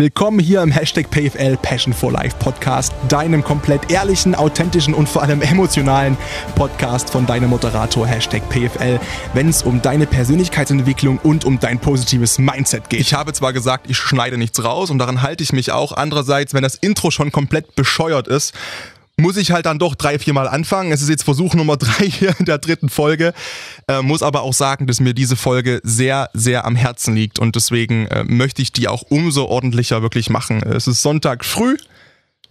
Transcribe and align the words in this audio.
Willkommen 0.00 0.40
hier 0.40 0.60
im 0.60 0.72
Hashtag 0.72 1.08
PFL 1.08 1.56
Passion 1.56 1.94
for 1.94 2.10
Life 2.10 2.34
Podcast, 2.40 2.92
deinem 3.08 3.44
komplett 3.44 3.92
ehrlichen, 3.92 4.34
authentischen 4.34 4.92
und 4.92 5.08
vor 5.08 5.22
allem 5.22 5.40
emotionalen 5.40 6.16
Podcast 6.56 7.10
von 7.10 7.26
deinem 7.26 7.50
Moderator 7.50 8.04
Hashtag 8.04 8.42
PFL, 8.48 8.98
wenn 9.34 9.48
es 9.48 9.62
um 9.62 9.82
deine 9.82 10.08
Persönlichkeitsentwicklung 10.08 11.18
und 11.18 11.44
um 11.44 11.60
dein 11.60 11.78
positives 11.78 12.40
Mindset 12.40 12.90
geht. 12.90 12.98
Ich 12.98 13.14
habe 13.14 13.32
zwar 13.34 13.52
gesagt, 13.52 13.88
ich 13.88 13.96
schneide 13.96 14.36
nichts 14.36 14.64
raus 14.64 14.90
und 14.90 14.98
daran 14.98 15.22
halte 15.22 15.44
ich 15.44 15.52
mich 15.52 15.70
auch. 15.70 15.92
Andererseits, 15.92 16.54
wenn 16.54 16.64
das 16.64 16.74
Intro 16.74 17.12
schon 17.12 17.30
komplett 17.30 17.76
bescheuert 17.76 18.26
ist, 18.26 18.52
muss 19.16 19.36
ich 19.36 19.52
halt 19.52 19.66
dann 19.66 19.78
doch 19.78 19.94
drei, 19.94 20.18
viermal 20.18 20.48
anfangen. 20.48 20.92
Es 20.92 21.00
ist 21.00 21.08
jetzt 21.08 21.22
Versuch 21.22 21.54
Nummer 21.54 21.76
drei 21.76 22.06
hier 22.06 22.34
in 22.38 22.46
der 22.46 22.58
dritten 22.58 22.88
Folge. 22.88 23.32
Äh, 23.88 24.02
muss 24.02 24.22
aber 24.22 24.42
auch 24.42 24.54
sagen, 24.54 24.86
dass 24.86 25.00
mir 25.00 25.14
diese 25.14 25.36
Folge 25.36 25.80
sehr, 25.84 26.30
sehr 26.34 26.64
am 26.64 26.76
Herzen 26.76 27.14
liegt 27.14 27.38
und 27.38 27.56
deswegen 27.56 28.06
äh, 28.06 28.24
möchte 28.24 28.62
ich 28.62 28.72
die 28.72 28.88
auch 28.88 29.02
umso 29.08 29.46
ordentlicher 29.46 30.02
wirklich 30.02 30.30
machen. 30.30 30.62
Es 30.62 30.86
ist 30.86 31.02
Sonntag 31.02 31.44
früh. 31.44 31.76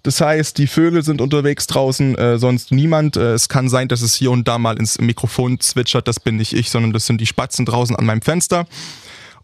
Das 0.03 0.19
heißt, 0.19 0.57
die 0.57 0.67
Vögel 0.67 1.01
sind 1.01 1.21
unterwegs 1.21 1.65
draußen, 1.65 2.17
äh, 2.17 2.37
sonst 2.37 2.73
niemand. 2.73 3.15
Äh, 3.15 3.33
es 3.33 3.47
kann 3.47 3.69
sein, 3.69 3.87
dass 3.87 4.01
es 4.01 4.13
hier 4.13 4.31
und 4.31 4.47
da 4.49 4.57
mal 4.57 4.77
ins 4.77 4.99
Mikrofon 4.99 5.61
zwitschert. 5.61 6.09
Das 6.09 6.19
bin 6.19 6.35
nicht 6.35 6.53
ich, 6.53 6.69
sondern 6.69 6.91
das 6.91 7.05
sind 7.05 7.21
die 7.21 7.25
Spatzen 7.25 7.65
draußen 7.65 7.95
an 7.95 8.05
meinem 8.05 8.21
Fenster. 8.21 8.67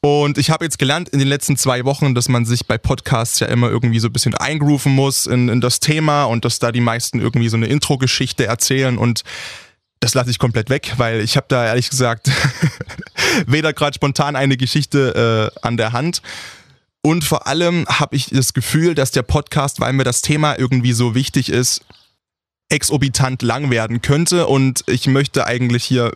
Und 0.02 0.38
ich 0.38 0.50
habe 0.50 0.64
jetzt 0.64 0.80
gelernt 0.80 1.10
in 1.10 1.20
den 1.20 1.28
letzten 1.28 1.58
zwei 1.58 1.84
Wochen, 1.84 2.16
dass 2.16 2.30
man 2.30 2.46
sich 2.46 2.66
bei 2.66 2.78
Podcasts 2.78 3.40
ja 3.40 3.48
immer 3.48 3.70
irgendwie 3.70 4.00
so 4.00 4.08
ein 4.08 4.14
bisschen 4.14 4.34
eingrooven 4.34 4.94
muss 4.94 5.26
in, 5.26 5.50
in 5.50 5.60
das 5.60 5.80
Thema 5.80 6.24
und 6.24 6.46
dass 6.46 6.60
da 6.60 6.72
die 6.72 6.82
meisten 6.82 7.20
irgendwie 7.20 7.50
so 7.50 7.58
eine 7.58 7.68
Intro-Geschichte 7.68 8.46
erzählen 8.46 8.98
und 8.98 9.24
das 10.00 10.14
lasse 10.14 10.32
ich 10.32 10.40
komplett 10.40 10.70
weg, 10.70 10.94
weil 10.98 11.20
ich 11.20 11.36
habe 11.36 11.48
da 11.50 11.66
ehrlich 11.66 11.90
gesagt 11.90 12.32
weder 13.48 13.74
gerade 13.74 13.96
spontan 13.96 14.36
eine 14.38 14.56
Geschichte 14.56 15.52
äh, 15.54 15.60
an 15.68 15.76
der 15.76 15.92
Hand. 15.92 16.22
Und 17.02 17.24
vor 17.24 17.48
allem 17.48 17.86
habe 17.88 18.16
ich 18.16 18.28
das 18.28 18.54
Gefühl, 18.54 18.96
dass 18.96 19.12
der 19.12 19.24
Podcast, 19.24 19.80
weil 19.80 19.94
mir 19.94 20.04
das 20.04 20.22
Thema 20.22 20.58
irgendwie 20.58 20.94
so 20.94 21.16
wichtig 21.16 21.50
ist, 21.50 21.82
exorbitant 22.70 23.42
lang 23.42 23.72
werden 23.72 24.02
könnte. 24.02 24.48
Und 24.48 24.84
ich 24.88 25.08
möchte 25.08 25.46
eigentlich 25.46 25.84
hier 25.84 26.14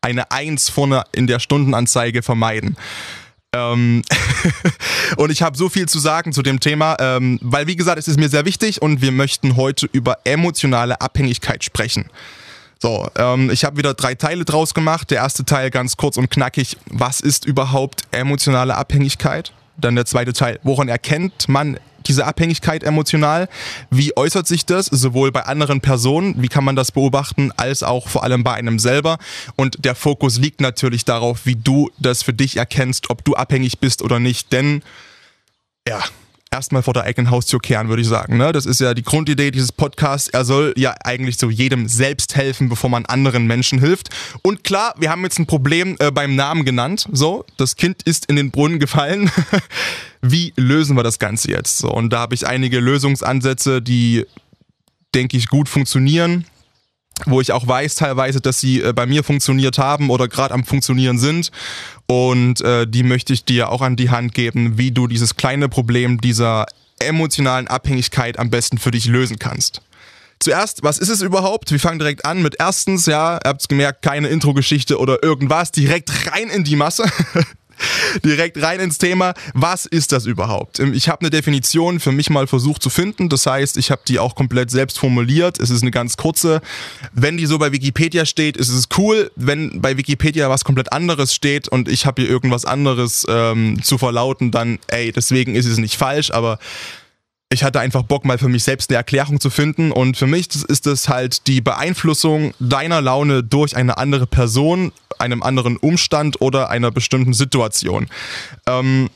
eine 0.00 0.30
Eins 0.30 0.68
vorne 0.68 1.04
in 1.12 1.26
der 1.26 1.38
Stundenanzeige 1.38 2.22
vermeiden. 2.22 2.76
Ähm 3.54 4.02
und 5.16 5.30
ich 5.30 5.42
habe 5.42 5.56
so 5.56 5.68
viel 5.68 5.88
zu 5.88 5.98
sagen 5.98 6.32
zu 6.32 6.42
dem 6.42 6.60
Thema, 6.60 6.96
ähm, 6.98 7.38
weil 7.42 7.66
wie 7.66 7.76
gesagt, 7.76 7.98
es 7.98 8.08
ist 8.08 8.18
mir 8.18 8.28
sehr 8.28 8.44
wichtig 8.44 8.82
und 8.82 9.00
wir 9.00 9.12
möchten 9.12 9.56
heute 9.56 9.88
über 9.92 10.18
emotionale 10.24 11.00
Abhängigkeit 11.00 11.64
sprechen. 11.64 12.10
So, 12.80 13.08
ähm, 13.16 13.50
ich 13.50 13.64
habe 13.64 13.78
wieder 13.78 13.94
drei 13.94 14.14
Teile 14.14 14.44
draus 14.44 14.74
gemacht. 14.74 15.10
Der 15.10 15.18
erste 15.18 15.44
Teil 15.44 15.70
ganz 15.70 15.96
kurz 15.96 16.16
und 16.16 16.30
knackig. 16.30 16.76
Was 16.86 17.20
ist 17.20 17.46
überhaupt 17.46 18.02
emotionale 18.10 18.74
Abhängigkeit? 18.76 19.52
Dann 19.76 19.94
der 19.94 20.04
zweite 20.04 20.32
Teil. 20.32 20.60
Woran 20.62 20.88
erkennt 20.88 21.48
man 21.48 21.78
diese 22.04 22.26
Abhängigkeit 22.26 22.82
emotional? 22.82 23.48
Wie 23.90 24.16
äußert 24.16 24.46
sich 24.46 24.66
das 24.66 24.86
sowohl 24.86 25.32
bei 25.32 25.42
anderen 25.42 25.80
Personen, 25.80 26.40
wie 26.42 26.48
kann 26.48 26.64
man 26.64 26.76
das 26.76 26.92
beobachten, 26.92 27.52
als 27.56 27.82
auch 27.82 28.08
vor 28.08 28.24
allem 28.24 28.44
bei 28.44 28.54
einem 28.54 28.78
selber? 28.78 29.18
Und 29.56 29.84
der 29.84 29.94
Fokus 29.94 30.38
liegt 30.38 30.60
natürlich 30.60 31.04
darauf, 31.04 31.46
wie 31.46 31.56
du 31.56 31.90
das 31.98 32.22
für 32.22 32.32
dich 32.32 32.56
erkennst, 32.56 33.10
ob 33.10 33.24
du 33.24 33.34
abhängig 33.34 33.78
bist 33.78 34.02
oder 34.02 34.20
nicht. 34.20 34.52
Denn 34.52 34.82
ja, 35.86 36.02
erstmal 36.54 36.82
vor 36.82 36.94
der 36.94 37.02
eigenen 37.02 37.30
Haustür 37.30 37.58
kehren, 37.58 37.88
würde 37.88 38.02
ich 38.02 38.08
sagen. 38.08 38.36
Ne? 38.36 38.52
Das 38.52 38.64
ist 38.64 38.80
ja 38.80 38.94
die 38.94 39.02
Grundidee 39.02 39.50
dieses 39.50 39.72
Podcasts. 39.72 40.28
Er 40.28 40.44
soll 40.44 40.72
ja 40.76 40.94
eigentlich 41.02 41.36
so 41.36 41.50
jedem 41.50 41.88
selbst 41.88 42.36
helfen, 42.36 42.68
bevor 42.68 42.88
man 42.88 43.04
anderen 43.06 43.46
Menschen 43.46 43.80
hilft. 43.80 44.10
Und 44.42 44.62
klar, 44.62 44.94
wir 44.96 45.10
haben 45.10 45.24
jetzt 45.24 45.38
ein 45.38 45.46
Problem 45.46 45.96
äh, 45.98 46.12
beim 46.12 46.36
Namen 46.36 46.64
genannt. 46.64 47.08
So, 47.12 47.44
das 47.56 47.74
Kind 47.74 48.04
ist 48.04 48.26
in 48.26 48.36
den 48.36 48.52
Brunnen 48.52 48.78
gefallen. 48.78 49.30
Wie 50.26 50.52
lösen 50.56 50.96
wir 50.96 51.02
das 51.02 51.18
Ganze 51.18 51.50
jetzt? 51.50 51.78
So, 51.78 51.90
und 51.90 52.10
da 52.10 52.20
habe 52.20 52.34
ich 52.34 52.46
einige 52.46 52.80
Lösungsansätze, 52.80 53.82
die, 53.82 54.24
denke 55.14 55.36
ich, 55.36 55.48
gut 55.48 55.68
funktionieren 55.68 56.46
wo 57.26 57.40
ich 57.40 57.52
auch 57.52 57.66
weiß 57.66 57.94
teilweise, 57.94 58.40
dass 58.40 58.60
sie 58.60 58.80
äh, 58.80 58.92
bei 58.92 59.06
mir 59.06 59.22
funktioniert 59.22 59.78
haben 59.78 60.10
oder 60.10 60.28
gerade 60.28 60.52
am 60.52 60.64
Funktionieren 60.64 61.18
sind. 61.18 61.50
Und 62.06 62.60
äh, 62.60 62.86
die 62.86 63.02
möchte 63.02 63.32
ich 63.32 63.44
dir 63.44 63.70
auch 63.70 63.82
an 63.82 63.96
die 63.96 64.10
Hand 64.10 64.34
geben, 64.34 64.78
wie 64.78 64.90
du 64.90 65.06
dieses 65.06 65.36
kleine 65.36 65.68
Problem 65.68 66.20
dieser 66.20 66.66
emotionalen 66.98 67.68
Abhängigkeit 67.68 68.38
am 68.38 68.50
besten 68.50 68.78
für 68.78 68.90
dich 68.90 69.06
lösen 69.06 69.38
kannst. 69.38 69.80
Zuerst, 70.40 70.82
was 70.82 70.98
ist 70.98 71.08
es 71.08 71.22
überhaupt? 71.22 71.70
Wir 71.70 71.80
fangen 71.80 71.98
direkt 71.98 72.24
an 72.24 72.42
mit 72.42 72.56
erstens, 72.58 73.06
ja, 73.06 73.36
ihr 73.36 73.48
habt 73.48 73.62
es 73.62 73.68
gemerkt, 73.68 74.02
keine 74.02 74.28
Intro-Geschichte 74.28 74.98
oder 74.98 75.22
irgendwas, 75.22 75.70
direkt 75.70 76.10
rein 76.32 76.48
in 76.48 76.64
die 76.64 76.76
Masse. 76.76 77.04
direkt 78.24 78.60
rein 78.60 78.80
ins 78.80 78.98
Thema. 78.98 79.34
Was 79.54 79.86
ist 79.86 80.12
das 80.12 80.26
überhaupt? 80.26 80.80
Ähm, 80.80 80.92
ich 80.94 81.08
habe 81.08 81.20
eine 81.20 81.30
Definition 81.30 82.00
für 82.00 82.12
mich 82.12 82.30
mal 82.30 82.46
versucht 82.46 82.82
zu 82.82 82.90
finden. 82.90 83.28
Das 83.28 83.46
heißt, 83.46 83.76
ich 83.76 83.90
habe 83.90 84.02
die 84.06 84.18
auch 84.18 84.34
komplett 84.34 84.70
selbst 84.70 84.98
formuliert. 84.98 85.58
Es 85.58 85.70
ist 85.70 85.82
eine 85.82 85.90
ganz 85.90 86.16
kurze. 86.16 86.60
Wenn 87.12 87.36
die 87.36 87.46
so 87.46 87.58
bei 87.58 87.72
Wikipedia 87.72 88.26
steht, 88.26 88.56
ist 88.56 88.68
es 88.68 88.88
cool. 88.98 89.30
Wenn 89.36 89.80
bei 89.80 89.96
Wikipedia 89.96 90.48
was 90.50 90.64
komplett 90.64 90.92
anderes 90.92 91.34
steht 91.34 91.68
und 91.68 91.88
ich 91.88 92.06
habe 92.06 92.22
hier 92.22 92.30
irgendwas 92.30 92.64
anderes 92.64 93.26
ähm, 93.28 93.82
zu 93.82 93.98
verlauten, 93.98 94.50
dann, 94.50 94.78
ey, 94.88 95.12
deswegen 95.12 95.54
ist 95.54 95.66
es 95.66 95.78
nicht 95.78 95.96
falsch, 95.96 96.30
aber 96.30 96.58
ich 97.50 97.62
hatte 97.62 97.80
einfach 97.80 98.02
Bock, 98.02 98.24
mal 98.24 98.38
für 98.38 98.48
mich 98.48 98.64
selbst 98.64 98.90
eine 98.90 98.96
Erklärung 98.96 99.40
zu 99.40 99.50
finden. 99.50 99.92
Und 99.92 100.16
für 100.16 100.26
mich 100.26 100.48
ist 100.64 100.86
es 100.86 101.08
halt 101.08 101.46
die 101.46 101.60
Beeinflussung 101.60 102.52
deiner 102.58 103.00
Laune 103.00 103.42
durch 103.42 103.76
eine 103.76 103.96
andere 103.96 104.26
Person, 104.26 104.92
einem 105.18 105.42
anderen 105.42 105.76
Umstand 105.76 106.40
oder 106.40 106.70
einer 106.70 106.90
bestimmten 106.90 107.32
Situation. 107.32 108.08
Ähm, 108.66 109.08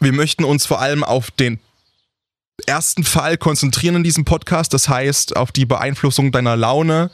wir 0.00 0.12
möchten 0.12 0.44
uns 0.44 0.66
vor 0.66 0.80
allem 0.80 1.02
auf 1.02 1.30
den 1.30 1.58
ersten 2.66 3.04
Fall 3.04 3.36
konzentrieren 3.36 3.96
in 3.96 4.04
diesem 4.04 4.24
Podcast, 4.24 4.72
das 4.72 4.88
heißt 4.88 5.36
auf 5.36 5.50
die 5.50 5.66
Beeinflussung 5.66 6.30
deiner 6.30 6.56
Laune. 6.56 7.10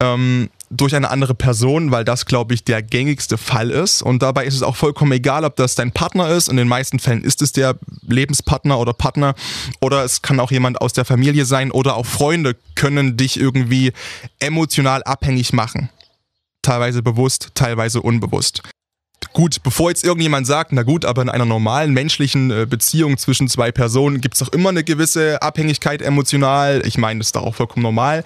Ähm, 0.00 0.50
durch 0.70 0.94
eine 0.94 1.10
andere 1.10 1.34
Person, 1.34 1.90
weil 1.90 2.04
das, 2.04 2.26
glaube 2.26 2.54
ich, 2.54 2.62
der 2.62 2.80
gängigste 2.80 3.36
Fall 3.36 3.70
ist. 3.70 4.02
Und 4.02 4.22
dabei 4.22 4.46
ist 4.46 4.54
es 4.54 4.62
auch 4.62 4.76
vollkommen 4.76 5.10
egal, 5.12 5.44
ob 5.44 5.56
das 5.56 5.74
dein 5.74 5.90
Partner 5.90 6.28
ist. 6.30 6.48
In 6.48 6.56
den 6.56 6.68
meisten 6.68 7.00
Fällen 7.00 7.24
ist 7.24 7.42
es 7.42 7.52
der 7.52 7.76
Lebenspartner 8.06 8.78
oder 8.78 8.92
Partner. 8.92 9.34
Oder 9.80 10.04
es 10.04 10.22
kann 10.22 10.38
auch 10.38 10.52
jemand 10.52 10.80
aus 10.80 10.92
der 10.92 11.04
Familie 11.04 11.44
sein. 11.44 11.72
Oder 11.72 11.96
auch 11.96 12.06
Freunde 12.06 12.56
können 12.76 13.16
dich 13.16 13.38
irgendwie 13.38 13.92
emotional 14.38 15.02
abhängig 15.02 15.52
machen. 15.52 15.90
Teilweise 16.62 17.02
bewusst, 17.02 17.50
teilweise 17.54 18.00
unbewusst. 18.00 18.62
Gut, 19.32 19.62
bevor 19.62 19.90
jetzt 19.90 20.04
irgendjemand 20.04 20.46
sagt, 20.46 20.72
na 20.72 20.82
gut, 20.82 21.04
aber 21.04 21.22
in 21.22 21.28
einer 21.28 21.44
normalen 21.44 21.92
menschlichen 21.92 22.50
äh, 22.50 22.66
Beziehung 22.68 23.18
zwischen 23.18 23.48
zwei 23.48 23.70
Personen 23.70 24.20
gibt 24.20 24.34
es 24.34 24.40
doch 24.40 24.52
immer 24.52 24.70
eine 24.70 24.82
gewisse 24.82 25.42
Abhängigkeit 25.42 26.00
emotional. 26.00 26.82
Ich 26.86 26.96
meine, 26.96 27.18
das 27.18 27.28
ist 27.28 27.36
doch 27.36 27.42
auch 27.42 27.54
vollkommen 27.54 27.82
normal. 27.82 28.24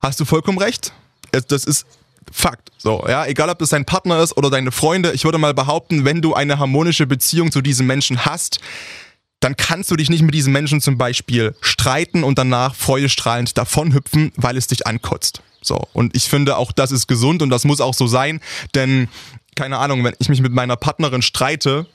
Hast 0.00 0.20
du 0.20 0.24
vollkommen 0.24 0.58
recht 0.58 0.92
das 1.40 1.64
ist 1.64 1.86
Fakt. 2.32 2.70
So, 2.78 3.04
ja, 3.06 3.26
egal 3.26 3.50
ob 3.50 3.58
das 3.58 3.68
dein 3.68 3.84
Partner 3.84 4.22
ist 4.22 4.36
oder 4.36 4.50
deine 4.50 4.72
Freunde, 4.72 5.12
ich 5.12 5.24
würde 5.24 5.38
mal 5.38 5.54
behaupten, 5.54 6.04
wenn 6.04 6.22
du 6.22 6.34
eine 6.34 6.58
harmonische 6.58 7.06
Beziehung 7.06 7.52
zu 7.52 7.60
diesem 7.60 7.86
Menschen 7.86 8.24
hast, 8.24 8.60
dann 9.40 9.56
kannst 9.56 9.90
du 9.90 9.96
dich 9.96 10.08
nicht 10.08 10.22
mit 10.22 10.34
diesem 10.34 10.52
Menschen 10.52 10.80
zum 10.80 10.96
Beispiel 10.96 11.54
streiten 11.60 12.24
und 12.24 12.38
danach 12.38 12.74
freudestrahlend 12.74 13.56
davonhüpfen, 13.58 14.32
weil 14.36 14.56
es 14.56 14.66
dich 14.66 14.86
ankotzt. 14.86 15.42
So, 15.60 15.86
und 15.92 16.16
ich 16.16 16.24
finde 16.24 16.56
auch, 16.56 16.72
das 16.72 16.92
ist 16.92 17.06
gesund 17.08 17.42
und 17.42 17.50
das 17.50 17.64
muss 17.64 17.80
auch 17.80 17.94
so 17.94 18.06
sein, 18.06 18.40
denn 18.74 19.08
keine 19.54 19.78
Ahnung, 19.78 20.02
wenn 20.02 20.14
ich 20.18 20.28
mich 20.28 20.40
mit 20.40 20.52
meiner 20.52 20.76
Partnerin 20.76 21.22
streite, 21.22 21.86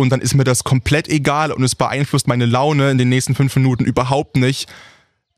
und 0.00 0.08
dann 0.08 0.22
ist 0.22 0.34
mir 0.34 0.44
das 0.44 0.64
komplett 0.64 1.08
egal 1.08 1.52
und 1.52 1.62
es 1.62 1.74
beeinflusst 1.74 2.26
meine 2.26 2.46
Laune 2.46 2.90
in 2.90 2.96
den 2.96 3.10
nächsten 3.10 3.34
fünf 3.34 3.54
Minuten 3.54 3.84
überhaupt 3.84 4.36
nicht, 4.36 4.66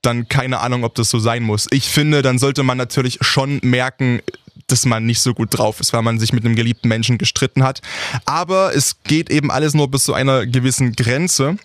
dann 0.03 0.29
keine 0.29 0.61
Ahnung, 0.61 0.85
ob 0.85 0.95
das 0.95 1.11
so 1.11 1.19
sein 1.19 1.43
muss. 1.43 1.67
Ich 1.71 1.89
finde, 1.89 2.23
dann 2.23 2.39
sollte 2.39 2.63
man 2.63 2.77
natürlich 2.77 3.19
schon 3.23 3.61
merken, 3.63 4.21
dass 4.67 4.85
man 4.87 5.07
nicht 5.07 5.21
so 5.21 5.35
gut 5.35 5.57
drauf 5.57 5.81
ist, 5.81 5.93
weil 5.93 6.03
man 6.03 6.19
sich 6.19 6.33
mit 6.33 6.45
einem 6.45 6.57
geliebten 6.57 6.89
Menschen 6.89 7.19
gestritten 7.19 7.63
hat. 7.63 7.81
Aber 8.25 8.75
es 8.75 9.03
geht 9.05 9.31
eben 9.31 9.51
alles 9.51 9.75
nur 9.75 9.91
bis 9.91 10.05
zu 10.05 10.15
einer 10.15 10.47
gewissen 10.47 10.93
Grenze. 10.93 11.57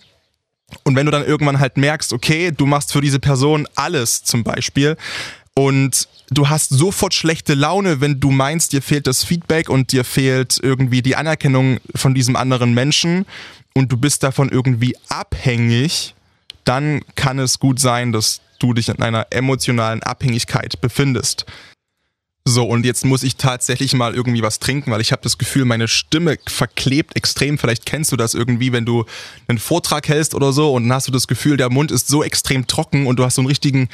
Und 0.84 0.96
wenn 0.96 1.06
du 1.06 1.12
dann 1.12 1.24
irgendwann 1.24 1.60
halt 1.60 1.76
merkst, 1.76 2.12
okay, 2.12 2.52
du 2.52 2.66
machst 2.66 2.92
für 2.92 3.00
diese 3.00 3.18
Person 3.18 3.66
alles 3.74 4.22
zum 4.24 4.44
Beispiel 4.44 4.96
und 5.54 6.08
du 6.30 6.50
hast 6.50 6.68
sofort 6.70 7.14
schlechte 7.14 7.54
Laune, 7.54 8.02
wenn 8.02 8.20
du 8.20 8.30
meinst, 8.30 8.72
dir 8.72 8.82
fehlt 8.82 9.06
das 9.06 9.24
Feedback 9.24 9.70
und 9.70 9.92
dir 9.92 10.04
fehlt 10.04 10.60
irgendwie 10.62 11.00
die 11.00 11.16
Anerkennung 11.16 11.80
von 11.94 12.14
diesem 12.14 12.36
anderen 12.36 12.74
Menschen 12.74 13.24
und 13.74 13.90
du 13.90 13.96
bist 13.96 14.22
davon 14.22 14.50
irgendwie 14.50 14.96
abhängig, 15.08 16.14
dann 16.68 17.00
kann 17.14 17.38
es 17.38 17.58
gut 17.58 17.80
sein, 17.80 18.12
dass 18.12 18.42
du 18.58 18.74
dich 18.74 18.88
in 18.88 19.00
einer 19.00 19.28
emotionalen 19.30 20.02
Abhängigkeit 20.02 20.80
befindest. 20.80 21.46
So, 22.44 22.64
und 22.64 22.86
jetzt 22.86 23.04
muss 23.04 23.22
ich 23.22 23.36
tatsächlich 23.36 23.94
mal 23.94 24.14
irgendwie 24.14 24.42
was 24.42 24.58
trinken, 24.58 24.90
weil 24.90 25.00
ich 25.00 25.12
habe 25.12 25.22
das 25.22 25.36
Gefühl, 25.36 25.64
meine 25.64 25.86
Stimme 25.86 26.38
verklebt 26.46 27.14
extrem. 27.14 27.58
Vielleicht 27.58 27.84
kennst 27.84 28.10
du 28.10 28.16
das 28.16 28.34
irgendwie, 28.34 28.72
wenn 28.72 28.86
du 28.86 29.04
einen 29.48 29.58
Vortrag 29.58 30.08
hältst 30.08 30.34
oder 30.34 30.52
so 30.52 30.72
und 30.74 30.84
dann 30.84 30.94
hast 30.94 31.08
du 31.08 31.12
das 31.12 31.26
Gefühl, 31.28 31.58
der 31.58 31.70
Mund 31.70 31.90
ist 31.90 32.08
so 32.08 32.22
extrem 32.22 32.66
trocken 32.66 33.06
und 33.06 33.18
du 33.18 33.24
hast 33.24 33.34
so 33.34 33.42
einen 33.42 33.48
richtigen, 33.48 33.88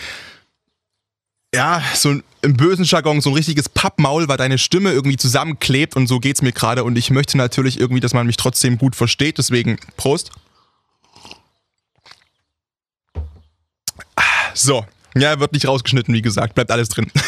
ja, 1.53 1.82
so 1.94 2.15
im 2.43 2.56
bösen 2.56 2.85
Jargon 2.85 3.21
so 3.21 3.31
ein 3.31 3.35
richtiges 3.35 3.69
Pappmaul, 3.69 4.29
weil 4.29 4.37
deine 4.37 4.59
Stimme 4.59 4.93
irgendwie 4.93 5.17
zusammenklebt 5.17 5.97
und 5.97 6.06
so 6.06 6.21
geht's 6.21 6.43
mir 6.43 6.53
gerade 6.53 6.85
und 6.85 6.97
ich 6.97 7.11
möchte 7.11 7.37
natürlich 7.37 7.79
irgendwie, 7.81 8.00
dass 8.00 8.15
man 8.15 8.26
mich 8.26 8.37
trotzdem 8.37 8.79
gut 8.79 8.94
versteht, 8.94 9.38
deswegen 9.38 9.79
Prost. 9.97 10.31
So, 14.55 14.87
ja, 15.15 15.39
wird 15.41 15.53
nicht 15.53 15.69
rausgeschnitten, 15.69 16.15
wie 16.15 16.23
gesagt, 16.23 16.55
bleibt 16.55 16.71
alles 16.71 16.89
drin. 16.89 17.11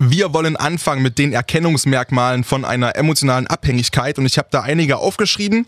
Wir 0.00 0.32
wollen 0.32 0.56
anfangen 0.56 1.02
mit 1.02 1.18
den 1.18 1.32
Erkennungsmerkmalen 1.32 2.44
von 2.44 2.64
einer 2.64 2.94
emotionalen 2.94 3.48
Abhängigkeit 3.48 4.16
und 4.18 4.26
ich 4.26 4.38
habe 4.38 4.46
da 4.50 4.60
einige 4.60 4.98
aufgeschrieben. 4.98 5.66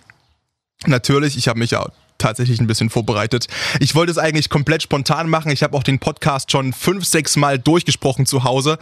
Natürlich, 0.86 1.36
ich 1.36 1.48
habe 1.48 1.58
mich 1.58 1.72
ja 1.72 1.84
tatsächlich 2.20 2.60
ein 2.60 2.66
bisschen 2.66 2.90
vorbereitet. 2.90 3.48
Ich 3.80 3.94
wollte 3.94 4.12
es 4.12 4.18
eigentlich 4.18 4.48
komplett 4.48 4.82
spontan 4.82 5.28
machen. 5.28 5.50
Ich 5.50 5.62
habe 5.62 5.76
auch 5.76 5.82
den 5.82 5.98
Podcast 5.98 6.52
schon 6.52 6.72
fünf, 6.72 7.04
sechs 7.04 7.36
Mal 7.36 7.58
durchgesprochen 7.58 8.26
zu 8.26 8.44
Hause 8.44 8.78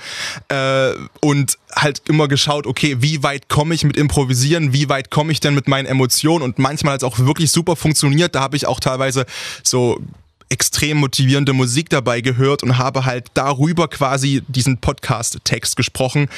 äh, 0.48 0.90
und 1.20 1.56
halt 1.74 2.02
immer 2.08 2.28
geschaut, 2.28 2.66
okay, 2.66 2.96
wie 3.00 3.22
weit 3.22 3.48
komme 3.48 3.74
ich 3.74 3.84
mit 3.84 3.96
Improvisieren, 3.96 4.72
wie 4.72 4.88
weit 4.88 5.10
komme 5.10 5.32
ich 5.32 5.40
denn 5.40 5.54
mit 5.54 5.66
meinen 5.66 5.86
Emotionen 5.86 6.42
und 6.42 6.58
manchmal 6.58 6.94
hat 6.94 7.02
es 7.02 7.04
auch 7.04 7.18
wirklich 7.20 7.50
super 7.50 7.76
funktioniert. 7.76 8.34
Da 8.34 8.40
habe 8.40 8.56
ich 8.56 8.66
auch 8.66 8.80
teilweise 8.80 9.24
so 9.62 9.98
extrem 10.48 10.98
motivierende 10.98 11.52
Musik 11.52 11.90
dabei 11.90 12.20
gehört 12.20 12.62
und 12.62 12.78
habe 12.78 13.04
halt 13.04 13.28
darüber 13.34 13.88
quasi 13.88 14.42
diesen 14.48 14.78
Podcast-Text 14.78 15.76
gesprochen. 15.76 16.28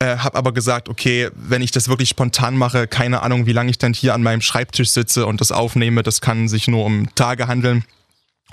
Äh, 0.00 0.18
hab 0.18 0.36
aber 0.36 0.52
gesagt, 0.52 0.88
okay, 0.88 1.28
wenn 1.34 1.60
ich 1.60 1.72
das 1.72 1.88
wirklich 1.88 2.08
spontan 2.08 2.56
mache, 2.56 2.86
keine 2.86 3.22
Ahnung, 3.22 3.46
wie 3.46 3.52
lange 3.52 3.70
ich 3.70 3.78
dann 3.78 3.94
hier 3.94 4.14
an 4.14 4.22
meinem 4.22 4.40
Schreibtisch 4.40 4.90
sitze 4.90 5.26
und 5.26 5.40
das 5.40 5.50
aufnehme, 5.50 6.02
das 6.02 6.20
kann 6.20 6.48
sich 6.48 6.68
nur 6.68 6.84
um 6.84 7.12
Tage 7.16 7.48
handeln. 7.48 7.84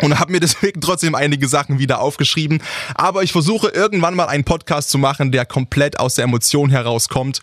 Und 0.02 0.20
habe 0.20 0.32
mir 0.32 0.40
deswegen 0.42 0.82
trotzdem 0.82 1.16
einige 1.16 1.48
Sachen 1.48 1.80
wieder 1.80 2.00
aufgeschrieben. 2.02 2.62
Aber 2.96 3.24
ich 3.24 3.32
versuche 3.32 3.70
irgendwann 3.70 4.16
mal 4.16 4.28
einen 4.28 4.44
Podcast 4.44 4.90
zu 4.90 4.98
machen, 4.98 5.32
der 5.32 5.46
komplett 5.46 6.00
aus 6.00 6.16
der 6.16 6.26
Emotion 6.26 6.70
herauskommt, 6.70 7.42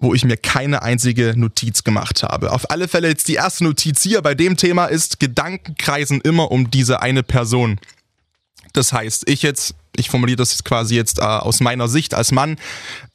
wo 0.00 0.14
ich 0.14 0.24
mir 0.24 0.36
keine 0.36 0.82
einzige 0.82 1.34
Notiz 1.36 1.84
gemacht 1.84 2.22
habe. 2.22 2.52
Auf 2.52 2.70
alle 2.70 2.88
Fälle 2.88 3.08
jetzt 3.08 3.28
die 3.28 3.34
erste 3.34 3.64
Notiz 3.64 4.02
hier 4.02 4.22
bei 4.22 4.34
dem 4.34 4.56
Thema 4.56 4.86
ist, 4.86 5.20
Gedanken 5.20 5.76
kreisen 5.76 6.20
immer 6.22 6.50
um 6.50 6.70
diese 6.70 7.02
eine 7.02 7.22
Person. 7.22 7.78
Das 8.72 8.92
heißt, 8.92 9.28
ich 9.28 9.42
jetzt 9.42 9.74
ich 9.96 10.08
formuliere 10.08 10.36
das 10.36 10.52
jetzt 10.52 10.64
quasi 10.64 10.94
jetzt 10.94 11.18
äh, 11.18 11.22
aus 11.22 11.60
meiner 11.60 11.88
Sicht 11.88 12.14
als 12.14 12.32
Mann 12.32 12.56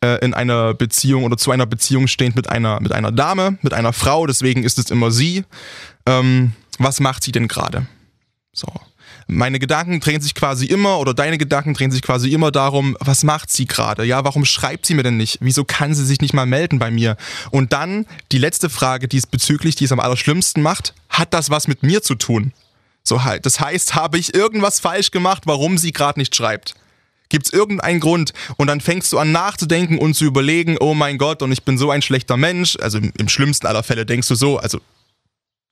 äh, 0.02 0.24
in 0.24 0.34
einer 0.34 0.74
Beziehung 0.74 1.24
oder 1.24 1.38
zu 1.38 1.52
einer 1.52 1.66
Beziehung 1.66 2.08
stehend 2.08 2.36
mit 2.36 2.50
einer, 2.50 2.80
mit 2.80 2.92
einer 2.92 3.12
Dame, 3.12 3.58
mit 3.62 3.74
einer 3.74 3.94
Frau, 3.94 4.28
deswegen 4.28 4.64
ist 4.64 4.78
es 4.78 4.92
immer 4.92 5.12
sie. 5.12 5.44
Ähm, 6.06 6.54
was 6.78 7.00
macht 7.00 7.24
sie 7.24 7.32
denn 7.32 7.48
gerade? 7.48 7.88
So. 8.54 8.68
Meine 9.28 9.58
Gedanken 9.58 10.00
drehen 10.00 10.22
sich 10.22 10.36
quasi 10.36 10.66
immer 10.66 11.00
oder 11.00 11.16
deine 11.16 11.40
Gedanken 11.40 11.74
drehen 11.74 11.92
sich 11.92 12.04
quasi 12.04 12.30
immer 12.30 12.52
darum, 12.52 12.96
was 13.00 13.24
macht 13.24 13.52
sie 13.52 13.66
gerade? 13.66 14.06
Ja, 14.06 14.24
warum 14.24 14.46
schreibt 14.46 14.86
sie 14.86 14.94
mir 14.94 15.02
denn 15.02 15.18
nicht? 15.18 15.40
Wieso 15.42 15.64
kann 15.64 15.96
sie 15.96 16.06
sich 16.06 16.22
nicht 16.22 16.34
mal 16.34 16.46
melden 16.46 16.78
bei 16.78 16.92
mir? 16.92 17.18
Und 17.50 17.74
dann 17.74 18.06
die 18.32 18.38
letzte 18.38 18.70
Frage 18.70 19.08
diesbezüglich, 19.08 19.76
die 19.76 19.86
es 19.86 19.92
am 19.92 20.00
allerschlimmsten 20.00 20.62
macht, 20.62 20.94
hat 21.10 21.34
das 21.34 21.50
was 21.50 21.68
mit 21.68 21.82
mir 21.82 22.04
zu 22.04 22.14
tun? 22.14 22.54
So 23.02 23.24
halt. 23.24 23.46
Das 23.48 23.60
heißt, 23.60 23.96
habe 23.96 24.20
ich 24.20 24.36
irgendwas 24.36 24.80
falsch 24.80 25.10
gemacht, 25.10 25.44
warum 25.46 25.80
sie 25.80 25.92
gerade 25.92 26.20
nicht 26.20 26.36
schreibt? 26.36 26.76
Gibt 27.30 27.48
es 27.48 27.54
irgendeinen 27.54 28.00
Grund? 28.00 28.34
Und 28.58 28.68
dann 28.68 28.80
fängst 28.80 29.12
du 29.12 29.18
an 29.18 29.32
nachzudenken 29.32 29.98
und 29.98 30.14
zu 30.14 30.26
überlegen, 30.26 30.78
oh 30.80 30.94
mein 30.94 31.18
Gott, 31.18 31.42
und 31.42 31.52
ich 31.52 31.64
bin 31.64 31.80
so 31.80 31.90
ein 31.90 32.04
schlechter 32.04 32.38
Mensch. 32.38 32.78
Also 32.80 33.00
im 33.00 33.30
schlimmsten 33.30 33.66
aller 33.66 33.84
Fälle 33.84 34.06
denkst 34.06 34.28
du 34.28 34.36
so, 34.36 34.60
also 34.60 34.80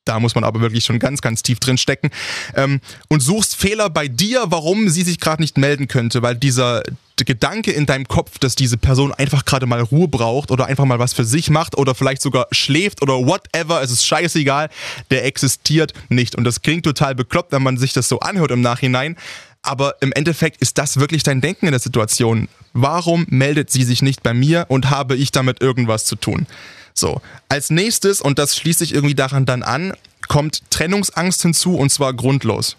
da 0.06 0.20
muss 0.20 0.36
man 0.36 0.44
aber 0.44 0.62
wirklich 0.62 0.84
schon 0.86 1.00
ganz, 1.00 1.22
ganz 1.22 1.44
tief 1.44 1.60
drin 1.60 1.78
stecken. 1.78 2.10
Ähm, 2.56 2.82
und 3.08 3.22
suchst 3.22 3.56
Fehler 3.56 3.90
bei 3.90 4.08
dir, 4.08 4.46
warum 4.48 4.90
sie 4.90 5.04
sich 5.04 5.20
gerade 5.20 5.42
nicht 5.42 5.58
melden 5.58 5.88
könnte, 5.88 6.22
weil 6.22 6.36
dieser 6.36 6.84
Gedanke 7.16 7.72
in 7.72 7.86
deinem 7.86 8.08
Kopf, 8.08 8.38
dass 8.40 8.56
diese 8.56 8.78
Person 8.78 9.14
einfach 9.14 9.46
gerade 9.46 9.66
mal 9.66 9.82
Ruhe 9.82 10.08
braucht 10.08 10.52
oder 10.52 10.66
einfach 10.66 10.86
mal 10.86 11.00
was 11.00 11.14
für 11.14 11.24
sich 11.24 11.50
macht 11.50 11.78
oder 11.78 11.96
vielleicht 11.96 12.22
sogar 12.22 12.48
schläft 12.52 13.02
oder 13.02 13.14
whatever, 13.14 13.82
es 13.82 13.92
ist 13.92 14.06
scheißegal, 14.06 14.70
der 15.12 15.24
existiert 15.26 15.94
nicht. 16.10 16.36
Und 16.36 16.44
das 16.44 16.62
klingt 16.62 16.84
total 16.84 17.16
bekloppt, 17.16 17.52
wenn 17.52 17.64
man 17.64 17.78
sich 17.78 17.94
das 17.94 18.10
so 18.10 18.20
anhört 18.20 18.52
im 18.52 18.62
Nachhinein. 18.62 19.16
Aber 19.62 19.96
im 20.02 20.12
Endeffekt 20.12 20.62
ist 20.62 20.78
das 20.78 21.00
wirklich 21.00 21.24
dein 21.24 21.40
Denken 21.40 21.68
in 21.68 21.72
der 21.72 21.80
Situation. 21.80 22.50
Warum 22.74 23.26
meldet 23.30 23.72
sie 23.72 23.84
sich 23.84 24.02
nicht 24.02 24.22
bei 24.22 24.34
mir 24.34 24.66
und 24.68 24.90
habe 24.90 25.16
ich 25.16 25.32
damit 25.32 25.62
irgendwas 25.62 26.04
zu 26.04 26.18
tun? 26.18 26.48
So, 26.94 27.22
als 27.50 27.70
nächstes, 27.70 28.22
und 28.22 28.40
das 28.40 28.56
schließt 28.56 28.80
sich 28.80 28.94
irgendwie 28.94 29.16
daran 29.16 29.46
dann 29.46 29.64
an, 29.64 29.94
kommt 30.28 30.70
Trennungsangst 30.70 31.42
hinzu 31.42 31.76
und 31.76 31.92
zwar 31.92 32.14
grundlos. 32.14 32.78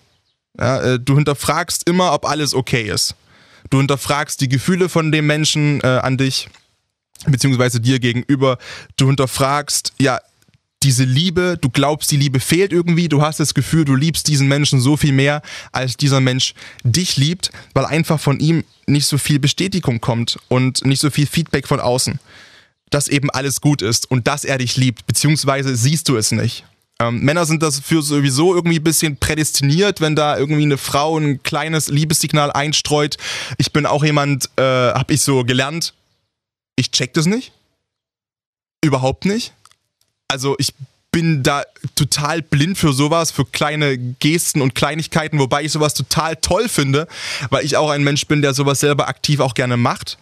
Ja, 0.58 0.80
äh, 0.80 1.00
du 1.00 1.16
hinterfragst 1.16 1.88
immer, 1.88 2.12
ob 2.12 2.26
alles 2.26 2.54
okay 2.54 2.82
ist. 2.82 3.14
Du 3.70 3.78
hinterfragst 3.78 4.40
die 4.40 4.48
Gefühle 4.48 4.88
von 4.88 5.10
dem 5.10 5.26
Menschen 5.26 5.80
äh, 5.80 5.86
an 5.86 6.16
dich, 6.16 6.48
beziehungsweise 7.26 7.80
dir 7.80 7.98
gegenüber. 7.98 8.58
Du 8.96 9.06
hinterfragst, 9.06 9.94
ja, 9.98 10.20
diese 10.84 11.04
Liebe, 11.04 11.56
du 11.58 11.70
glaubst, 11.70 12.10
die 12.10 12.18
Liebe 12.18 12.40
fehlt 12.40 12.72
irgendwie, 12.72 13.08
du 13.08 13.22
hast 13.22 13.40
das 13.40 13.54
Gefühl, 13.54 13.86
du 13.86 13.96
liebst 13.96 14.28
diesen 14.28 14.48
Menschen 14.48 14.80
so 14.80 14.98
viel 14.98 15.12
mehr, 15.12 15.40
als 15.72 15.96
dieser 15.96 16.20
Mensch 16.20 16.54
dich 16.84 17.16
liebt, 17.16 17.50
weil 17.72 17.86
einfach 17.86 18.20
von 18.20 18.38
ihm 18.38 18.64
nicht 18.86 19.06
so 19.06 19.16
viel 19.16 19.38
Bestätigung 19.38 20.02
kommt 20.02 20.38
und 20.48 20.84
nicht 20.84 21.00
so 21.00 21.10
viel 21.10 21.26
Feedback 21.26 21.66
von 21.66 21.80
außen 21.80 22.20
dass 22.94 23.08
eben 23.08 23.28
alles 23.28 23.60
gut 23.60 23.82
ist 23.82 24.08
und 24.08 24.28
dass 24.28 24.44
er 24.44 24.58
dich 24.58 24.76
liebt, 24.76 25.04
beziehungsweise 25.08 25.74
siehst 25.74 26.08
du 26.08 26.16
es 26.16 26.30
nicht. 26.30 26.64
Ähm, 27.00 27.22
Männer 27.22 27.44
sind 27.44 27.60
dafür 27.60 28.02
sowieso 28.02 28.54
irgendwie 28.54 28.78
ein 28.78 28.84
bisschen 28.84 29.16
prädestiniert, 29.16 30.00
wenn 30.00 30.14
da 30.14 30.38
irgendwie 30.38 30.62
eine 30.62 30.78
Frau 30.78 31.18
ein 31.18 31.42
kleines 31.42 31.88
Liebessignal 31.88 32.52
einstreut. 32.52 33.16
Ich 33.58 33.72
bin 33.72 33.84
auch 33.84 34.04
jemand, 34.04 34.48
äh, 34.56 34.62
hab 34.62 35.10
ich 35.10 35.22
so 35.22 35.42
gelernt, 35.42 35.92
ich 36.76 36.92
check 36.92 37.12
das 37.14 37.26
nicht. 37.26 37.50
Überhaupt 38.80 39.24
nicht. 39.24 39.54
Also 40.28 40.54
ich 40.58 40.72
bin 41.10 41.42
da 41.42 41.64
total 41.96 42.42
blind 42.42 42.78
für 42.78 42.92
sowas, 42.92 43.32
für 43.32 43.44
kleine 43.44 43.98
Gesten 43.98 44.60
und 44.62 44.76
Kleinigkeiten, 44.76 45.40
wobei 45.40 45.64
ich 45.64 45.72
sowas 45.72 45.94
total 45.94 46.36
toll 46.36 46.68
finde, 46.68 47.08
weil 47.50 47.64
ich 47.64 47.76
auch 47.76 47.90
ein 47.90 48.04
Mensch 48.04 48.26
bin, 48.26 48.40
der 48.40 48.54
sowas 48.54 48.78
selber 48.78 49.08
aktiv 49.08 49.40
auch 49.40 49.54
gerne 49.54 49.76
macht 49.76 50.16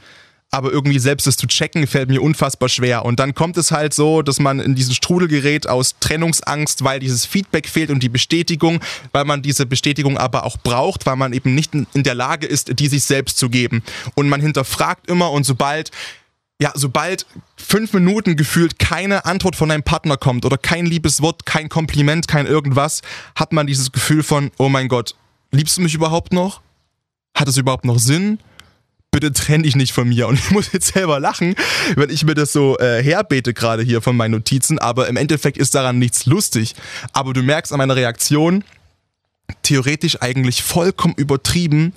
aber 0.54 0.70
irgendwie 0.70 0.99
selbst 0.99 1.26
das 1.26 1.38
zu 1.38 1.46
checken 1.46 1.87
fällt 1.87 2.10
mir 2.10 2.20
unfassbar 2.20 2.69
schwer. 2.69 3.06
Und 3.06 3.19
dann 3.19 3.34
kommt 3.34 3.56
es 3.56 3.72
halt 3.72 3.94
so, 3.94 4.20
dass 4.20 4.38
man 4.38 4.60
in 4.60 4.75
diesen 4.75 4.94
Strudel 4.94 5.26
gerät 5.26 5.66
aus 5.66 5.96
Trennungsangst, 5.99 6.84
weil 6.84 7.00
dieses 7.00 7.25
Feedback 7.25 7.66
fehlt 7.66 7.90
und 7.90 8.02
die 8.02 8.10
Bestätigung, 8.10 8.81
weil 9.12 9.25
man 9.25 9.40
diese 9.40 9.64
Bestätigung 9.64 10.19
aber 10.19 10.44
auch 10.44 10.58
braucht, 10.58 11.06
weil 11.06 11.16
man 11.16 11.32
eben 11.32 11.54
nicht 11.54 11.72
in 11.75 12.02
der 12.02 12.14
Lage 12.14 12.46
ist, 12.46 12.78
die 12.78 12.88
sich 12.88 13.04
selbst 13.04 13.38
zu 13.38 13.49
geben. 13.49 13.82
Und 14.14 14.28
man 14.28 14.43
hinterfragt 14.43 15.08
immer 15.08 15.32
und 15.32 15.44
sobald 15.44 15.90
ja, 16.60 16.70
sobald 16.76 17.26
fünf 17.56 17.93
Minuten 17.93 18.37
gefühlt 18.37 18.78
keine 18.78 19.25
Antwort 19.25 19.56
von 19.56 19.70
deinem 19.70 19.82
Partner 19.82 20.16
kommt 20.16 20.44
oder 20.44 20.58
kein 20.58 20.87
liebes 20.87 21.20
Wort, 21.20 21.44
kein 21.44 21.69
Kompliment, 21.69 22.28
kein 22.28 22.46
irgendwas, 22.46 23.00
hat 23.35 23.52
man 23.52 23.66
dieses 23.66 23.90
Gefühl 23.90 24.23
von, 24.23 24.52
oh 24.59 24.68
mein 24.68 24.87
Gott, 24.87 25.16
liebst 25.50 25.76
du 25.78 25.80
mich 25.80 25.94
überhaupt 25.94 26.32
noch? 26.32 26.61
Hat 27.35 27.49
es 27.49 27.56
überhaupt 27.56 27.85
noch 27.85 27.99
Sinn? 27.99 28.38
Bitte 29.12 29.33
trenn 29.33 29.62
dich 29.62 29.76
nicht 29.76 29.92
von 29.92 30.09
mir. 30.09 30.26
Und 30.26 30.38
ich 30.40 30.50
muss 30.50 30.73
jetzt 30.73 30.92
selber 30.92 31.21
lachen, 31.21 31.54
wenn 31.95 32.11
ich 32.11 32.25
mir 32.25 32.35
das 32.35 32.52
so 32.52 32.76
äh, 32.78 33.00
herbete 33.00 33.54
gerade 33.54 33.85
hier 33.85 34.02
von 34.02 34.16
meinen 34.16 34.33
Notizen, 34.33 34.81
aber 34.81 35.07
im 35.07 35.16
Endeffekt 35.16 35.59
ist 35.59 35.76
daran 35.76 36.00
nichts 36.00 36.26
lustig. 36.26 36.75
Aber 37.12 37.33
du 37.33 37.42
merkst 37.42 37.73
an 37.73 37.78
meiner 37.78 37.95
Reaktion, 37.95 38.64
theoretisch 39.62 40.21
eigentlich 40.21 40.64
vollkommen 40.64 41.14
übertrieben 41.14 41.92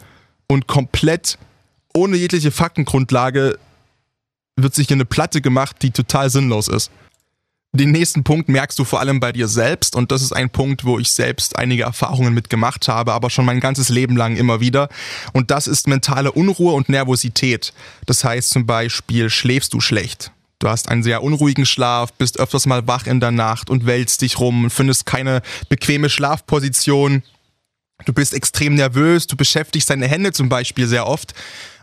und 0.47 0.67
komplett 0.67 1.39
ohne 1.95 2.17
jegliche 2.17 2.51
Faktengrundlage 2.51 3.57
wird 4.57 4.75
sich 4.75 4.87
hier 4.87 4.95
eine 4.95 5.05
Platte 5.05 5.41
gemacht, 5.41 5.77
die 5.81 5.91
total 5.91 6.29
sinnlos 6.29 6.67
ist. 6.67 6.91
Den 7.75 7.91
nächsten 7.91 8.23
Punkt 8.23 8.47
merkst 8.47 8.79
du 8.79 8.85
vor 8.85 8.99
allem 8.99 9.19
bei 9.19 9.31
dir 9.31 9.47
selbst 9.47 9.95
und 9.95 10.11
das 10.11 10.21
ist 10.21 10.31
ein 10.31 10.49
Punkt, 10.49 10.85
wo 10.85 10.97
ich 10.97 11.11
selbst 11.11 11.57
einige 11.57 11.83
Erfahrungen 11.83 12.33
mitgemacht 12.33 12.87
habe, 12.87 13.13
aber 13.13 13.29
schon 13.29 13.45
mein 13.45 13.59
ganzes 13.59 13.89
Leben 13.89 14.15
lang 14.15 14.37
immer 14.37 14.61
wieder. 14.61 14.87
Und 15.33 15.51
das 15.51 15.67
ist 15.67 15.87
mentale 15.87 16.31
Unruhe 16.31 16.73
und 16.73 16.89
Nervosität. 16.89 17.73
Das 18.05 18.23
heißt 18.23 18.49
zum 18.49 18.65
Beispiel, 18.65 19.29
schläfst 19.29 19.73
du 19.73 19.81
schlecht? 19.81 20.31
Du 20.59 20.69
hast 20.69 20.89
einen 20.89 21.03
sehr 21.03 21.21
unruhigen 21.21 21.65
Schlaf, 21.65 22.13
bist 22.13 22.39
öfters 22.39 22.65
mal 22.65 22.87
wach 22.87 23.07
in 23.07 23.19
der 23.19 23.31
Nacht 23.31 23.69
und 23.69 23.85
wälzt 23.85 24.21
dich 24.21 24.39
rum, 24.39 24.69
findest 24.69 25.05
keine 25.05 25.41
bequeme 25.67 26.09
Schlafposition. 26.09 27.23
Du 28.05 28.13
bist 28.13 28.33
extrem 28.33 28.75
nervös, 28.75 29.27
du 29.27 29.35
beschäftigst 29.35 29.89
deine 29.89 30.07
Hände 30.07 30.31
zum 30.31 30.47
Beispiel 30.47 30.87
sehr 30.87 31.07
oft. 31.07 31.33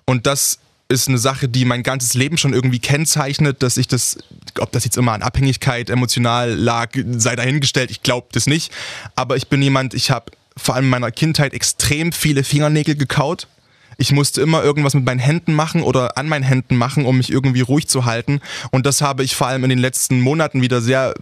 Und 0.06 0.26
das 0.26 0.58
ist 0.92 1.08
eine 1.08 1.18
Sache, 1.18 1.48
die 1.48 1.64
mein 1.64 1.82
ganzes 1.82 2.14
Leben 2.14 2.38
schon 2.38 2.52
irgendwie 2.52 2.78
kennzeichnet, 2.78 3.62
dass 3.62 3.76
ich 3.76 3.88
das, 3.88 4.18
ob 4.58 4.70
das 4.72 4.84
jetzt 4.84 4.96
immer 4.96 5.12
an 5.12 5.22
Abhängigkeit 5.22 5.90
emotional 5.90 6.52
lag, 6.52 6.90
sei 7.16 7.34
dahingestellt, 7.34 7.90
ich 7.90 8.02
glaube 8.02 8.28
das 8.32 8.46
nicht. 8.46 8.72
Aber 9.16 9.36
ich 9.36 9.48
bin 9.48 9.62
jemand, 9.62 9.94
ich 9.94 10.10
habe 10.10 10.30
vor 10.56 10.74
allem 10.74 10.84
in 10.84 10.90
meiner 10.90 11.10
Kindheit 11.10 11.54
extrem 11.54 12.12
viele 12.12 12.44
Fingernägel 12.44 12.94
gekaut. 12.94 13.48
Ich 13.98 14.12
musste 14.12 14.40
immer 14.40 14.62
irgendwas 14.62 14.94
mit 14.94 15.04
meinen 15.04 15.18
Händen 15.18 15.54
machen 15.54 15.82
oder 15.82 16.16
an 16.16 16.28
meinen 16.28 16.42
Händen 16.42 16.76
machen, 16.76 17.06
um 17.06 17.16
mich 17.16 17.30
irgendwie 17.30 17.60
ruhig 17.60 17.88
zu 17.88 18.04
halten. 18.04 18.40
Und 18.70 18.86
das 18.86 19.00
habe 19.00 19.24
ich 19.24 19.34
vor 19.34 19.46
allem 19.46 19.64
in 19.64 19.70
den 19.70 19.78
letzten 19.78 20.20
Monaten 20.20 20.62
wieder 20.62 20.80
sehr 20.80 21.14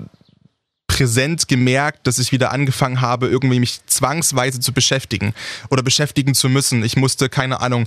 präsent 0.86 1.48
gemerkt, 1.48 2.06
dass 2.06 2.18
ich 2.18 2.32
wieder 2.32 2.52
angefangen 2.52 3.00
habe, 3.00 3.28
irgendwie 3.28 3.60
mich 3.60 3.80
zwangsweise 3.86 4.60
zu 4.60 4.72
beschäftigen 4.72 5.34
oder 5.70 5.82
beschäftigen 5.82 6.34
zu 6.34 6.48
müssen. 6.48 6.82
Ich 6.82 6.96
musste, 6.96 7.28
keine 7.28 7.60
Ahnung, 7.60 7.86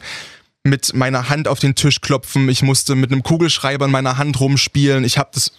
mit 0.64 0.94
meiner 0.94 1.30
Hand 1.30 1.48
auf 1.48 1.60
den 1.60 1.76
Tisch 1.76 2.02
klopfen, 2.02 2.48
ich 2.50 2.62
musste 2.62 2.96
mit 2.96 3.12
einem 3.12 3.24
Kugelschreiber 3.24 3.86
in 3.86 3.92
meiner 3.92 4.18
Hand 4.18 4.40
rumspielen. 4.40 5.04
Ich 5.04 5.18
habe 5.18 5.30
das 5.34 5.52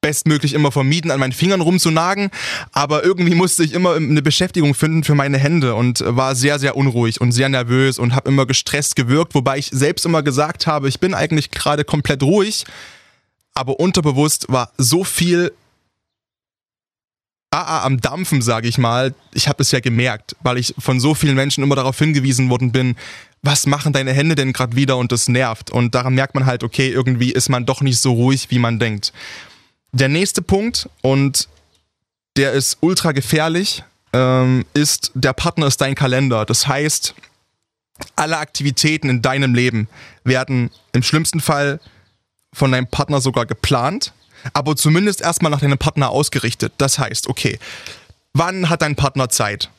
bestmöglich 0.00 0.54
immer 0.54 0.72
vermieden, 0.72 1.10
an 1.10 1.20
meinen 1.20 1.32
Fingern 1.32 1.60
rumzunagen, 1.60 2.30
aber 2.72 3.04
irgendwie 3.04 3.34
musste 3.34 3.62
ich 3.62 3.74
immer 3.74 3.94
eine 3.94 4.22
Beschäftigung 4.22 4.74
finden 4.74 5.04
für 5.04 5.14
meine 5.14 5.38
Hände 5.38 5.74
und 5.74 6.02
war 6.04 6.34
sehr, 6.34 6.58
sehr 6.58 6.76
unruhig 6.76 7.20
und 7.20 7.32
sehr 7.32 7.48
nervös 7.48 7.98
und 7.98 8.14
habe 8.14 8.30
immer 8.30 8.46
gestresst 8.46 8.96
gewirkt, 8.96 9.34
wobei 9.34 9.58
ich 9.58 9.68
selbst 9.72 10.06
immer 10.06 10.22
gesagt 10.22 10.66
habe, 10.66 10.88
ich 10.88 11.00
bin 11.00 11.12
eigentlich 11.14 11.50
gerade 11.50 11.84
komplett 11.84 12.22
ruhig, 12.22 12.64
aber 13.54 13.78
unterbewusst 13.78 14.46
war 14.48 14.72
so 14.78 15.04
viel 15.04 15.52
AA 17.50 17.82
am 17.84 18.00
Dampfen, 18.00 18.42
sage 18.42 18.68
ich 18.68 18.78
mal. 18.78 19.12
Ich 19.34 19.48
habe 19.48 19.62
es 19.62 19.72
ja 19.72 19.80
gemerkt, 19.80 20.36
weil 20.42 20.56
ich 20.56 20.72
von 20.78 21.00
so 21.00 21.14
vielen 21.14 21.34
Menschen 21.34 21.64
immer 21.64 21.74
darauf 21.74 21.98
hingewiesen 21.98 22.48
worden 22.48 22.70
bin, 22.70 22.96
was 23.42 23.66
machen 23.66 23.92
deine 23.92 24.12
Hände 24.12 24.34
denn 24.34 24.52
gerade 24.52 24.76
wieder 24.76 24.96
und 24.96 25.12
das 25.12 25.28
nervt. 25.28 25.70
Und 25.70 25.94
daran 25.94 26.14
merkt 26.14 26.34
man 26.34 26.46
halt, 26.46 26.62
okay, 26.62 26.90
irgendwie 26.90 27.32
ist 27.32 27.48
man 27.48 27.66
doch 27.66 27.80
nicht 27.80 28.00
so 28.00 28.12
ruhig, 28.12 28.50
wie 28.50 28.58
man 28.58 28.78
denkt. 28.78 29.12
Der 29.92 30.08
nächste 30.08 30.42
Punkt, 30.42 30.88
und 31.02 31.48
der 32.36 32.52
ist 32.52 32.78
ultra 32.80 33.12
gefährlich, 33.12 33.82
ähm, 34.12 34.64
ist, 34.74 35.12
der 35.14 35.32
Partner 35.32 35.66
ist 35.66 35.80
dein 35.80 35.94
Kalender. 35.94 36.44
Das 36.44 36.66
heißt, 36.66 37.14
alle 38.16 38.38
Aktivitäten 38.38 39.08
in 39.08 39.22
deinem 39.22 39.54
Leben 39.54 39.88
werden 40.24 40.70
im 40.92 41.02
schlimmsten 41.02 41.40
Fall 41.40 41.80
von 42.52 42.72
deinem 42.72 42.86
Partner 42.86 43.20
sogar 43.20 43.46
geplant, 43.46 44.12
aber 44.52 44.76
zumindest 44.76 45.20
erstmal 45.20 45.50
nach 45.50 45.60
deinem 45.60 45.78
Partner 45.78 46.10
ausgerichtet. 46.10 46.72
Das 46.78 46.98
heißt, 46.98 47.28
okay, 47.28 47.58
wann 48.32 48.68
hat 48.68 48.82
dein 48.82 48.96
Partner 48.96 49.28
Zeit? 49.28 49.70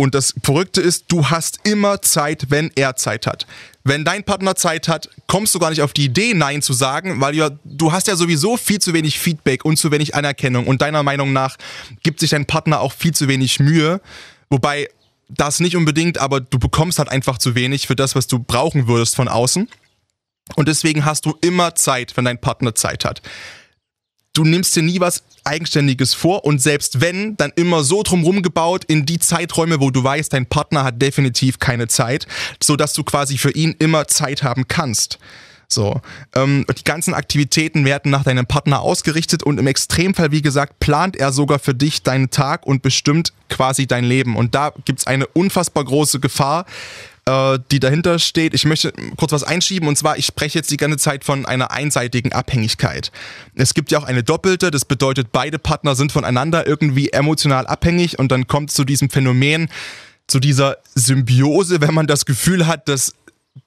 Und 0.00 0.14
das 0.14 0.34
Verrückte 0.42 0.80
ist, 0.80 1.04
du 1.08 1.28
hast 1.28 1.58
immer 1.62 2.00
Zeit, 2.00 2.46
wenn 2.48 2.70
er 2.74 2.96
Zeit 2.96 3.26
hat. 3.26 3.46
Wenn 3.84 4.02
dein 4.02 4.24
Partner 4.24 4.56
Zeit 4.56 4.88
hat, 4.88 5.10
kommst 5.26 5.54
du 5.54 5.58
gar 5.58 5.68
nicht 5.68 5.82
auf 5.82 5.92
die 5.92 6.06
Idee, 6.06 6.32
Nein 6.32 6.62
zu 6.62 6.72
sagen, 6.72 7.20
weil 7.20 7.36
ja, 7.36 7.50
du 7.64 7.92
hast 7.92 8.08
ja 8.08 8.16
sowieso 8.16 8.56
viel 8.56 8.78
zu 8.78 8.94
wenig 8.94 9.18
Feedback 9.18 9.62
und 9.62 9.76
zu 9.76 9.90
wenig 9.90 10.14
Anerkennung. 10.14 10.66
Und 10.66 10.80
deiner 10.80 11.02
Meinung 11.02 11.34
nach 11.34 11.58
gibt 12.02 12.20
sich 12.20 12.30
dein 12.30 12.46
Partner 12.46 12.80
auch 12.80 12.94
viel 12.94 13.12
zu 13.12 13.28
wenig 13.28 13.60
Mühe. 13.60 14.00
Wobei 14.48 14.88
das 15.28 15.60
nicht 15.60 15.76
unbedingt, 15.76 16.16
aber 16.16 16.40
du 16.40 16.58
bekommst 16.58 16.98
halt 16.98 17.10
einfach 17.10 17.36
zu 17.36 17.54
wenig 17.54 17.86
für 17.86 17.94
das, 17.94 18.14
was 18.14 18.26
du 18.26 18.38
brauchen 18.38 18.88
würdest 18.88 19.16
von 19.16 19.28
außen. 19.28 19.68
Und 20.56 20.66
deswegen 20.66 21.04
hast 21.04 21.26
du 21.26 21.36
immer 21.42 21.74
Zeit, 21.74 22.16
wenn 22.16 22.24
dein 22.24 22.40
Partner 22.40 22.74
Zeit 22.74 23.04
hat 23.04 23.20
du 24.40 24.48
nimmst 24.48 24.74
dir 24.74 24.82
nie 24.82 25.00
was 25.00 25.22
Eigenständiges 25.44 26.14
vor 26.14 26.44
und 26.44 26.62
selbst 26.62 27.02
wenn, 27.02 27.36
dann 27.36 27.52
immer 27.56 27.84
so 27.84 28.02
drumherum 28.02 28.42
gebaut 28.42 28.84
in 28.86 29.04
die 29.04 29.18
Zeiträume, 29.18 29.80
wo 29.80 29.90
du 29.90 30.02
weißt, 30.02 30.32
dein 30.32 30.46
Partner 30.46 30.82
hat 30.82 31.00
definitiv 31.00 31.58
keine 31.58 31.88
Zeit, 31.88 32.26
so 32.62 32.76
dass 32.76 32.94
du 32.94 33.04
quasi 33.04 33.36
für 33.36 33.50
ihn 33.50 33.74
immer 33.78 34.08
Zeit 34.08 34.42
haben 34.42 34.66
kannst. 34.66 35.18
So, 35.68 36.00
ähm, 36.34 36.64
die 36.76 36.84
ganzen 36.84 37.14
Aktivitäten 37.14 37.84
werden 37.84 38.10
nach 38.10 38.24
deinem 38.24 38.46
Partner 38.46 38.80
ausgerichtet 38.80 39.42
und 39.44 39.58
im 39.58 39.66
Extremfall, 39.68 40.32
wie 40.32 40.42
gesagt, 40.42 40.80
plant 40.80 41.16
er 41.16 41.32
sogar 41.32 41.58
für 41.58 41.74
dich 41.74 42.02
deinen 42.02 42.30
Tag 42.30 42.66
und 42.66 42.82
bestimmt 42.82 43.32
quasi 43.48 43.86
dein 43.86 44.04
Leben. 44.04 44.36
Und 44.36 44.54
da 44.56 44.72
gibt's 44.84 45.06
eine 45.06 45.26
unfassbar 45.28 45.84
große 45.84 46.18
Gefahr, 46.18 46.66
äh, 47.30 47.58
die 47.70 47.78
dahinter 47.78 48.18
steht. 48.18 48.54
Ich 48.54 48.64
möchte 48.64 48.92
kurz 49.16 49.32
was 49.32 49.44
einschieben 49.44 49.88
und 49.88 49.96
zwar, 49.96 50.18
ich 50.18 50.26
spreche 50.26 50.58
jetzt 50.58 50.70
die 50.70 50.76
ganze 50.76 50.98
Zeit 50.98 51.24
von 51.24 51.46
einer 51.46 51.70
einseitigen 51.70 52.32
Abhängigkeit. 52.32 53.12
Es 53.54 53.74
gibt 53.74 53.92
ja 53.92 53.98
auch 53.98 54.04
eine 54.04 54.24
doppelte, 54.24 54.70
das 54.70 54.84
bedeutet, 54.84 55.28
beide 55.30 55.58
Partner 55.58 55.94
sind 55.94 56.12
voneinander 56.12 56.66
irgendwie 56.66 57.10
emotional 57.10 57.66
abhängig 57.66 58.18
und 58.18 58.32
dann 58.32 58.46
kommt 58.48 58.72
zu 58.72 58.84
diesem 58.84 59.10
Phänomen, 59.10 59.68
zu 60.26 60.40
dieser 60.40 60.78
Symbiose, 60.94 61.80
wenn 61.80 61.94
man 61.94 62.06
das 62.06 62.26
Gefühl 62.26 62.66
hat, 62.66 62.88
dass 62.88 63.14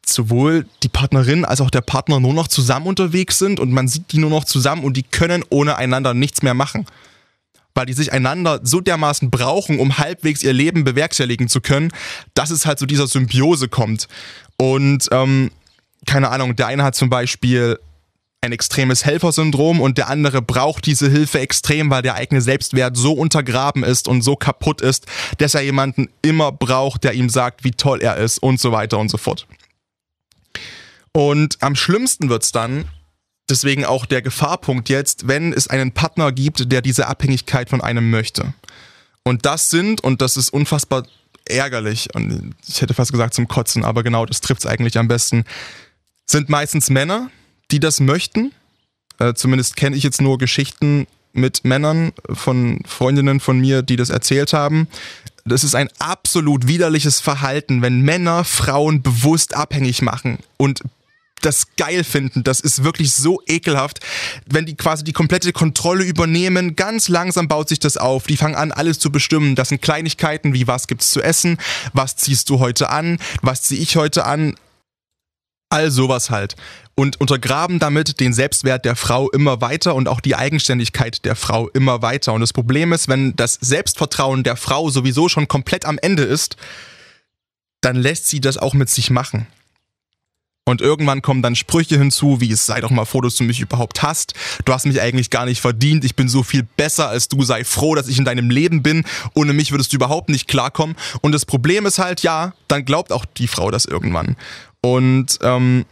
sowohl 0.06 0.66
die 0.82 0.90
Partnerin 0.90 1.46
als 1.46 1.62
auch 1.62 1.70
der 1.70 1.82
Partner 1.82 2.20
nur 2.20 2.34
noch 2.34 2.48
zusammen 2.48 2.88
unterwegs 2.88 3.40
sind 3.40 3.60
und 3.60 3.72
man 3.72 3.88
sieht 3.88 4.12
die 4.12 4.18
nur 4.18 4.30
noch 4.30 4.44
zusammen 4.44 4.84
und 4.84 4.98
die 4.98 5.04
können 5.04 5.44
ohne 5.50 5.78
einander 5.78 6.14
nichts 6.14 6.42
mehr 6.42 6.54
machen 6.54 6.86
weil 7.76 7.86
die 7.86 7.94
sich 7.94 8.14
einander 8.14 8.60
so 8.64 8.82
dermaßen 8.82 9.32
brauchen, 9.32 9.80
um 9.80 9.98
halbwegs 9.98 10.44
ihr 10.44 10.54
Leben 10.54 10.84
bewerkstelligen 10.84 11.48
zu 11.48 11.62
können, 11.62 11.92
dass 12.34 12.52
es 12.52 12.66
halt 12.66 12.80
zu 12.80 12.86
dieser 12.86 13.08
Symbiose 13.08 13.68
kommt. 13.68 14.08
Und 14.58 15.08
ähm, 15.12 15.52
keine 16.06 16.30
Ahnung, 16.30 16.56
der 16.56 16.68
eine 16.68 16.84
hat 16.84 16.96
zum 16.96 17.10
Beispiel 17.10 17.80
ein 18.42 18.52
extremes 18.52 19.06
Helfersyndrom 19.06 19.80
und 19.80 19.98
der 19.98 20.10
andere 20.10 20.42
braucht 20.42 20.86
diese 20.86 21.10
Hilfe 21.10 21.40
extrem, 21.40 21.90
weil 21.90 22.02
der 22.02 22.16
eigene 22.16 22.42
Selbstwert 22.42 22.98
so 22.98 23.14
untergraben 23.14 23.84
ist 23.84 24.08
und 24.08 24.22
so 24.22 24.36
kaputt 24.36 24.82
ist, 24.82 25.06
dass 25.38 25.56
er 25.56 25.62
jemanden 25.62 26.10
immer 26.22 26.52
braucht, 26.52 27.06
der 27.06 27.14
ihm 27.14 27.30
sagt, 27.30 27.64
wie 27.64 27.72
toll 27.72 28.02
er 28.02 28.18
ist 28.18 28.40
und 28.40 28.60
so 28.60 28.74
weiter 28.74 29.00
und 29.00 29.10
so 29.10 29.18
fort. 29.18 29.48
Und 31.14 31.58
am 31.62 31.76
schlimmsten 31.76 32.30
wird's 32.30 32.52
dann, 32.52 32.86
deswegen 33.50 33.86
auch 33.86 34.06
der 34.06 34.22
Gefahrpunkt 34.22 34.90
jetzt, 34.90 35.28
wenn 35.28 35.54
es 35.54 35.68
einen 35.68 35.92
Partner 35.92 36.32
gibt, 36.32 36.72
der 36.72 36.82
diese 36.82 37.08
Abhängigkeit 37.08 37.70
von 37.70 37.82
einem 37.82 38.10
möchte. 38.10 38.54
Und 39.24 39.46
das 39.46 39.70
sind, 39.70 40.04
und 40.04 40.22
das 40.22 40.38
ist 40.38 40.50
unfassbar 40.50 41.06
ärgerlich, 41.46 42.14
und 42.14 42.56
ich 42.68 42.82
hätte 42.82 42.94
fast 42.94 43.12
gesagt 43.12 43.34
zum 43.34 43.48
Kotzen, 43.48 43.84
aber 43.84 44.04
genau, 44.04 44.26
das 44.26 44.42
trifft 44.42 44.62
es 44.62 44.66
eigentlich 44.66 44.98
am 44.98 45.08
besten, 45.08 45.46
sind 46.26 46.50
meistens 46.50 46.90
Männer, 46.90 47.30
die 47.72 47.80
das 47.80 48.00
möchten. 48.00 48.52
Äh, 49.20 49.34
zumindest 49.34 49.76
kenne 49.76 49.96
ich 49.96 50.04
jetzt 50.04 50.22
nur 50.22 50.38
Geschichten 50.38 51.08
mit 51.34 51.66
Männern 51.66 52.14
von 52.32 52.82
Freundinnen 52.86 53.40
von 53.40 53.60
mir, 53.60 53.82
die 53.82 53.96
das 53.96 54.10
erzählt 54.10 54.54
haben. 54.54 54.88
Das 55.46 55.64
ist 55.64 55.76
ein 55.76 55.90
absolut 56.00 56.68
widerliches 56.68 57.20
Verhalten, 57.20 57.82
wenn 57.82 58.02
Männer 58.02 58.44
Frauen 58.44 59.02
bewusst 59.02 59.56
abhängig 59.56 60.02
machen 60.02 60.38
und 60.58 60.82
das 61.46 61.76
geil 61.78 62.04
finden. 62.04 62.44
Das 62.44 62.60
ist 62.60 62.84
wirklich 62.84 63.14
so 63.14 63.42
ekelhaft, 63.48 64.00
wenn 64.46 64.66
die 64.66 64.76
quasi 64.76 65.04
die 65.04 65.14
komplette 65.14 65.54
Kontrolle 65.54 66.04
übernehmen. 66.04 66.76
Ganz 66.76 67.10
langsam 67.10 67.48
baut 67.48 67.70
sich 67.70 67.80
das 67.80 67.98
auf. 67.98 68.26
Die 68.28 68.38
fangen 68.38 68.56
an, 68.56 68.72
alles 68.72 69.00
zu 69.00 69.12
bestimmen. 69.12 69.56
Das 69.56 69.70
sind 69.70 69.82
Kleinigkeiten 69.82 70.54
wie 70.54 70.68
was 70.68 70.88
gibt's 70.88 71.12
zu 71.12 71.22
essen, 71.22 71.58
was 71.94 72.16
ziehst 72.16 72.50
du 72.50 72.60
heute 72.60 72.90
an, 72.90 73.20
was 73.42 73.64
ziehe 73.64 73.82
ich 73.82 73.96
heute 73.96 74.26
an. 74.26 74.56
All 75.70 75.90
sowas 75.92 76.30
halt. 76.30 76.56
Und 76.96 77.20
untergraben 77.20 77.80
damit 77.80 78.20
den 78.20 78.34
Selbstwert 78.34 78.86
der 78.86 78.96
Frau 78.96 79.30
immer 79.32 79.60
weiter 79.62 79.96
und 79.96 80.08
auch 80.08 80.22
die 80.22 80.36
Eigenständigkeit 80.36 81.26
der 81.26 81.36
Frau 81.36 81.68
immer 81.70 82.04
weiter. 82.04 82.34
Und 82.34 82.42
das 82.42 82.54
Problem 82.54 82.94
ist, 82.94 83.08
wenn 83.08 83.36
das 83.36 83.56
Selbstvertrauen 83.56 84.44
der 84.44 84.56
Frau 84.56 84.92
sowieso 84.92 85.30
schon 85.30 85.48
komplett 85.48 85.86
am 85.86 85.98
Ende 85.98 86.24
ist, 86.24 86.58
dann 87.82 87.96
lässt 87.96 88.28
sie 88.28 88.40
das 88.40 88.58
auch 88.58 88.76
mit 88.76 88.90
sich 88.90 89.10
machen. 89.10 89.48
Und 90.66 90.80
irgendwann 90.80 91.22
kommen 91.22 91.42
dann 91.42 91.56
Sprüche 91.56 91.98
hinzu, 91.98 92.40
wie 92.40 92.52
es 92.52 92.66
sei 92.66 92.80
doch 92.80 92.90
mal 92.90 93.04
froh, 93.04 93.20
dass 93.20 93.36
du 93.36 93.44
mich 93.44 93.60
überhaupt 93.60 94.02
hast. 94.02 94.34
Du 94.64 94.72
hast 94.72 94.86
mich 94.86 95.02
eigentlich 95.02 95.30
gar 95.30 95.46
nicht 95.46 95.60
verdient. 95.60 96.06
Ich 96.06 96.16
bin 96.16 96.30
so 96.30 96.42
viel 96.42 96.64
besser 96.64 97.10
als 97.10 97.28
du. 97.28 97.44
Sei 97.44 97.66
froh, 97.66 97.96
dass 97.96 98.08
ich 98.08 98.18
in 98.18 98.24
deinem 98.24 98.50
Leben 98.50 98.82
bin. 98.82 99.04
Ohne 99.34 99.52
mich 99.52 99.72
würdest 99.72 99.92
du 99.92 99.98
überhaupt 99.98 100.30
nicht 100.30 100.48
klarkommen. 100.48 100.96
Und 101.22 101.34
das 101.34 101.46
Problem 101.46 101.86
ist 101.86 102.00
halt, 102.00 102.22
ja, 102.22 102.54
dann 102.70 102.86
glaubt 102.86 103.12
auch 103.12 103.26
die 103.26 103.48
Frau 103.48 103.72
das 103.72 103.84
irgendwann. 103.84 104.38
Und 104.80 105.38
ähm, 105.42 105.84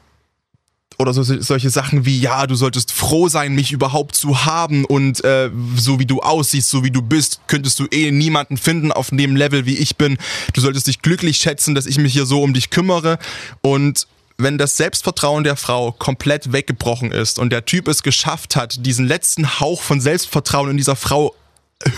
oder 0.97 1.13
so, 1.13 1.23
solche 1.23 1.69
Sachen 1.69 2.05
wie, 2.05 2.19
ja, 2.19 2.47
du 2.47 2.55
solltest 2.55 2.93
froh 2.93 3.27
sein, 3.27 3.53
mich 3.53 3.71
überhaupt 3.71 4.15
zu 4.15 4.45
haben 4.45 4.85
und 4.85 5.23
äh, 5.23 5.49
so 5.75 5.99
wie 5.99 6.05
du 6.05 6.21
aussiehst, 6.21 6.69
so 6.69 6.83
wie 6.83 6.91
du 6.91 7.01
bist, 7.01 7.41
könntest 7.47 7.79
du 7.79 7.87
eh 7.91 8.11
niemanden 8.11 8.55
finden 8.55 8.91
auf 8.91 9.09
dem 9.09 9.35
Level, 9.35 9.65
wie 9.65 9.77
ich 9.77 9.97
bin. 9.97 10.17
Du 10.53 10.61
solltest 10.61 10.87
dich 10.87 11.01
glücklich 11.01 11.37
schätzen, 11.37 11.75
dass 11.75 11.87
ich 11.87 11.97
mich 11.97 12.13
hier 12.13 12.25
so 12.25 12.41
um 12.41 12.53
dich 12.53 12.69
kümmere 12.69 13.17
und 13.61 14.07
wenn 14.43 14.57
das 14.57 14.77
Selbstvertrauen 14.77 15.43
der 15.43 15.55
Frau 15.55 15.91
komplett 15.91 16.51
weggebrochen 16.51 17.11
ist 17.11 17.39
und 17.39 17.51
der 17.51 17.65
Typ 17.65 17.87
es 17.87 18.03
geschafft 18.03 18.55
hat, 18.55 18.85
diesen 18.85 19.07
letzten 19.07 19.59
Hauch 19.59 19.81
von 19.81 20.01
Selbstvertrauen 20.01 20.71
in 20.71 20.77
dieser 20.77 20.95
Frau 20.95 21.35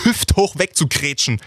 hüfthoch 0.04 0.58
wegzukretschen, 0.58 1.40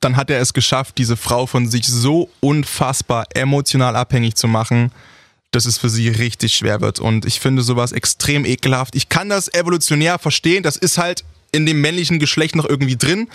dann 0.00 0.16
hat 0.16 0.30
er 0.30 0.40
es 0.40 0.52
geschafft, 0.52 0.98
diese 0.98 1.16
Frau 1.16 1.46
von 1.46 1.68
sich 1.68 1.86
so 1.86 2.28
unfassbar 2.40 3.26
emotional 3.34 3.96
abhängig 3.96 4.34
zu 4.34 4.48
machen, 4.48 4.90
dass 5.52 5.66
es 5.66 5.78
für 5.78 5.90
sie 5.90 6.08
richtig 6.08 6.54
schwer 6.54 6.80
wird. 6.80 6.98
Und 6.98 7.24
ich 7.24 7.40
finde 7.40 7.62
sowas 7.62 7.92
extrem 7.92 8.44
ekelhaft. 8.44 8.96
Ich 8.96 9.08
kann 9.08 9.28
das 9.28 9.52
evolutionär 9.52 10.18
verstehen, 10.18 10.62
das 10.62 10.76
ist 10.76 10.98
halt 10.98 11.24
in 11.52 11.66
dem 11.66 11.80
männlichen 11.80 12.18
Geschlecht 12.18 12.56
noch 12.56 12.64
irgendwie 12.68 12.96
drin. 12.96 13.28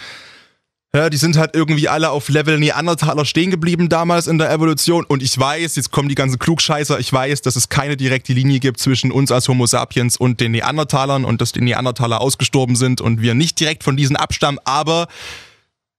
Ja, 0.96 1.10
die 1.10 1.17
sind 1.17 1.38
halt 1.38 1.53
irgendwie 1.53 1.89
alle 1.89 2.12
auf 2.12 2.29
Level 2.29 2.58
Neandertaler 2.58 3.25
stehen 3.25 3.51
geblieben 3.51 3.89
damals 3.89 4.25
in 4.25 4.38
der 4.38 4.50
Evolution. 4.51 5.03
Und 5.06 5.22
ich 5.22 5.38
weiß, 5.38 5.75
jetzt 5.75 5.91
kommen 5.91 6.08
die 6.08 6.15
ganzen 6.15 6.39
Klugscheißer, 6.39 6.98
ich 7.00 7.12
weiß, 7.12 7.41
dass 7.41 7.58
es 7.58 7.67
keine 7.67 7.98
direkte 7.98 8.32
Linie 8.34 8.60
gibt 8.60 8.79
zwischen 8.79 9.12
uns 9.12 9.32
als 9.32 9.50
Homo 9.50 9.65
sapiens 9.65 10.15
und 10.15 10.39
den 10.39 10.53
Neandertalern 10.53 11.25
und 11.25 11.41
dass 11.41 11.51
die 11.51 11.62
Neandertaler 11.62 12.22
ausgestorben 12.22 12.75
sind 12.77 13.01
und 13.01 13.22
wir 13.22 13.34
nicht 13.34 13.60
direkt 13.60 13.84
von 13.84 13.98
diesen 13.98 14.15
abstammen. 14.15 14.60
Aber, 14.63 15.08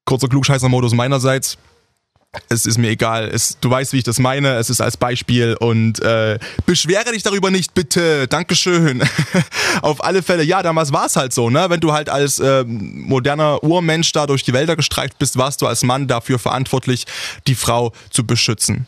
kurzer 0.06 0.28
Klugscheißer-Modus 0.28 0.94
meinerseits, 0.94 1.58
es 2.48 2.66
ist 2.66 2.78
mir 2.78 2.90
egal. 2.90 3.28
Es, 3.28 3.58
du 3.60 3.70
weißt, 3.70 3.92
wie 3.92 3.98
ich 3.98 4.04
das 4.04 4.18
meine. 4.18 4.56
Es 4.56 4.70
ist 4.70 4.80
als 4.80 4.96
Beispiel 4.96 5.56
und 5.58 6.00
äh, 6.00 6.38
beschwere 6.66 7.12
dich 7.12 7.22
darüber 7.22 7.50
nicht, 7.50 7.74
bitte. 7.74 8.28
Dankeschön. 8.28 9.02
Auf 9.82 10.02
alle 10.02 10.22
Fälle, 10.22 10.42
ja, 10.42 10.62
damals 10.62 10.92
war 10.92 11.06
es 11.06 11.16
halt 11.16 11.32
so, 11.32 11.50
ne? 11.50 11.66
Wenn 11.68 11.80
du 11.80 11.92
halt 11.92 12.08
als 12.08 12.38
äh, 12.38 12.64
moderner 12.64 13.62
Urmensch 13.62 14.12
da 14.12 14.26
durch 14.26 14.42
die 14.42 14.52
Wälder 14.52 14.76
gestreift 14.76 15.18
bist, 15.18 15.36
warst 15.36 15.62
du 15.62 15.66
als 15.66 15.82
Mann 15.82 16.08
dafür 16.08 16.38
verantwortlich, 16.38 17.04
die 17.46 17.54
Frau 17.54 17.92
zu 18.10 18.26
beschützen 18.26 18.86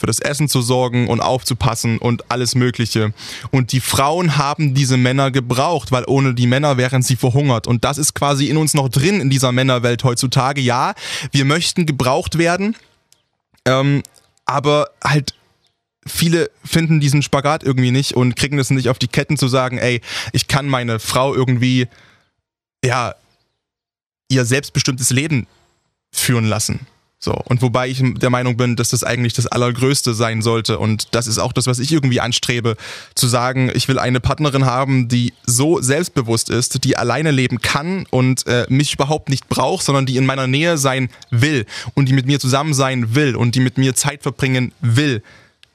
für 0.00 0.06
das 0.06 0.18
Essen 0.18 0.48
zu 0.48 0.62
sorgen 0.62 1.08
und 1.08 1.20
aufzupassen 1.20 1.98
und 1.98 2.30
alles 2.30 2.54
Mögliche. 2.54 3.12
Und 3.50 3.72
die 3.72 3.80
Frauen 3.80 4.38
haben 4.38 4.72
diese 4.72 4.96
Männer 4.96 5.30
gebraucht, 5.30 5.92
weil 5.92 6.04
ohne 6.06 6.34
die 6.34 6.46
Männer 6.46 6.78
wären 6.78 7.02
sie 7.02 7.16
verhungert. 7.16 7.66
Und 7.66 7.84
das 7.84 7.98
ist 7.98 8.14
quasi 8.14 8.46
in 8.46 8.56
uns 8.56 8.72
noch 8.72 8.88
drin 8.88 9.20
in 9.20 9.28
dieser 9.28 9.52
Männerwelt 9.52 10.02
heutzutage. 10.02 10.62
Ja, 10.62 10.94
wir 11.32 11.44
möchten 11.44 11.84
gebraucht 11.84 12.38
werden, 12.38 12.76
ähm, 13.66 14.02
aber 14.46 14.88
halt 15.04 15.34
viele 16.06 16.50
finden 16.64 17.00
diesen 17.00 17.22
Spagat 17.22 17.62
irgendwie 17.62 17.90
nicht 17.90 18.14
und 18.14 18.36
kriegen 18.36 18.58
es 18.58 18.70
nicht 18.70 18.88
auf 18.88 18.98
die 18.98 19.08
Ketten 19.08 19.36
zu 19.36 19.48
sagen, 19.48 19.76
ey, 19.76 20.00
ich 20.32 20.48
kann 20.48 20.66
meine 20.66 20.98
Frau 20.98 21.34
irgendwie, 21.34 21.88
ja, 22.82 23.14
ihr 24.30 24.46
selbstbestimmtes 24.46 25.10
Leben 25.10 25.46
führen 26.10 26.46
lassen. 26.46 26.86
So, 27.22 27.34
und 27.34 27.60
wobei 27.60 27.86
ich 27.88 28.02
der 28.02 28.30
Meinung 28.30 28.56
bin, 28.56 28.76
dass 28.76 28.88
das 28.88 29.04
eigentlich 29.04 29.34
das 29.34 29.46
Allergrößte 29.46 30.14
sein 30.14 30.40
sollte. 30.40 30.78
Und 30.78 31.14
das 31.14 31.26
ist 31.26 31.36
auch 31.36 31.52
das, 31.52 31.66
was 31.66 31.78
ich 31.78 31.92
irgendwie 31.92 32.18
anstrebe, 32.18 32.78
zu 33.14 33.28
sagen, 33.28 33.70
ich 33.74 33.88
will 33.88 33.98
eine 33.98 34.20
Partnerin 34.20 34.64
haben, 34.64 35.08
die 35.08 35.34
so 35.44 35.82
selbstbewusst 35.82 36.48
ist, 36.48 36.82
die 36.82 36.96
alleine 36.96 37.30
leben 37.30 37.60
kann 37.60 38.06
und 38.08 38.46
äh, 38.46 38.64
mich 38.70 38.94
überhaupt 38.94 39.28
nicht 39.28 39.50
braucht, 39.50 39.84
sondern 39.84 40.06
die 40.06 40.16
in 40.16 40.24
meiner 40.24 40.46
Nähe 40.46 40.78
sein 40.78 41.10
will 41.30 41.66
und 41.92 42.08
die 42.08 42.14
mit 42.14 42.24
mir 42.24 42.40
zusammen 42.40 42.72
sein 42.72 43.14
will 43.14 43.36
und 43.36 43.54
die 43.54 43.60
mit 43.60 43.76
mir 43.76 43.94
Zeit 43.94 44.22
verbringen 44.22 44.72
will. 44.80 45.22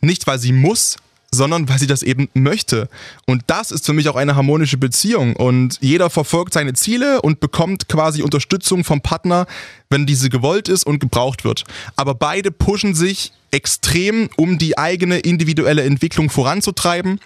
Nicht, 0.01 0.25
weil 0.25 0.39
sie 0.39 0.51
muss, 0.51 0.97
sondern 1.35 1.69
weil 1.69 1.79
sie 1.79 1.87
das 1.87 2.03
eben 2.03 2.29
möchte. 2.33 2.89
Und 3.25 3.43
das 3.47 3.71
ist 3.71 3.85
für 3.85 3.93
mich 3.93 4.09
auch 4.09 4.15
eine 4.15 4.35
harmonische 4.35 4.77
Beziehung. 4.77 5.35
Und 5.35 5.77
jeder 5.81 6.09
verfolgt 6.09 6.53
seine 6.53 6.73
Ziele 6.73 7.21
und 7.21 7.39
bekommt 7.39 7.87
quasi 7.87 8.23
Unterstützung 8.23 8.83
vom 8.83 9.01
Partner, 9.01 9.45
wenn 9.89 10.05
diese 10.05 10.29
gewollt 10.29 10.69
ist 10.69 10.85
und 10.85 10.99
gebraucht 10.99 11.43
wird. 11.43 11.63
Aber 11.95 12.15
beide 12.15 12.51
pushen 12.51 12.95
sich 12.95 13.31
extrem, 13.51 14.29
um 14.35 14.57
die 14.57 14.77
eigene 14.77 15.19
individuelle 15.19 15.83
Entwicklung 15.83 16.29
voranzutreiben 16.29 17.19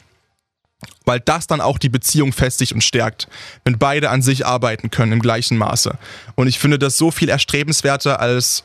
weil 1.06 1.20
das 1.20 1.48
dann 1.48 1.60
auch 1.62 1.78
die 1.78 1.90
Beziehung 1.90 2.32
festigt 2.32 2.74
und 2.74 2.84
stärkt, 2.84 3.28
wenn 3.66 3.78
beide 3.78 4.10
an 4.10 4.22
sich 4.22 4.46
arbeiten 4.46 4.92
können 4.92 5.12
im 5.12 5.22
gleichen 5.22 5.58
Maße. 5.58 5.98
Und 6.36 6.48
ich 6.48 6.60
finde 6.60 6.80
das 6.80 6.98
so 6.98 7.12
viel 7.12 7.30
erstrebenswerter 7.30 8.20
als, 8.20 8.64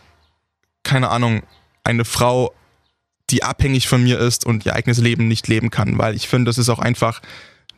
keine 0.82 1.08
Ahnung, 1.08 1.42
eine 1.82 2.04
Frau 2.04 2.52
die 3.30 3.42
abhängig 3.42 3.88
von 3.88 4.02
mir 4.02 4.18
ist 4.18 4.44
und 4.44 4.66
ihr 4.66 4.74
eigenes 4.74 4.98
Leben 4.98 5.28
nicht 5.28 5.48
leben 5.48 5.70
kann, 5.70 5.98
weil 5.98 6.14
ich 6.14 6.28
finde, 6.28 6.48
das 6.48 6.58
ist 6.58 6.68
auch 6.68 6.78
einfach 6.78 7.22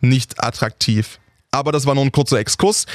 nicht 0.00 0.42
attraktiv. 0.42 1.18
Aber 1.50 1.72
das 1.72 1.86
war 1.86 1.94
nur 1.94 2.04
ein 2.04 2.12
kurzer 2.12 2.38
Exkurs. 2.38 2.86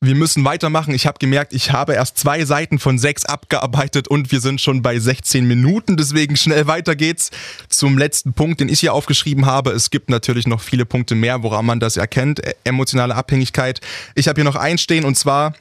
Wir 0.00 0.14
müssen 0.14 0.44
weitermachen. 0.44 0.94
Ich 0.94 1.06
habe 1.06 1.18
gemerkt, 1.18 1.54
ich 1.54 1.72
habe 1.72 1.94
erst 1.94 2.18
zwei 2.18 2.44
Seiten 2.44 2.78
von 2.78 2.98
sechs 2.98 3.24
abgearbeitet 3.24 4.06
und 4.06 4.30
wir 4.32 4.40
sind 4.40 4.60
schon 4.60 4.82
bei 4.82 4.98
16 4.98 5.46
Minuten. 5.46 5.96
Deswegen 5.96 6.36
schnell 6.36 6.66
weiter 6.66 6.94
geht's 6.94 7.30
zum 7.70 7.96
letzten 7.96 8.34
Punkt, 8.34 8.60
den 8.60 8.68
ich 8.68 8.80
hier 8.80 8.92
aufgeschrieben 8.92 9.46
habe. 9.46 9.70
Es 9.70 9.88
gibt 9.88 10.10
natürlich 10.10 10.46
noch 10.46 10.60
viele 10.60 10.84
Punkte 10.84 11.14
mehr, 11.14 11.42
woran 11.42 11.64
man 11.64 11.80
das 11.80 11.96
erkennt. 11.96 12.42
Emotionale 12.64 13.14
Abhängigkeit. 13.14 13.80
Ich 14.14 14.28
habe 14.28 14.36
hier 14.36 14.44
noch 14.44 14.56
einstehen 14.56 15.06
und 15.06 15.16
zwar, 15.16 15.54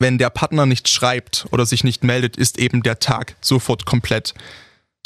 wenn 0.00 0.18
der 0.18 0.30
Partner 0.30 0.66
nicht 0.66 0.88
schreibt 0.88 1.46
oder 1.52 1.64
sich 1.64 1.84
nicht 1.84 2.02
meldet, 2.02 2.36
ist 2.36 2.58
eben 2.58 2.82
der 2.82 2.98
Tag 2.98 3.36
sofort 3.40 3.84
komplett 3.86 4.34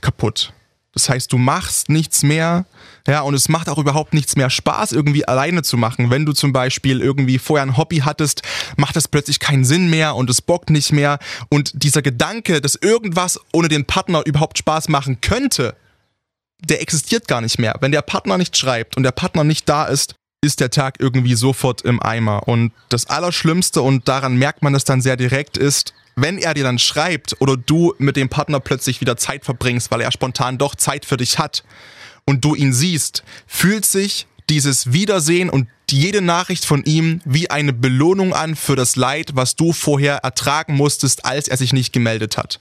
kaputt. 0.03 0.53
Das 0.93 1.09
heißt, 1.09 1.33
du 1.33 1.39
machst 1.39 1.89
nichts 1.89 2.23
mehr, 2.23 2.67
ja, 3.09 3.23
und 3.23 3.33
es 3.35 3.49
macht 3.49 3.71
auch 3.71 3.79
überhaupt 3.79 4.13
nichts 4.13 4.37
mehr 4.37 4.51
Spaß, 4.51 4.93
irgendwie 4.93 5.27
alleine 5.27 5.63
zu 5.63 5.79
machen. 5.79 6.11
Wenn 6.11 6.27
du 6.27 6.33
zum 6.33 6.53
Beispiel 6.53 7.01
irgendwie 7.01 7.39
vorher 7.39 7.67
ein 7.67 7.79
Hobby 7.79 7.99
hattest, 7.99 8.43
macht 8.77 8.95
das 8.95 9.09
plötzlich 9.09 9.41
keinen 9.41 9.65
Sinn 9.65 9.89
mehr 9.89 10.15
und 10.15 10.29
es 10.29 10.43
bockt 10.43 10.69
nicht 10.69 10.93
mehr. 10.93 11.19
Und 11.49 11.83
dieser 11.83 12.03
Gedanke, 12.03 12.61
dass 12.61 12.75
irgendwas 12.75 13.41
ohne 13.53 13.69
den 13.69 13.87
Partner 13.87 14.23
überhaupt 14.27 14.59
Spaß 14.59 14.89
machen 14.91 15.23
könnte, 15.23 15.75
der 16.61 16.83
existiert 16.83 17.27
gar 17.27 17.41
nicht 17.41 17.59
mehr. 17.59 17.75
Wenn 17.81 17.91
der 17.91 18.03
Partner 18.03 18.37
nicht 18.37 18.57
schreibt 18.57 18.97
und 18.97 19.03
der 19.03 19.13
Partner 19.13 19.45
nicht 19.45 19.69
da 19.69 19.87
ist, 19.87 20.15
ist 20.45 20.59
der 20.59 20.71
Tag 20.71 20.97
irgendwie 20.99 21.35
sofort 21.35 21.83
im 21.83 22.03
Eimer. 22.03 22.49
Und 22.49 22.73
das 22.89 23.07
Allerschlimmste, 23.07 23.81
und 23.81 24.09
daran 24.09 24.37
merkt 24.37 24.63
man 24.63 24.75
es 24.75 24.83
dann 24.83 25.01
sehr 25.01 25.17
direkt, 25.17 25.57
ist, 25.57 25.95
wenn 26.17 26.37
er 26.37 26.53
dir 26.53 26.65
dann 26.65 26.81
schreibt 26.81 27.41
oder 27.41 27.57
du 27.57 27.95
mit 27.99 28.17
dem 28.17 28.29
Partner 28.29 28.59
plötzlich 28.59 29.01
wieder 29.01 29.17
Zeit 29.17 29.45
verbringst, 29.45 29.91
weil 29.91 30.01
er 30.01 30.11
spontan 30.11 30.59
doch 30.59 30.75
Zeit 30.75 31.07
für 31.07 31.17
dich 31.17 31.39
hat 31.39 31.63
und 32.25 32.45
du 32.45 32.57
ihn 32.57 32.73
siehst, 32.73 33.23
fühlt 33.47 33.87
sich 33.87 34.27
dieses 34.51 34.93
Wiedersehen 34.93 35.49
und 35.49 35.69
jede 35.89 36.21
Nachricht 36.21 36.65
von 36.65 36.83
ihm 36.85 37.21
wie 37.25 37.49
eine 37.49 37.73
Belohnung 37.73 38.35
an 38.35 38.57
für 38.57 38.77
das 38.77 38.97
Leid, 38.97 39.31
was 39.35 39.57
du 39.57 39.73
vorher 39.73 40.17
ertragen 40.19 40.75
musstest, 40.75 41.25
als 41.25 41.49
er 41.49 41.57
sich 41.57 41.73
nicht 41.73 41.93
gemeldet 41.93 42.37
hat. 42.37 42.61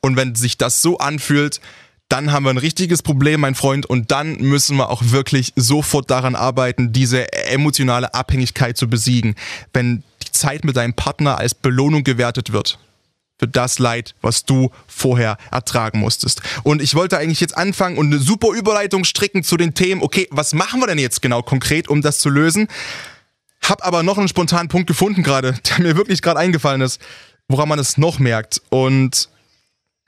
Und 0.00 0.16
wenn 0.16 0.34
sich 0.34 0.58
das 0.58 0.80
so 0.80 0.98
anfühlt, 0.98 1.60
dann 2.14 2.30
haben 2.30 2.44
wir 2.44 2.50
ein 2.50 2.58
richtiges 2.58 3.02
Problem, 3.02 3.40
mein 3.40 3.56
Freund, 3.56 3.86
und 3.86 4.12
dann 4.12 4.36
müssen 4.36 4.76
wir 4.76 4.88
auch 4.88 5.02
wirklich 5.06 5.52
sofort 5.56 6.12
daran 6.12 6.36
arbeiten, 6.36 6.92
diese 6.92 7.32
emotionale 7.32 8.14
Abhängigkeit 8.14 8.76
zu 8.76 8.88
besiegen. 8.88 9.34
Wenn 9.72 10.04
Zeit 10.30 10.64
mit 10.64 10.76
deinem 10.76 10.94
Partner 10.94 11.38
als 11.38 11.56
Belohnung 11.56 12.04
gewertet 12.04 12.52
wird 12.52 12.78
für 13.40 13.48
das 13.48 13.80
Leid, 13.80 14.14
was 14.22 14.44
du 14.44 14.70
vorher 14.86 15.38
ertragen 15.50 15.98
musstest. 15.98 16.40
Und 16.62 16.80
ich 16.80 16.94
wollte 16.94 17.18
eigentlich 17.18 17.40
jetzt 17.40 17.56
anfangen 17.56 17.98
und 17.98 18.06
eine 18.06 18.20
super 18.20 18.52
Überleitung 18.52 19.02
stricken 19.02 19.42
zu 19.42 19.56
den 19.56 19.74
Themen, 19.74 20.00
okay, 20.00 20.28
was 20.30 20.54
machen 20.54 20.78
wir 20.78 20.86
denn 20.86 21.00
jetzt 21.00 21.20
genau 21.20 21.42
konkret, 21.42 21.88
um 21.88 22.00
das 22.00 22.18
zu 22.18 22.30
lösen? 22.30 22.68
Hab 23.60 23.84
aber 23.84 24.04
noch 24.04 24.18
einen 24.18 24.28
spontanen 24.28 24.68
Punkt 24.68 24.86
gefunden 24.86 25.24
gerade, 25.24 25.56
der 25.68 25.80
mir 25.80 25.96
wirklich 25.96 26.22
gerade 26.22 26.38
eingefallen 26.38 26.80
ist, 26.80 27.00
woran 27.48 27.68
man 27.68 27.80
es 27.80 27.98
noch 27.98 28.20
merkt. 28.20 28.62
Und 28.68 29.30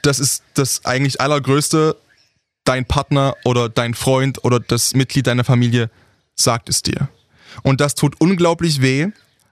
das 0.07 0.19
ist 0.21 0.43
das 0.55 0.85
eigentlich 0.85 1.21
allergrößte, 1.21 1.97
dein 2.65 2.85
Partner 2.85 3.35
oder 3.45 3.69
dein 3.69 3.95
Freund 3.95 4.45
oder 4.45 4.61
das 4.61 4.95
Mitglied 4.95 5.27
deiner 5.27 5.45
Familie 5.45 5.91
sagt 6.35 6.69
es 6.69 6.83
dir. 6.83 7.09
Und 7.63 7.81
das 7.81 7.95
tut 7.95 8.21
unglaublich 8.21 8.83
weh, 8.83 9.09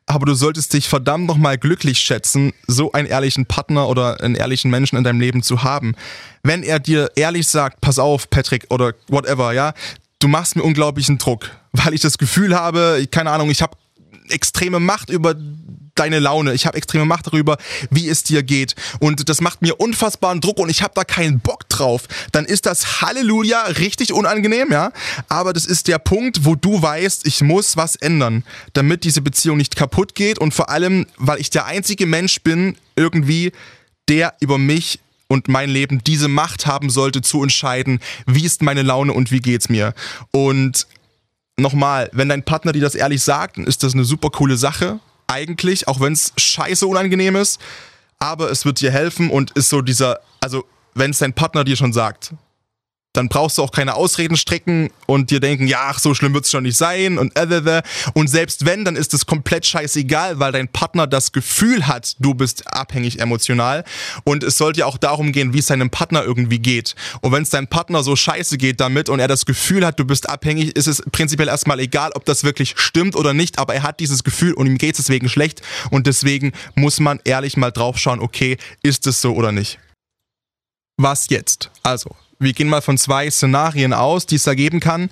aber 0.07 0.27
du 0.27 0.35
solltest 0.35 0.73
dich 0.73 0.89
verdammt 0.89 1.27
nochmal 1.27 1.59
glücklich 1.59 1.99
schätzen, 1.99 2.53
so 2.67 2.93
einen 2.93 3.09
ehrlichen 3.09 3.47
Partner 3.47 3.89
oder 3.89 4.21
einen 4.21 4.35
ehrlichen 4.35 4.71
Menschen 4.71 4.97
in 4.97 5.05
deinem 5.05 5.21
Leben 5.21 5.43
zu 5.43 5.63
haben. 5.63 5.95
Wenn 6.43 6.63
er 6.63 6.79
dir 6.79 7.11
ehrlich 7.17 7.49
sagt, 7.49 7.81
pass 7.81 7.99
auf, 7.99 8.29
Patrick 8.29 8.67
oder 8.71 8.93
whatever, 9.09 9.53
ja, 9.53 9.73
du 10.19 10.29
machst 10.29 10.57
mir 10.57 10.63
unglaublichen 10.63 11.19
Druck, 11.19 11.51
weil 11.73 11.95
ich 11.95 12.01
das 12.01 12.19
Gefühl 12.19 12.55
habe, 12.55 13.07
keine 13.11 13.31
Ahnung, 13.31 13.51
ich 13.51 13.63
habe 13.63 13.77
extreme 14.29 14.81
Macht 14.81 15.11
über 15.11 15.35
deine 15.95 16.19
Laune. 16.19 16.55
Ich 16.55 16.67
habe 16.67 16.77
extreme 16.77 17.05
Macht 17.05 17.29
darüber, 17.29 17.57
wie 17.91 18.09
es 18.09 18.23
dir 18.23 18.43
geht. 18.43 18.75
Und 18.99 19.29
das 19.29 19.41
macht 19.41 19.63
mir 19.63 19.81
unfassbaren 19.81 20.41
Druck 20.41 20.59
und 20.59 20.69
ich 20.69 20.83
habe 20.83 20.93
da 20.95 21.05
keinen 21.05 21.41
Bock 21.41 21.69
drauf. 21.69 22.03
Dann 22.33 22.45
ist 22.45 22.67
das 22.67 23.01
Halleluja 23.01 23.63
richtig 23.65 24.13
unangenehm, 24.13 24.73
ja. 24.73 24.93
Aber 25.29 25.53
das 25.53 25.67
ist 25.67 25.89
der 25.89 25.99
Punkt, 25.99 26.45
wo 26.45 26.55
du 26.55 26.83
weißt, 26.83 27.27
ich 27.27 27.43
muss 27.43 27.77
was 27.77 27.97
ändern, 27.97 28.45
damit 28.73 29.05
diese 29.05 29.23
Beziehung 29.23 29.57
nicht 29.57 29.77
kaputt 29.77 30.15
geht 30.15 30.39
und 30.39 30.53
vor 30.53 30.69
allem, 30.69 31.07
weil 31.17 31.41
ich 31.41 31.51
der 31.51 31.67
einzige 31.67 32.07
Mensch 32.07 32.41
bin, 32.41 32.77
irgendwie, 32.97 33.53
der 34.09 34.35
über 34.41 34.59
mich 34.59 35.01
und 35.29 35.49
mein 35.49 35.71
Leben 35.71 36.03
diese 36.05 36.29
Macht 36.29 36.67
haben 36.67 36.91
sollte 36.91 37.23
zu 37.23 37.43
entscheiden, 37.43 38.01
wie 38.27 38.45
ist 38.45 38.63
meine 38.63 38.83
Laune 38.83 39.13
und 39.13 39.31
wie 39.31 39.41
geht's 39.41 39.69
mir. 39.69 39.95
Und 40.31 40.87
nochmal, 41.57 42.11
wenn 42.13 42.29
dein 42.29 42.45
Partner 42.45 42.73
dir 42.73 42.83
das 42.83 42.95
ehrlich 42.95 43.23
sagt, 43.23 43.59
dann 43.59 43.67
ist 43.67 43.83
das 43.83 43.95
eine 43.95 44.05
super 44.05 44.31
coole 44.31 44.57
Sache 44.57 45.01
eigentlich, 45.27 45.89
auch 45.89 46.01
wenn 46.01 46.13
es 46.13 46.33
scheiße 46.37 46.87
unangenehm 46.87 47.37
ist. 47.37 47.61
Aber 48.19 48.51
es 48.51 48.65
wird 48.65 48.81
dir 48.81 48.91
helfen 48.91 49.31
und 49.31 49.51
ist 49.53 49.69
so 49.69 49.83
dieser, 49.83 50.21
also 50.41 50.65
wenn 50.95 51.11
es 51.11 51.19
dein 51.19 51.33
Partner 51.33 51.65
dir 51.65 51.77
schon 51.77 51.93
sagt, 51.93 52.35
dann 53.15 53.29
brauchst 53.29 53.57
du 53.57 53.63
auch 53.63 53.71
keine 53.71 53.95
Ausreden 53.95 54.37
strecken 54.37 54.91
und 55.07 55.31
dir 55.31 55.41
denken, 55.41 55.67
ja, 55.67 55.79
ach, 55.85 55.99
so 55.99 56.15
schlimm 56.15 56.35
wird 56.35 56.45
es 56.45 56.51
schon 56.51 56.65
nicht 56.65 56.77
sein 56.77 57.17
und 57.17 57.39
äh, 57.39 57.45
äh, 57.45 57.79
äh. 57.79 57.83
und 58.13 58.29
selbst 58.29 58.67
wenn, 58.67 58.85
dann 58.85 58.97
ist 58.97 59.15
es 59.15 59.25
komplett 59.25 59.65
scheißegal, 59.65 60.41
weil 60.41 60.53
dein 60.53 60.69
Partner 60.69 61.07
das 61.07 61.33
Gefühl 61.33 61.87
hat, 61.87 62.17
du 62.19 62.35
bist 62.35 62.67
abhängig 62.67 63.21
emotional 63.21 63.85
und 64.25 64.43
es 64.43 64.59
sollte 64.59 64.81
ja 64.81 64.87
auch 64.87 64.99
darum 64.99 65.33
gehen, 65.33 65.55
wie 65.55 65.61
es 65.61 65.67
deinem 65.67 65.91
Partner 65.91 66.25
irgendwie 66.25 66.59
geht. 66.59 66.97
Und 67.21 67.33
wenn 67.33 67.45
es 67.45 67.51
deinem 67.51 67.69
Partner 67.69 68.03
so 68.03 68.17
scheiße 68.17 68.59
geht 68.59 68.81
damit 68.81 69.09
und 69.09 69.21
er 69.21 69.29
das 69.29 69.47
Gefühl 69.47 69.87
hat, 69.87 69.99
du 69.99 70.05
bist 70.05 70.29
abhängig, 70.29 70.77
ist 70.77 70.89
es 70.89 71.03
prinzipiell 71.13 71.49
erstmal 71.49 71.79
egal, 71.79 72.11
ob 72.15 72.25
das 72.25 72.43
wirklich 72.43 72.75
stimmt 72.77 73.15
oder 73.17 73.33
nicht, 73.33 73.59
aber 73.59 73.75
er 73.75 73.85
hat 73.85 74.01
dieses 74.01 74.25
Gefühl 74.25 74.55
und 74.55 74.67
ihm 74.67 74.77
geht 74.77 74.99
es 74.99 75.05
deswegen 75.05 75.29
schlecht 75.29 75.63
und 75.91 76.07
deswegen 76.07 76.53
muss 76.75 76.99
man 76.99 77.21
ehrlich 77.25 77.57
mal 77.57 77.71
drauf 77.71 77.99
schauen, 77.99 78.21
okay, 78.21 78.57
ist 78.83 79.07
es 79.07 79.21
so 79.21 79.35
oder 79.35 79.53
nicht. 79.53 79.79
Was 80.97 81.29
jetzt? 81.29 81.71
Also, 81.83 82.15
wir 82.39 82.53
gehen 82.53 82.69
mal 82.69 82.83
von 82.83 82.99
zwei 82.99 83.31
Szenarien 83.31 83.93
aus, 83.93 84.27
die 84.27 84.37
es 84.37 84.45
da 84.45 84.55
geben 84.55 84.81
kann. 84.81 85.11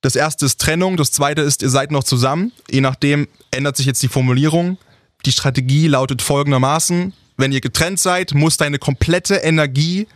Das 0.00 0.16
erste 0.16 0.46
ist 0.46 0.60
Trennung, 0.60 0.96
das 0.96 1.12
zweite 1.12 1.42
ist, 1.42 1.62
ihr 1.62 1.70
seid 1.70 1.90
noch 1.90 2.04
zusammen. 2.04 2.52
Je 2.70 2.80
nachdem 2.80 3.26
ändert 3.50 3.76
sich 3.76 3.86
jetzt 3.86 4.02
die 4.02 4.08
Formulierung. 4.08 4.78
Die 5.24 5.32
Strategie 5.32 5.88
lautet 5.88 6.22
folgendermaßen. 6.22 7.12
wenn 7.36 7.50
ihr 7.52 7.60
getrennt 7.60 7.98
seid, 7.98 8.32
muss 8.32 8.56
deine 8.58 8.78
komplette 8.78 9.36
Energie 9.36 10.06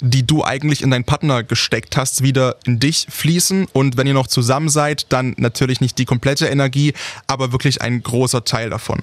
die 0.00 0.26
du 0.26 0.44
eigentlich 0.44 0.82
in 0.82 0.90
deinen 0.90 1.04
Partner 1.04 1.42
gesteckt 1.42 1.96
hast, 1.96 2.22
wieder 2.22 2.56
in 2.64 2.78
dich 2.78 3.06
fließen. 3.08 3.66
Und 3.72 3.96
wenn 3.96 4.06
ihr 4.06 4.14
noch 4.14 4.26
zusammen 4.26 4.68
seid, 4.68 5.12
dann 5.12 5.34
natürlich 5.38 5.80
nicht 5.80 5.98
die 5.98 6.04
komplette 6.04 6.46
Energie, 6.46 6.92
aber 7.26 7.52
wirklich 7.52 7.80
ein 7.80 8.02
großer 8.02 8.44
Teil 8.44 8.70
davon. 8.70 9.02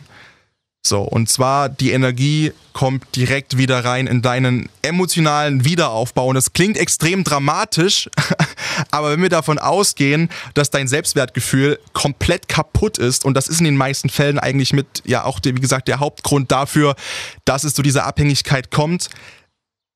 So, 0.84 1.02
und 1.02 1.30
zwar 1.30 1.70
die 1.70 1.92
Energie 1.92 2.54
kommt 2.74 3.16
direkt 3.16 3.58
wieder 3.58 3.86
rein 3.86 4.08
in 4.08 4.24
deinen 4.24 4.68
emotionalen 4.82 5.64
Wiederaufbau. 5.64 6.28
Und 6.28 6.36
das 6.36 6.54
klingt 6.54 6.76
extrem 6.76 7.24
dramatisch, 7.24 8.10
aber 8.92 9.12
wenn 9.12 9.22
wir 9.22 9.30
davon 9.30 9.60
ausgehen, 9.60 10.30
dass 10.56 10.72
dein 10.72 10.88
Selbstwertgefühl 10.88 11.80
komplett 11.94 12.48
kaputt 12.48 12.98
ist, 12.98 13.26
und 13.26 13.36
das 13.36 13.48
ist 13.48 13.60
in 13.60 13.66
den 13.66 13.78
meisten 13.78 14.10
Fällen 14.10 14.40
eigentlich 14.40 14.74
mit, 14.74 15.04
ja 15.06 15.24
auch, 15.24 15.40
wie 15.44 15.54
gesagt, 15.54 15.88
der 15.88 16.00
Hauptgrund 16.00 16.52
dafür, 16.52 16.96
dass 17.46 17.64
es 17.64 17.76
zu 17.76 17.84
dieser 17.84 18.06
Abhängigkeit 18.06 18.72
kommt, 18.72 19.10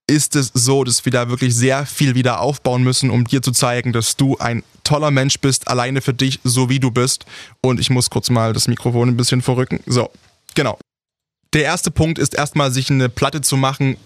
ist 0.08 0.36
es 0.36 0.52
so, 0.54 0.84
dass 0.84 1.04
wir 1.04 1.12
da 1.12 1.30
wirklich 1.30 1.56
sehr 1.56 1.88
viel 1.88 2.13
wieder 2.13 2.39
aufbauen 2.39 2.84
müssen, 2.84 3.10
um 3.10 3.26
dir 3.26 3.41
zu 3.41 3.52
zeigen, 3.52 3.91
dass 3.91 4.17
du 4.17 4.38
ein 4.38 4.63
toller 4.84 5.10
Mensch 5.10 5.39
bist, 5.39 5.67
alleine 5.67 6.02
für 6.02 6.13
dich, 6.13 6.39
so 6.43 6.69
wie 6.69 6.80
du 6.80 6.91
bist. 6.91 7.26
Und 7.62 7.80
ich 7.80 7.89
muss 7.89 8.12
kurz 8.12 8.30
mal 8.30 8.54
das 8.54 8.67
Mikrofon 8.67 9.10
ein 9.10 9.17
bisschen 9.17 9.41
verrücken. 9.41 9.80
So, 9.88 10.12
genau. 10.55 10.79
Der 11.53 11.63
erste 11.63 11.91
Punkt 11.91 12.19
ist 12.19 12.33
erstmal, 12.35 12.71
sich 12.71 12.89
eine 12.89 13.07
Platte 13.07 13.41
zu 13.41 13.55
machen. 13.55 13.97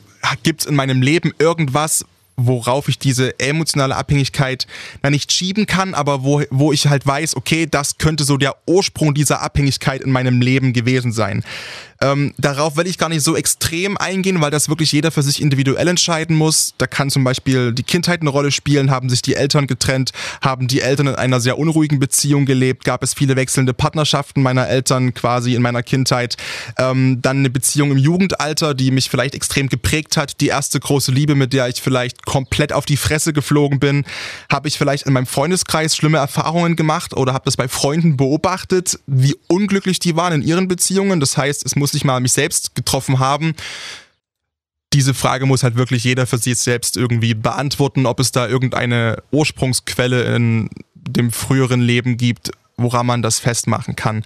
Gibt 0.44 0.62
es 0.62 0.68
in 0.68 0.76
meinem 0.76 1.02
Leben 1.02 1.34
irgendwas, 1.40 2.06
worauf 2.48 2.88
ich 2.88 3.00
diese 3.00 3.40
emotionale 3.40 3.96
Abhängigkeit 3.96 4.68
na 5.02 5.10
nicht 5.10 5.32
schieben 5.32 5.66
kann, 5.66 5.94
aber 5.94 6.24
wo, 6.24 6.42
wo 6.50 6.72
ich 6.72 6.88
halt 6.88 7.06
weiß, 7.06 7.36
okay, 7.36 7.68
das 7.70 7.98
könnte 7.98 8.24
so 8.24 8.38
der 8.38 8.56
Ursprung 8.66 9.14
dieser 9.14 9.42
Abhängigkeit 9.42 10.02
in 10.02 10.12
meinem 10.12 10.42
Leben 10.42 10.74
gewesen 10.74 11.12
sein. 11.12 11.44
Ähm, 12.02 12.34
darauf 12.38 12.78
will 12.78 12.88
ich 12.88 12.98
gar 12.98 13.10
nicht 13.10 13.24
so 13.24 13.36
extrem 13.36 13.98
eingehen, 13.98 14.40
weil 14.40 14.52
das 14.52 14.70
wirklich 14.70 14.92
jeder 14.92 15.12
für 15.12 15.22
sich 15.22 15.42
individuell 15.42 15.88
entscheiden 15.88 16.36
muss. 16.36 16.74
Da 16.78 16.88
kann 16.88 17.10
zum 17.10 17.24
Beispiel 17.24 17.74
die 17.74 17.84
Kindheit 17.84 18.22
eine 18.22 18.30
Rolle 18.30 18.52
spielen, 18.52 18.90
haben 18.90 19.10
sich 19.10 19.22
die 19.22 19.36
Eltern 19.36 19.68
getrennt, 19.68 20.12
haben 20.42 20.68
die 20.68 20.80
Eltern 20.80 21.08
in 21.08 21.16
einer 21.16 21.42
sehr 21.42 21.58
unruhigen 21.58 22.00
Beziehung 22.00 22.46
gelebt, 22.46 22.86
gab 22.86 23.04
es 23.04 23.14
viele 23.14 23.36
wechselnde 23.36 23.74
Partnerschaften 23.74 24.42
meiner 24.42 24.68
Eltern 24.70 25.14
quasi 25.14 25.56
in 25.56 25.62
meiner 25.62 25.84
Kindheit. 25.84 26.38
Ähm, 26.78 27.22
dann 27.22 27.40
eine 27.40 27.50
Beziehung 27.50 27.92
im 27.92 27.98
Jugendalter, 27.98 28.74
die 28.74 28.92
mich 28.92 29.10
vielleicht 29.10 29.36
extrem 29.36 29.68
geprägt 29.68 30.16
hat. 30.16 30.40
Die 30.40 30.48
erste 30.48 30.80
große 30.80 31.12
Liebe, 31.12 31.36
mit 31.36 31.52
der 31.52 31.68
ich 31.68 31.82
vielleicht 31.82 32.26
komplett 32.30 32.74
auf 32.74 32.86
die 32.86 32.96
Fresse 32.96 33.34
geflogen 33.34 33.80
bin. 33.80 34.06
Habe 34.52 34.68
ich 34.68 34.78
vielleicht 34.78 35.08
in 35.08 35.14
meinem 35.14 35.26
Freundeskreis 35.26 35.96
schlimme 35.96 36.20
Erfahrungen 36.20 36.76
gemacht 36.76 37.18
oder 37.18 37.34
habe 37.34 37.46
das 37.46 37.58
bei 37.58 37.68
Freunden 37.68 38.18
beobachtet, 38.18 39.00
wie 39.08 39.36
unglücklich 39.48 39.98
die 39.98 40.16
waren 40.16 40.34
in 40.34 40.44
ihren 40.44 40.68
Beziehungen. 40.68 41.20
Das 41.20 41.38
heißt, 41.38 41.66
es 41.66 41.76
muss 41.76 41.94
nicht 41.94 42.06
mal 42.06 42.20
mich 42.20 42.34
selbst 42.34 42.76
getroffen 42.76 43.18
haben. 43.18 43.56
Diese 44.94 45.16
Frage 45.16 45.48
muss 45.48 45.64
halt 45.64 45.76
wirklich 45.76 46.04
jeder 46.04 46.28
für 46.28 46.38
sich 46.38 46.60
selbst 46.60 46.98
irgendwie 46.98 47.34
beantworten, 47.34 48.06
ob 48.06 48.20
es 48.20 48.32
da 48.32 48.48
irgendeine 48.48 49.24
Ursprungsquelle 49.32 50.36
in 50.36 50.70
dem 50.94 51.32
früheren 51.32 51.82
Leben 51.82 52.18
gibt, 52.18 52.52
woran 52.78 53.08
man 53.08 53.24
das 53.24 53.40
festmachen 53.40 53.96
kann. 53.96 54.24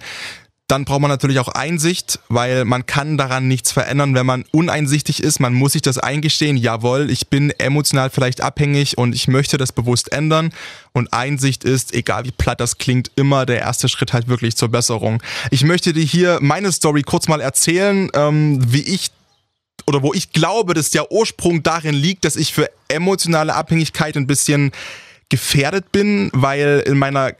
Dann 0.66 0.86
braucht 0.86 1.02
man 1.02 1.10
natürlich 1.10 1.40
auch 1.40 1.48
Einsicht, 1.48 2.20
weil 2.28 2.64
man 2.64 2.86
kann 2.86 3.18
daran 3.18 3.48
nichts 3.48 3.70
verändern, 3.70 4.14
wenn 4.14 4.24
man 4.24 4.46
uneinsichtig 4.50 5.22
ist. 5.22 5.38
Man 5.38 5.52
muss 5.52 5.72
sich 5.72 5.82
das 5.82 5.98
eingestehen, 5.98 6.56
jawohl, 6.56 7.10
ich 7.10 7.28
bin 7.28 7.50
emotional 7.58 8.08
vielleicht 8.08 8.40
abhängig 8.40 8.96
und 8.96 9.14
ich 9.14 9.28
möchte 9.28 9.58
das 9.58 9.72
bewusst 9.72 10.10
ändern. 10.12 10.54
Und 10.92 11.12
Einsicht 11.12 11.64
ist, 11.64 11.92
egal 11.92 12.24
wie 12.24 12.30
platt 12.30 12.60
das 12.60 12.78
klingt, 12.78 13.10
immer 13.14 13.44
der 13.44 13.60
erste 13.60 13.90
Schritt 13.90 14.14
halt 14.14 14.26
wirklich 14.28 14.56
zur 14.56 14.70
Besserung. 14.70 15.22
Ich 15.50 15.64
möchte 15.64 15.92
dir 15.92 16.04
hier 16.04 16.38
meine 16.40 16.72
Story 16.72 17.02
kurz 17.02 17.28
mal 17.28 17.42
erzählen, 17.42 18.08
ähm, 18.14 18.60
wie 18.72 18.82
ich 18.82 19.10
oder 19.86 20.02
wo 20.02 20.14
ich 20.14 20.32
glaube, 20.32 20.72
dass 20.72 20.88
der 20.88 21.12
Ursprung 21.12 21.62
darin 21.62 21.94
liegt, 21.94 22.24
dass 22.24 22.36
ich 22.36 22.54
für 22.54 22.70
emotionale 22.88 23.54
Abhängigkeit 23.54 24.16
ein 24.16 24.26
bisschen 24.26 24.72
gefährdet 25.28 25.92
bin, 25.92 26.30
weil 26.32 26.82
in 26.86 26.96
meiner 26.96 27.32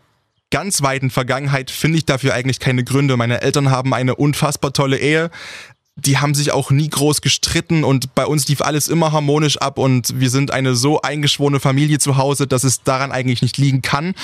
ganz 0.55 0.83
weiten 0.83 1.11
Vergangenheit 1.11 1.73
finde 1.73 1.99
ich 1.99 2.07
dafür 2.07 2.33
eigentlich 2.33 2.61
keine 2.61 2.85
Gründe. 2.85 3.17
Meine 3.17 3.43
Eltern 3.43 3.73
haben 3.73 3.93
eine 3.93 4.15
unfassbar 4.15 4.73
tolle 4.73 4.99
Ehe. 4.99 5.33
Die 5.97 6.19
haben 6.19 6.33
sich 6.33 6.53
auch 6.53 6.71
nie 6.71 6.89
groß 6.89 7.23
gestritten 7.23 7.83
und 7.83 8.15
bei 8.15 8.25
uns 8.25 8.47
lief 8.47 8.61
alles 8.61 8.87
immer 8.87 9.11
harmonisch 9.11 9.59
ab 9.59 9.79
und 9.79 10.21
wir 10.21 10.31
sind 10.31 10.53
eine 10.53 10.77
so 10.77 11.03
eingeschworene 11.03 11.59
Familie 11.59 11.99
zu 11.99 12.19
Hause, 12.19 12.47
dass 12.47 12.63
es 12.63 12.85
daran 12.85 13.11
eigentlich 13.11 13.43
nicht 13.43 13.59
liegen 13.59 13.83
kann. 13.83 14.15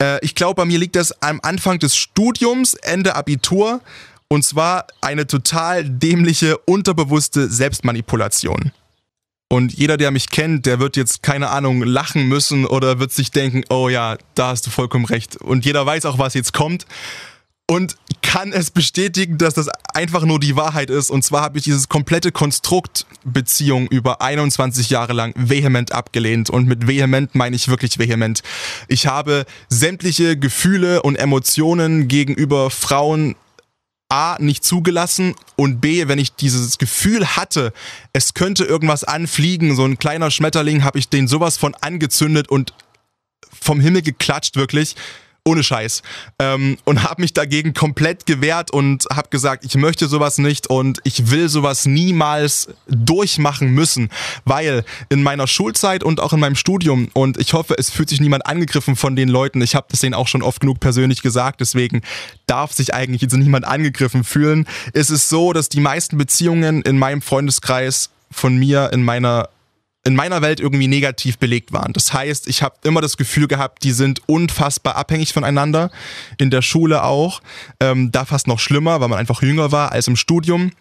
Äh, 0.00 0.18
ich 0.24 0.34
glaube, 0.34 0.56
bei 0.56 0.64
mir 0.64 0.80
liegt 0.80 0.96
das 0.96 1.22
am 1.22 1.38
Anfang 1.44 1.78
des 1.78 1.94
Studiums, 1.94 2.74
Ende 2.74 3.14
Abitur 3.14 3.82
und 4.26 4.42
zwar 4.42 4.88
eine 5.00 5.28
total 5.28 5.88
dämliche, 5.88 6.58
unterbewusste 6.58 7.48
Selbstmanipulation. 7.48 8.72
Und 9.52 9.74
jeder, 9.74 9.98
der 9.98 10.10
mich 10.12 10.30
kennt, 10.30 10.64
der 10.64 10.80
wird 10.80 10.96
jetzt, 10.96 11.22
keine 11.22 11.50
Ahnung, 11.50 11.82
lachen 11.82 12.26
müssen 12.26 12.64
oder 12.64 12.98
wird 13.00 13.12
sich 13.12 13.32
denken, 13.32 13.64
oh 13.68 13.90
ja, 13.90 14.16
da 14.34 14.46
hast 14.48 14.66
du 14.66 14.70
vollkommen 14.70 15.04
recht. 15.04 15.36
Und 15.36 15.66
jeder 15.66 15.84
weiß 15.84 16.06
auch, 16.06 16.18
was 16.18 16.32
jetzt 16.32 16.54
kommt. 16.54 16.86
Und 17.68 17.96
kann 18.22 18.54
es 18.54 18.70
bestätigen, 18.70 19.36
dass 19.36 19.52
das 19.52 19.68
einfach 19.92 20.24
nur 20.24 20.40
die 20.40 20.56
Wahrheit 20.56 20.88
ist. 20.88 21.10
Und 21.10 21.22
zwar 21.22 21.42
habe 21.42 21.58
ich 21.58 21.64
dieses 21.64 21.90
komplette 21.90 22.32
Konstrukt 22.32 23.04
Beziehung 23.24 23.88
über 23.88 24.22
21 24.22 24.88
Jahre 24.88 25.12
lang 25.12 25.34
vehement 25.36 25.92
abgelehnt. 25.92 26.48
Und 26.48 26.66
mit 26.66 26.86
vehement 26.86 27.34
meine 27.34 27.54
ich 27.54 27.68
wirklich 27.68 27.98
vehement. 27.98 28.42
Ich 28.88 29.06
habe 29.06 29.44
sämtliche 29.68 30.38
Gefühle 30.38 31.02
und 31.02 31.16
Emotionen 31.16 32.08
gegenüber 32.08 32.70
Frauen 32.70 33.36
A, 34.12 34.36
nicht 34.38 34.62
zugelassen 34.62 35.34
und 35.56 35.80
B, 35.80 36.06
wenn 36.06 36.18
ich 36.18 36.34
dieses 36.34 36.76
Gefühl 36.76 37.26
hatte, 37.34 37.72
es 38.12 38.34
könnte 38.34 38.64
irgendwas 38.64 39.04
anfliegen, 39.04 39.74
so 39.74 39.86
ein 39.86 39.98
kleiner 39.98 40.30
Schmetterling, 40.30 40.84
habe 40.84 40.98
ich 40.98 41.08
den 41.08 41.28
sowas 41.28 41.56
von 41.56 41.74
angezündet 41.74 42.50
und 42.50 42.74
vom 43.58 43.80
Himmel 43.80 44.02
geklatscht, 44.02 44.56
wirklich 44.56 44.96
ohne 45.44 45.62
Scheiß. 45.64 46.02
Ähm, 46.38 46.78
und 46.84 47.02
habe 47.02 47.20
mich 47.20 47.32
dagegen 47.32 47.74
komplett 47.74 48.26
gewehrt 48.26 48.70
und 48.72 49.06
habe 49.12 49.28
gesagt, 49.28 49.64
ich 49.64 49.74
möchte 49.74 50.06
sowas 50.06 50.38
nicht 50.38 50.68
und 50.68 51.00
ich 51.04 51.30
will 51.30 51.48
sowas 51.48 51.84
niemals 51.84 52.68
durchmachen 52.86 53.70
müssen, 53.70 54.08
weil 54.44 54.84
in 55.08 55.22
meiner 55.22 55.48
Schulzeit 55.48 56.04
und 56.04 56.20
auch 56.20 56.32
in 56.32 56.40
meinem 56.40 56.54
Studium 56.54 57.10
und 57.12 57.38
ich 57.38 57.54
hoffe, 57.54 57.74
es 57.76 57.90
fühlt 57.90 58.08
sich 58.08 58.20
niemand 58.20 58.46
angegriffen 58.46 58.94
von 58.94 59.16
den 59.16 59.28
Leuten. 59.28 59.60
Ich 59.62 59.74
habe 59.74 59.86
das 59.90 60.00
denen 60.00 60.14
auch 60.14 60.28
schon 60.28 60.42
oft 60.42 60.60
genug 60.60 60.78
persönlich 60.78 61.22
gesagt, 61.22 61.60
deswegen 61.60 62.02
darf 62.46 62.72
sich 62.72 62.94
eigentlich 62.94 63.22
jetzt 63.22 63.34
niemand 63.34 63.64
angegriffen 63.64 64.22
fühlen. 64.22 64.66
Es 64.92 65.10
ist 65.10 65.28
so, 65.28 65.52
dass 65.52 65.68
die 65.68 65.80
meisten 65.80 66.18
Beziehungen 66.18 66.82
in 66.82 66.98
meinem 66.98 67.20
Freundeskreis 67.20 68.10
von 68.30 68.56
mir 68.56 68.90
in 68.92 69.02
meiner 69.02 69.48
in 70.04 70.16
meiner 70.16 70.42
Welt 70.42 70.60
irgendwie 70.60 70.88
negativ 70.88 71.38
belegt 71.38 71.72
waren. 71.72 71.92
Das 71.92 72.12
heißt, 72.12 72.48
ich 72.48 72.62
habe 72.62 72.76
immer 72.82 73.00
das 73.00 73.16
Gefühl 73.16 73.46
gehabt, 73.46 73.84
die 73.84 73.92
sind 73.92 74.20
unfassbar 74.26 74.96
abhängig 74.96 75.32
voneinander. 75.32 75.90
In 76.38 76.50
der 76.50 76.62
Schule 76.62 77.04
auch. 77.04 77.40
Ähm, 77.80 78.10
da 78.10 78.24
fast 78.24 78.48
noch 78.48 78.58
schlimmer, 78.58 79.00
weil 79.00 79.08
man 79.08 79.18
einfach 79.18 79.42
jünger 79.42 79.70
war 79.70 79.92
als 79.92 80.08
im 80.08 80.16
Studium 80.16 80.72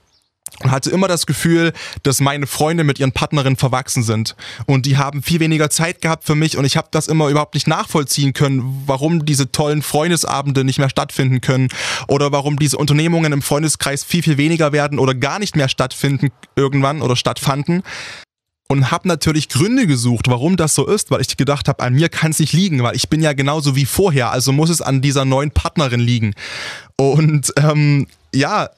und 0.59 0.71
hatte 0.71 0.89
immer 0.89 1.07
das 1.07 1.25
Gefühl, 1.25 1.71
dass 2.03 2.19
meine 2.19 2.47
Freunde 2.47 2.83
mit 2.83 2.99
ihren 2.99 3.11
Partnerinnen 3.11 3.57
verwachsen 3.57 4.03
sind 4.03 4.35
und 4.65 4.85
die 4.85 4.97
haben 4.97 5.23
viel 5.23 5.39
weniger 5.39 5.69
Zeit 5.69 6.01
gehabt 6.01 6.25
für 6.25 6.35
mich 6.35 6.57
und 6.57 6.65
ich 6.65 6.77
habe 6.77 6.89
das 6.91 7.07
immer 7.07 7.29
überhaupt 7.29 7.53
nicht 7.53 7.67
nachvollziehen 7.67 8.33
können, 8.33 8.83
warum 8.85 9.25
diese 9.25 9.51
tollen 9.51 9.81
Freundesabende 9.81 10.63
nicht 10.63 10.79
mehr 10.79 10.89
stattfinden 10.89 11.41
können 11.41 11.69
oder 12.07 12.31
warum 12.31 12.59
diese 12.59 12.77
Unternehmungen 12.77 13.31
im 13.31 13.41
Freundeskreis 13.41 14.03
viel 14.03 14.23
viel 14.23 14.37
weniger 14.37 14.71
werden 14.71 14.99
oder 14.99 15.15
gar 15.15 15.39
nicht 15.39 15.55
mehr 15.55 15.69
stattfinden 15.69 16.31
irgendwann 16.55 17.01
oder 17.01 17.15
stattfanden 17.15 17.83
und 18.71 18.89
habe 18.89 19.05
natürlich 19.05 19.49
Gründe 19.49 19.85
gesucht, 19.85 20.29
warum 20.29 20.55
das 20.55 20.73
so 20.75 20.87
ist, 20.87 21.11
weil 21.11 21.19
ich 21.19 21.35
gedacht 21.35 21.67
habe, 21.67 21.83
an 21.83 21.93
mir 21.93 22.07
kann 22.07 22.31
es 22.31 22.39
nicht 22.39 22.53
liegen, 22.53 22.81
weil 22.83 22.95
ich 22.95 23.09
bin 23.09 23.21
ja 23.21 23.33
genauso 23.33 23.75
wie 23.75 23.83
vorher, 23.83 24.31
also 24.31 24.53
muss 24.53 24.69
es 24.69 24.81
an 24.81 25.01
dieser 25.01 25.25
neuen 25.25 25.51
Partnerin 25.51 25.99
liegen. 25.99 26.33
Und 26.95 27.51
ähm, 27.57 28.07
ja, 28.33 28.69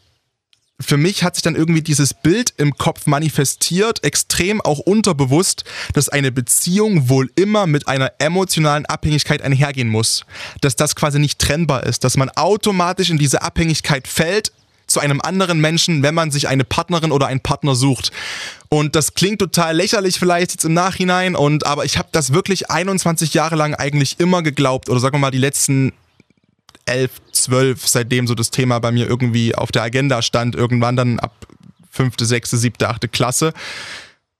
für 0.79 0.97
mich 0.97 1.23
hat 1.23 1.36
sich 1.36 1.43
dann 1.43 1.56
irgendwie 1.56 1.84
dieses 1.84 2.15
Bild 2.15 2.56
im 2.58 2.75
Kopf 2.75 3.06
manifestiert, 3.06 4.03
extrem 4.03 4.62
auch 4.62 4.79
unterbewusst, 4.79 5.63
dass 5.93 6.10
eine 6.10 6.32
Beziehung 6.32 7.08
wohl 7.08 7.29
immer 7.36 7.67
mit 7.67 7.88
einer 7.88 8.13
emotionalen 8.17 8.88
Abhängigkeit 8.88 9.43
einhergehen 9.43 9.89
muss. 9.89 10.25
Dass 10.62 10.75
das 10.75 10.95
quasi 10.95 11.19
nicht 11.19 11.38
trennbar 11.38 11.84
ist, 11.84 12.03
dass 12.03 12.17
man 12.17 12.32
automatisch 12.32 13.12
in 13.12 13.19
diese 13.19 13.43
Abhängigkeit 13.43 14.08
fällt, 14.08 14.53
zu 14.93 14.99
einem 14.99 15.19
anderen 15.21 15.60
Menschen, 15.60 16.03
wenn 16.03 16.13
man 16.13 16.32
sich 16.32 16.47
eine 16.47 16.63
Partnerin 16.63 17.12
oder 17.12 17.27
einen 17.27 17.41
Partner 17.41 17.75
sucht. 17.75 18.12
Und 18.69 18.95
das 18.95 19.15
klingt 19.15 19.39
total 19.39 19.75
lächerlich 19.75 20.19
vielleicht 20.19 20.51
jetzt 20.51 20.65
im 20.65 20.73
Nachhinein 20.73 21.36
und 21.36 21.65
aber 21.65 21.84
ich 21.84 21.97
habe 21.97 22.10
das 22.12 22.34
wirklich 22.34 22.69
21 22.69 23.34
Jahre 23.34 23.56
lang 23.56 23.73
eigentlich 23.73 24.19
immer 24.19 24.43
geglaubt 24.43 24.89
oder 24.89 24.99
sagen 24.99 25.15
wir 25.15 25.19
mal 25.19 25.32
die 25.32 25.39
letzten 25.39 25.93
11, 26.86 27.12
12, 27.32 27.88
seitdem 27.88 28.27
so 28.27 28.36
das 28.36 28.51
Thema 28.51 28.79
bei 28.79 28.91
mir 28.91 29.08
irgendwie 29.08 29.56
auf 29.56 29.71
der 29.71 29.84
Agenda 29.84 30.21
stand, 30.21 30.56
irgendwann 30.56 30.95
dann 30.95 31.19
ab 31.19 31.47
fünfte, 31.89 32.25
sechste, 32.25 32.58
siebte, 32.58 32.89
achte 32.89 33.08
Klasse 33.08 33.53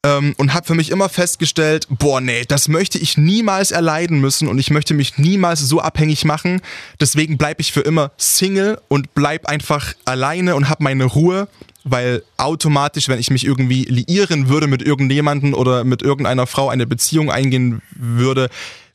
ähm, 0.04 0.36
und 0.38 0.54
habe 0.54 0.66
für 0.66 0.76
mich 0.76 0.92
immer 0.92 1.10
festgestellt, 1.10 1.88
boah, 1.90 2.22
nee, 2.22 2.44
das 2.48 2.68
möchte 2.68 2.98
ich 2.98 3.18
niemals 3.18 3.72
erleiden 3.72 4.20
müssen 4.20 4.48
und 4.48 4.60
ich 4.60 4.70
möchte 4.70 4.94
mich 4.94 5.18
niemals 5.18 5.62
so 5.62 5.80
abhängig 5.80 6.26
machen. 6.26 6.62
Deswegen 7.00 7.38
bleibe 7.38 7.62
ich 7.62 7.72
für 7.72 7.82
immer 7.82 8.12
Single 8.18 8.80
und 8.90 9.14
bleib 9.14 9.48
einfach 9.48 9.94
alleine 10.06 10.56
und 10.56 10.70
habe 10.70 10.84
meine 10.84 11.06
Ruhe 11.06 11.48
weil 11.84 12.24
automatisch, 12.38 13.10
wenn 13.10 13.20
ich 13.20 13.30
mich 13.30 13.46
irgendwie 13.46 13.84
liieren 13.84 14.48
würde 14.48 14.68
mit 14.68 14.82
irgendjemanden 14.82 15.54
oder 15.54 15.84
mit 15.84 16.02
irgendeiner 16.02 16.48
Frau 16.48 16.70
eine 16.70 16.88
Beziehung 16.88 17.30
eingehen 17.30 17.82
würde, 17.92 18.50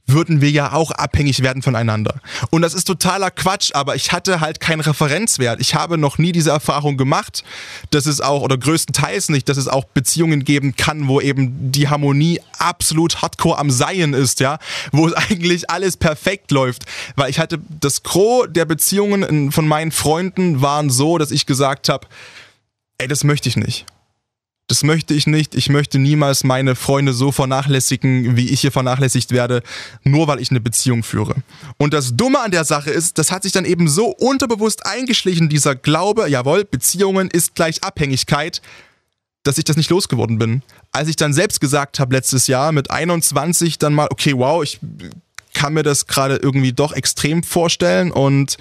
würden 0.08 0.40
wir 0.40 0.50
ja 0.50 0.72
auch 0.72 0.90
abhängig 0.90 1.42
werden 1.42 1.62
voneinander. 1.62 2.20
Und 2.50 2.62
das 2.62 2.74
ist 2.74 2.84
totaler 2.84 3.30
Quatsch, 3.30 3.70
aber 3.74 3.94
ich 3.94 4.10
hatte 4.10 4.40
halt 4.40 4.58
keinen 4.58 4.80
Referenzwert. 4.80 5.60
Ich 5.60 5.74
habe 5.74 5.98
noch 5.98 6.18
nie 6.18 6.32
diese 6.32 6.50
Erfahrung 6.50 6.96
gemacht, 6.96 7.44
dass 7.90 8.06
es 8.06 8.20
auch, 8.20 8.42
oder 8.42 8.56
größtenteils 8.56 9.28
nicht, 9.28 9.48
dass 9.48 9.58
es 9.58 9.68
auch 9.68 9.84
Beziehungen 9.84 10.44
geben 10.44 10.74
kann, 10.76 11.08
wo 11.08 11.20
eben 11.20 11.70
die 11.70 11.88
Harmonie 11.88 12.40
absolut 12.58 13.22
hardcore 13.22 13.58
am 13.58 13.70
Seien 13.70 14.14
ist, 14.14 14.40
ja, 14.40 14.58
wo 14.92 15.06
eigentlich 15.14 15.70
alles 15.70 15.96
perfekt 15.96 16.50
läuft. 16.50 16.84
Weil 17.14 17.30
ich 17.30 17.38
hatte, 17.38 17.60
das 17.80 18.02
Gros 18.02 18.46
der 18.48 18.64
Beziehungen 18.64 19.52
von 19.52 19.68
meinen 19.68 19.92
Freunden 19.92 20.62
waren 20.62 20.90
so, 20.90 21.18
dass 21.18 21.30
ich 21.30 21.46
gesagt 21.46 21.88
habe, 21.88 22.06
ey, 22.96 23.08
das 23.08 23.24
möchte 23.24 23.48
ich 23.48 23.56
nicht. 23.56 23.86
Das 24.68 24.82
möchte 24.82 25.14
ich 25.14 25.26
nicht. 25.26 25.54
Ich 25.54 25.70
möchte 25.70 25.98
niemals 25.98 26.44
meine 26.44 26.74
Freunde 26.76 27.14
so 27.14 27.32
vernachlässigen, 27.32 28.36
wie 28.36 28.50
ich 28.50 28.60
hier 28.60 28.70
vernachlässigt 28.70 29.32
werde, 29.32 29.62
nur 30.04 30.28
weil 30.28 30.40
ich 30.40 30.50
eine 30.50 30.60
Beziehung 30.60 31.02
führe. 31.02 31.36
Und 31.78 31.94
das 31.94 32.16
Dumme 32.16 32.40
an 32.40 32.50
der 32.50 32.64
Sache 32.64 32.90
ist, 32.90 33.16
das 33.16 33.32
hat 33.32 33.44
sich 33.44 33.52
dann 33.52 33.64
eben 33.64 33.88
so 33.88 34.08
unterbewusst 34.08 34.84
eingeschlichen, 34.84 35.48
dieser 35.48 35.74
Glaube, 35.74 36.28
jawohl, 36.28 36.66
Beziehungen 36.66 37.30
ist 37.30 37.54
gleich 37.54 37.82
Abhängigkeit, 37.82 38.60
dass 39.42 39.56
ich 39.56 39.64
das 39.64 39.78
nicht 39.78 39.88
losgeworden 39.88 40.38
bin. 40.38 40.62
Als 40.92 41.08
ich 41.08 41.16
dann 41.16 41.32
selbst 41.32 41.62
gesagt 41.62 41.98
habe 41.98 42.14
letztes 42.14 42.46
Jahr 42.46 42.72
mit 42.72 42.90
21 42.90 43.78
dann 43.78 43.94
mal, 43.94 44.08
okay, 44.10 44.34
wow, 44.36 44.62
ich 44.62 44.80
kann 45.54 45.72
mir 45.72 45.82
das 45.82 46.06
gerade 46.06 46.36
irgendwie 46.36 46.74
doch 46.74 46.92
extrem 46.92 47.42
vorstellen 47.42 48.12
und 48.12 48.58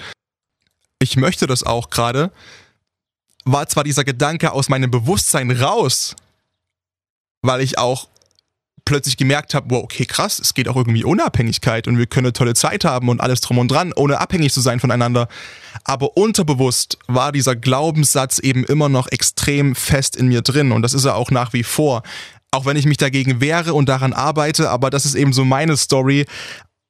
ich 0.99 1.17
möchte 1.17 1.47
das 1.47 1.63
auch 1.63 1.89
gerade 1.89 2.31
war 3.51 3.67
zwar 3.67 3.83
dieser 3.83 4.03
Gedanke 4.03 4.51
aus 4.51 4.69
meinem 4.69 4.91
Bewusstsein 4.91 5.49
raus, 5.51 6.15
weil 7.41 7.61
ich 7.61 7.77
auch 7.77 8.07
plötzlich 8.85 9.17
gemerkt 9.17 9.53
habe, 9.53 9.69
wow, 9.69 9.83
okay, 9.83 10.05
krass, 10.05 10.39
es 10.39 10.53
geht 10.53 10.69
auch 10.69 10.77
irgendwie 10.77 11.03
Unabhängigkeit 11.03 11.87
und 11.87 11.97
wir 11.97 12.05
können 12.05 12.27
eine 12.27 12.33
tolle 12.33 12.53
Zeit 12.53 12.85
haben 12.85 13.09
und 13.09 13.19
alles 13.19 13.41
drum 13.41 13.57
und 13.57 13.69
dran, 13.69 13.91
ohne 13.93 14.19
abhängig 14.19 14.53
zu 14.53 14.61
sein 14.61 14.79
voneinander. 14.79 15.27
Aber 15.83 16.15
unterbewusst 16.15 16.97
war 17.07 17.33
dieser 17.33 17.57
Glaubenssatz 17.57 18.39
eben 18.39 18.63
immer 18.63 18.87
noch 18.87 19.07
extrem 19.09 19.75
fest 19.75 20.15
in 20.15 20.29
mir 20.29 20.41
drin 20.41 20.71
und 20.71 20.83
das 20.83 20.93
ist 20.93 21.03
er 21.03 21.15
auch 21.15 21.31
nach 21.31 21.51
wie 21.51 21.63
vor. 21.63 22.03
Auch 22.51 22.65
wenn 22.65 22.77
ich 22.77 22.85
mich 22.85 22.95
dagegen 22.95 23.41
wehre 23.41 23.73
und 23.73 23.89
daran 23.89 24.13
arbeite, 24.13 24.69
aber 24.69 24.89
das 24.89 25.05
ist 25.05 25.15
eben 25.15 25.33
so 25.33 25.43
meine 25.43 25.75
Story 25.75 26.25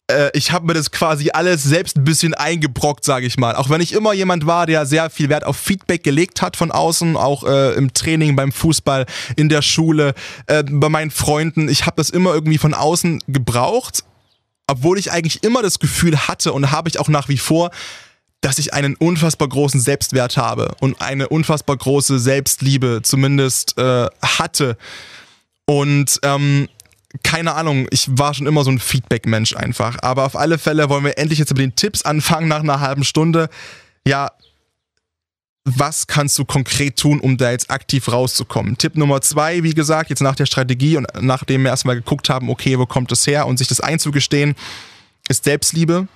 äh, 0.10 0.32
ich 0.34 0.52
habe 0.52 0.66
mir 0.66 0.74
das 0.74 0.92
quasi 0.92 1.30
alles 1.32 1.64
selbst 1.64 1.98
ein 1.98 2.04
bisschen 2.04 2.34
eingebrockt, 2.34 3.04
sage 3.04 3.26
ich 3.26 3.38
mal. 3.38 3.56
Auch 3.56 3.70
wenn 3.70 3.82
ich 3.82 3.94
immer 3.94 4.14
jemand 4.14 4.46
war, 4.46 4.66
der 4.66 4.86
sehr 4.86 5.10
viel 5.10 5.30
Wert 5.30 5.44
auf 5.44 5.58
Feedback 5.58 6.04
gelegt 6.04 6.42
hat 6.42 6.56
von 6.56 6.72
außen, 6.72 7.18
auch 7.18 7.44
äh, 7.44 7.74
im 7.74 7.94
Training, 7.94 8.36
beim 8.36 8.52
Fußball, 8.52 9.06
in 9.36 9.50
der 9.50 9.62
Schule, 9.62 10.14
äh, 10.48 10.64
bei 10.64 10.90
meinen 10.90 11.12
Freunden. 11.12 11.70
Ich 11.70 11.86
habe 11.86 11.98
das 11.98 12.10
immer 12.10 12.34
irgendwie 12.34 12.58
von 12.58 12.74
außen 12.74 13.22
gebraucht, 13.28 14.04
obwohl 14.68 14.98
ich 14.98 15.12
eigentlich 15.12 15.44
immer 15.44 15.62
das 15.62 15.80
Gefühl 15.80 16.18
hatte 16.28 16.54
und 16.54 16.72
habe 16.72 16.90
ich 16.90 17.00
auch 17.00 17.10
nach 17.10 17.30
wie 17.30 17.38
vor, 17.38 17.72
dass 18.42 18.60
ich 18.60 18.74
einen 18.74 18.96
unfassbar 18.96 19.50
großen 19.50 19.80
Selbstwert 19.80 20.38
habe 20.38 20.76
und 20.80 21.02
eine 21.02 21.28
unfassbar 21.28 21.76
große 21.76 22.20
Selbstliebe 22.20 23.02
zumindest 23.04 23.78
äh, 23.78 24.08
hatte. 24.22 24.78
Und 25.66 26.20
ähm, 26.24 26.70
keine 27.24 27.54
Ahnung, 27.54 27.88
ich 27.92 28.08
war 28.10 28.34
schon 28.34 28.48
immer 28.48 28.64
so 28.64 28.72
ein 28.72 28.80
Feedback-Mensch 28.80 29.56
einfach. 29.56 29.98
Aber 30.02 30.26
auf 30.26 30.36
alle 30.36 30.58
Fälle 30.58 30.90
wollen 30.90 31.04
wir 31.04 31.18
endlich 31.18 31.40
jetzt 31.40 31.50
mit 31.50 31.60
den 31.60 31.76
Tipps 31.76 32.04
anfangen 32.04 32.48
nach 32.48 32.62
einer 32.62 32.80
halben 32.80 33.04
Stunde. 33.04 33.50
Ja, 34.06 34.32
was 35.70 36.08
kannst 36.08 36.40
du 36.40 36.46
konkret 36.46 36.98
tun, 36.98 37.20
um 37.20 37.38
da 37.38 37.52
jetzt 37.52 37.70
aktiv 37.70 38.10
rauszukommen? 38.10 38.78
Tipp 38.78 38.96
Nummer 38.96 39.20
zwei, 39.20 39.64
wie 39.64 39.74
gesagt, 39.74 40.10
jetzt 40.10 40.22
nach 40.22 40.36
der 40.36 40.46
Strategie 40.46 40.96
und 40.96 41.08
nachdem 41.20 41.64
wir 41.64 41.72
erstmal 41.72 41.96
geguckt 41.96 42.30
haben, 42.30 42.50
okay, 42.50 42.80
wo 42.80 42.86
kommt 42.86 43.12
es 43.12 43.28
her 43.28 43.46
und 43.48 43.58
sich 43.58 43.68
das 43.68 43.82
einzugestehen, 43.82 44.56
ist 45.28 45.44
Selbstliebe. 45.44 46.08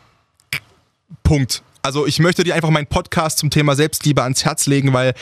Punkt. 1.23 1.63
Also 1.81 2.07
ich 2.07 2.19
möchte 2.19 2.45
dir 2.45 2.55
einfach 2.55 2.69
meinen 2.69 2.87
Podcast 2.87 3.39
zum 3.39 3.49
Thema 3.49 3.75
Selbstliebe 3.75 4.23
ans 4.23 4.45
Herz 4.45 4.67
legen, 4.67 4.93
weil 4.93 5.13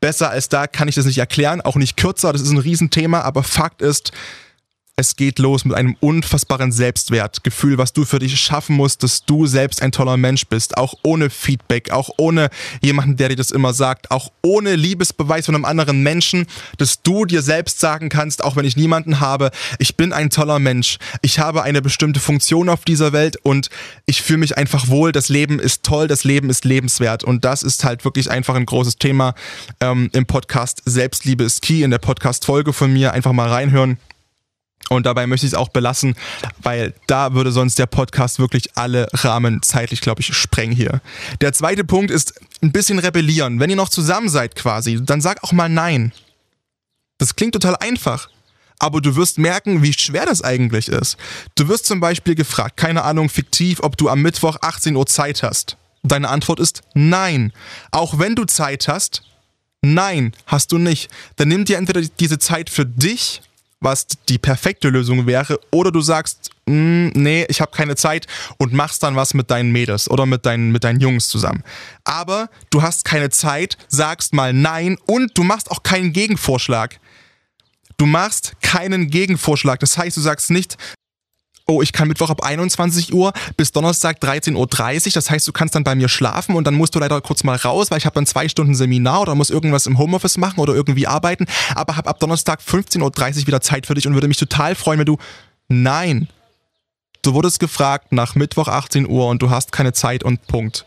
besser 0.00 0.30
als 0.30 0.48
da 0.48 0.66
kann 0.66 0.88
ich 0.88 0.96
das 0.96 1.04
nicht 1.06 1.18
erklären, 1.18 1.60
auch 1.60 1.76
nicht 1.76 1.96
kürzer, 1.96 2.32
das 2.32 2.42
ist 2.42 2.50
ein 2.50 2.58
Riesenthema, 2.58 3.20
aber 3.20 3.44
Fakt 3.44 3.82
ist, 3.82 4.12
es 4.98 5.14
geht 5.14 5.38
los 5.38 5.66
mit 5.66 5.76
einem 5.76 5.94
unfassbaren 6.00 6.72
Selbstwertgefühl, 6.72 7.76
was 7.76 7.92
du 7.92 8.06
für 8.06 8.18
dich 8.18 8.40
schaffen 8.40 8.76
musst, 8.76 9.02
dass 9.02 9.26
du 9.26 9.44
selbst 9.44 9.82
ein 9.82 9.92
toller 9.92 10.16
Mensch 10.16 10.46
bist, 10.46 10.78
auch 10.78 10.94
ohne 11.02 11.28
Feedback, 11.28 11.90
auch 11.90 12.08
ohne 12.16 12.48
jemanden, 12.80 13.16
der 13.16 13.28
dir 13.28 13.36
das 13.36 13.50
immer 13.50 13.74
sagt, 13.74 14.10
auch 14.10 14.32
ohne 14.40 14.74
Liebesbeweis 14.74 15.44
von 15.44 15.54
einem 15.54 15.66
anderen 15.66 16.02
Menschen, 16.02 16.46
dass 16.78 17.02
du 17.02 17.26
dir 17.26 17.42
selbst 17.42 17.78
sagen 17.78 18.08
kannst, 18.08 18.42
auch 18.42 18.56
wenn 18.56 18.64
ich 18.64 18.78
niemanden 18.78 19.20
habe, 19.20 19.50
ich 19.78 19.96
bin 19.96 20.14
ein 20.14 20.30
toller 20.30 20.58
Mensch, 20.58 20.96
ich 21.20 21.40
habe 21.40 21.62
eine 21.62 21.82
bestimmte 21.82 22.18
Funktion 22.18 22.70
auf 22.70 22.86
dieser 22.86 23.12
Welt 23.12 23.36
und 23.42 23.68
ich 24.06 24.22
fühle 24.22 24.38
mich 24.38 24.56
einfach 24.56 24.88
wohl, 24.88 25.12
das 25.12 25.28
Leben 25.28 25.60
ist 25.60 25.82
toll, 25.82 26.08
das 26.08 26.24
Leben 26.24 26.48
ist 26.48 26.64
lebenswert. 26.64 27.22
Und 27.22 27.44
das 27.44 27.62
ist 27.62 27.84
halt 27.84 28.06
wirklich 28.06 28.30
einfach 28.30 28.54
ein 28.54 28.64
großes 28.64 28.96
Thema 28.96 29.34
ähm, 29.80 30.08
im 30.14 30.24
Podcast 30.24 30.80
Selbstliebe 30.86 31.44
ist 31.44 31.60
Key, 31.60 31.82
in 31.82 31.90
der 31.90 31.98
Podcast-Folge 31.98 32.72
von 32.72 32.90
mir, 32.90 33.12
einfach 33.12 33.32
mal 33.32 33.48
reinhören. 33.48 33.98
Und 34.88 35.06
dabei 35.06 35.26
möchte 35.26 35.46
ich 35.46 35.52
es 35.52 35.58
auch 35.58 35.68
belassen, 35.68 36.14
weil 36.62 36.94
da 37.06 37.34
würde 37.34 37.50
sonst 37.50 37.78
der 37.78 37.86
Podcast 37.86 38.38
wirklich 38.38 38.76
alle 38.76 39.08
Rahmen 39.12 39.62
zeitlich, 39.62 40.00
glaube 40.00 40.20
ich, 40.20 40.34
sprengen 40.34 40.74
hier. 40.74 41.00
Der 41.40 41.52
zweite 41.52 41.84
Punkt 41.84 42.10
ist 42.10 42.40
ein 42.62 42.72
bisschen 42.72 42.98
rebellieren. 42.98 43.58
Wenn 43.58 43.70
ihr 43.70 43.76
noch 43.76 43.88
zusammen 43.88 44.28
seid 44.28 44.54
quasi, 44.54 45.00
dann 45.02 45.20
sag 45.20 45.42
auch 45.42 45.52
mal 45.52 45.68
Nein. 45.68 46.12
Das 47.18 47.34
klingt 47.34 47.54
total 47.54 47.76
einfach. 47.76 48.28
Aber 48.78 49.00
du 49.00 49.16
wirst 49.16 49.38
merken, 49.38 49.82
wie 49.82 49.94
schwer 49.94 50.26
das 50.26 50.42
eigentlich 50.42 50.88
ist. 50.88 51.16
Du 51.54 51.66
wirst 51.68 51.86
zum 51.86 51.98
Beispiel 51.98 52.34
gefragt, 52.34 52.76
keine 52.76 53.04
Ahnung, 53.04 53.30
fiktiv, 53.30 53.80
ob 53.82 53.96
du 53.96 54.08
am 54.10 54.20
Mittwoch 54.20 54.58
18 54.60 54.94
Uhr 54.96 55.06
Zeit 55.06 55.42
hast. 55.42 55.78
Deine 56.02 56.28
Antwort 56.28 56.60
ist 56.60 56.82
Nein. 56.94 57.52
Auch 57.90 58.18
wenn 58.18 58.34
du 58.34 58.44
Zeit 58.44 58.86
hast, 58.86 59.22
Nein, 59.82 60.32
hast 60.46 60.72
du 60.72 60.78
nicht. 60.78 61.10
Dann 61.36 61.48
nimm 61.48 61.64
dir 61.64 61.78
entweder 61.78 62.02
diese 62.02 62.38
Zeit 62.38 62.70
für 62.70 62.84
dich 62.84 63.40
was 63.80 64.06
die 64.28 64.38
perfekte 64.38 64.88
Lösung 64.88 65.26
wäre, 65.26 65.60
oder 65.70 65.90
du 65.90 66.00
sagst, 66.00 66.50
mm, 66.66 67.08
nee, 67.14 67.46
ich 67.48 67.60
habe 67.60 67.72
keine 67.72 67.96
Zeit 67.96 68.26
und 68.58 68.72
machst 68.72 69.02
dann 69.02 69.16
was 69.16 69.34
mit 69.34 69.50
deinen 69.50 69.70
Mädels 69.70 70.10
oder 70.10 70.26
mit 70.26 70.46
deinen, 70.46 70.72
mit 70.72 70.84
deinen 70.84 71.00
Jungs 71.00 71.28
zusammen. 71.28 71.62
Aber 72.04 72.48
du 72.70 72.82
hast 72.82 73.04
keine 73.04 73.30
Zeit, 73.30 73.76
sagst 73.88 74.32
mal 74.32 74.52
nein 74.52 74.96
und 75.06 75.36
du 75.36 75.42
machst 75.42 75.70
auch 75.70 75.82
keinen 75.82 76.12
Gegenvorschlag. 76.12 76.98
Du 77.98 78.06
machst 78.06 78.54
keinen 78.60 79.10
Gegenvorschlag. 79.10 79.80
Das 79.80 79.96
heißt, 79.96 80.16
du 80.16 80.20
sagst 80.20 80.50
nicht, 80.50 80.76
oh, 81.66 81.82
ich 81.82 81.92
kann 81.92 82.08
Mittwoch 82.08 82.30
ab 82.30 82.42
21 82.42 83.12
Uhr 83.12 83.32
bis 83.56 83.72
Donnerstag 83.72 84.18
13.30 84.22 84.54
Uhr. 85.06 85.12
Das 85.12 85.30
heißt, 85.30 85.46
du 85.46 85.52
kannst 85.52 85.74
dann 85.74 85.84
bei 85.84 85.94
mir 85.94 86.08
schlafen 86.08 86.54
und 86.54 86.64
dann 86.64 86.74
musst 86.74 86.94
du 86.94 86.98
leider 86.98 87.20
kurz 87.20 87.44
mal 87.44 87.56
raus, 87.56 87.90
weil 87.90 87.98
ich 87.98 88.06
habe 88.06 88.14
dann 88.14 88.26
zwei 88.26 88.48
Stunden 88.48 88.74
Seminar 88.74 89.22
oder 89.22 89.34
muss 89.34 89.50
irgendwas 89.50 89.86
im 89.86 89.98
Homeoffice 89.98 90.38
machen 90.38 90.60
oder 90.60 90.74
irgendwie 90.74 91.06
arbeiten, 91.06 91.46
aber 91.74 91.96
habe 91.96 92.08
ab 92.08 92.20
Donnerstag 92.20 92.60
15.30 92.60 93.02
Uhr 93.40 93.46
wieder 93.48 93.60
Zeit 93.60 93.86
für 93.86 93.94
dich 93.94 94.06
und 94.06 94.14
würde 94.14 94.28
mich 94.28 94.38
total 94.38 94.74
freuen, 94.74 95.00
wenn 95.00 95.06
du 95.06 95.18
Nein. 95.68 96.28
Du 97.22 97.34
wurdest 97.34 97.58
gefragt 97.58 98.12
nach 98.12 98.36
Mittwoch 98.36 98.68
18 98.68 99.08
Uhr 99.08 99.26
und 99.26 99.42
du 99.42 99.50
hast 99.50 99.72
keine 99.72 99.92
Zeit 99.92 100.22
und 100.22 100.46
Punkt. 100.46 100.86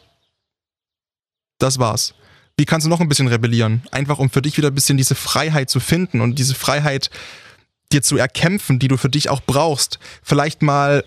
Das 1.57 1.79
war's. 1.79 2.13
Wie 2.55 2.65
kannst 2.65 2.85
du 2.85 2.89
noch 2.89 3.01
ein 3.01 3.09
bisschen 3.09 3.27
rebellieren? 3.27 3.83
Einfach 3.91 4.19
um 4.19 4.29
für 4.29 4.41
dich 4.41 4.57
wieder 4.57 4.69
ein 4.69 4.75
bisschen 4.75 4.97
diese 4.97 5.15
Freiheit 5.15 5.69
zu 5.69 5.81
finden 5.81 6.21
und 6.21 6.39
diese 6.39 6.55
Freiheit 6.55 7.09
dir 7.91 8.01
zu 8.01 8.17
erkämpfen, 8.17 8.79
die 8.79 8.87
du 8.87 8.97
für 8.97 9.09
dich 9.09 9.29
auch 9.29 9.41
brauchst. 9.41 9.99
Vielleicht 10.23 10.61
mal, 10.61 11.03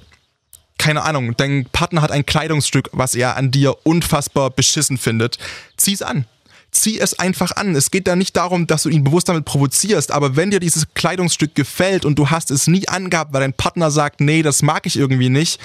keine 0.78 1.02
Ahnung, 1.02 1.36
dein 1.36 1.66
Partner 1.66 2.02
hat 2.02 2.10
ein 2.10 2.26
Kleidungsstück, 2.26 2.90
was 2.92 3.14
er 3.14 3.36
an 3.36 3.50
dir 3.50 3.76
unfassbar 3.84 4.50
beschissen 4.50 4.98
findet. 4.98 5.38
Zieh's 5.76 6.02
an. 6.02 6.26
Zieh 6.72 6.98
es 6.98 7.18
einfach 7.18 7.52
an. 7.52 7.76
Es 7.76 7.90
geht 7.90 8.06
da 8.06 8.16
nicht 8.16 8.36
darum, 8.36 8.66
dass 8.66 8.84
du 8.84 8.88
ihn 8.88 9.04
bewusst 9.04 9.28
damit 9.28 9.44
provozierst, 9.44 10.10
aber 10.10 10.36
wenn 10.36 10.50
dir 10.50 10.60
dieses 10.60 10.86
Kleidungsstück 10.94 11.54
gefällt 11.54 12.04
und 12.04 12.18
du 12.18 12.30
hast 12.30 12.50
es 12.50 12.66
nie 12.66 12.88
angehabt, 12.88 13.32
weil 13.32 13.42
dein 13.42 13.52
Partner 13.52 13.90
sagt, 13.90 14.20
nee, 14.20 14.42
das 14.42 14.62
mag 14.62 14.86
ich 14.86 14.96
irgendwie 14.96 15.28
nicht, 15.28 15.60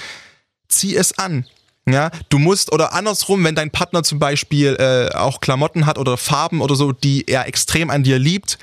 zieh 0.68 0.94
es 0.94 1.18
an. 1.18 1.46
Ja, 1.90 2.10
du 2.28 2.38
musst 2.38 2.70
oder 2.72 2.92
andersrum, 2.92 3.42
wenn 3.44 3.54
dein 3.54 3.70
Partner 3.70 4.02
zum 4.02 4.18
Beispiel 4.18 4.76
äh, 4.78 5.16
auch 5.16 5.40
Klamotten 5.40 5.86
hat 5.86 5.96
oder 5.96 6.18
Farben 6.18 6.60
oder 6.60 6.74
so, 6.74 6.92
die 6.92 7.26
er 7.26 7.46
extrem 7.46 7.88
an 7.88 8.02
dir 8.02 8.18
liebt, 8.18 8.58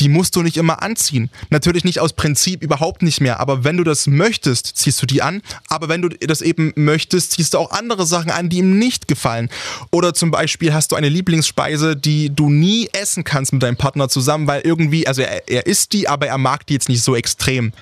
die 0.00 0.08
musst 0.08 0.36
du 0.36 0.42
nicht 0.42 0.56
immer 0.56 0.82
anziehen. 0.82 1.30
Natürlich 1.50 1.84
nicht 1.84 2.00
aus 2.00 2.12
Prinzip 2.12 2.62
überhaupt 2.62 3.02
nicht 3.02 3.20
mehr, 3.20 3.40
aber 3.40 3.64
wenn 3.64 3.76
du 3.76 3.84
das 3.84 4.06
möchtest, 4.06 4.76
ziehst 4.76 5.00
du 5.00 5.06
die 5.06 5.22
an. 5.22 5.42
Aber 5.68 5.88
wenn 5.88 6.02
du 6.02 6.08
das 6.08 6.42
eben 6.42 6.72
möchtest, 6.76 7.32
ziehst 7.32 7.54
du 7.54 7.58
auch 7.58 7.70
andere 7.70 8.06
Sachen 8.06 8.30
an, 8.30 8.48
die 8.48 8.58
ihm 8.58 8.78
nicht 8.78 9.08
gefallen. 9.08 9.48
Oder 9.90 10.12
zum 10.12 10.30
Beispiel 10.30 10.74
hast 10.74 10.92
du 10.92 10.96
eine 10.96 11.08
Lieblingsspeise, 11.08 11.96
die 11.96 12.34
du 12.34 12.50
nie 12.50 12.88
essen 12.92 13.24
kannst 13.24 13.52
mit 13.52 13.62
deinem 13.62 13.76
Partner 13.76 14.08
zusammen, 14.08 14.46
weil 14.46 14.60
irgendwie, 14.62 15.06
also 15.06 15.22
er, 15.22 15.48
er 15.48 15.66
isst 15.66 15.92
die, 15.92 16.08
aber 16.08 16.26
er 16.26 16.38
mag 16.38 16.66
die 16.66 16.74
jetzt 16.74 16.88
nicht 16.88 17.02
so 17.02 17.16
extrem. 17.16 17.72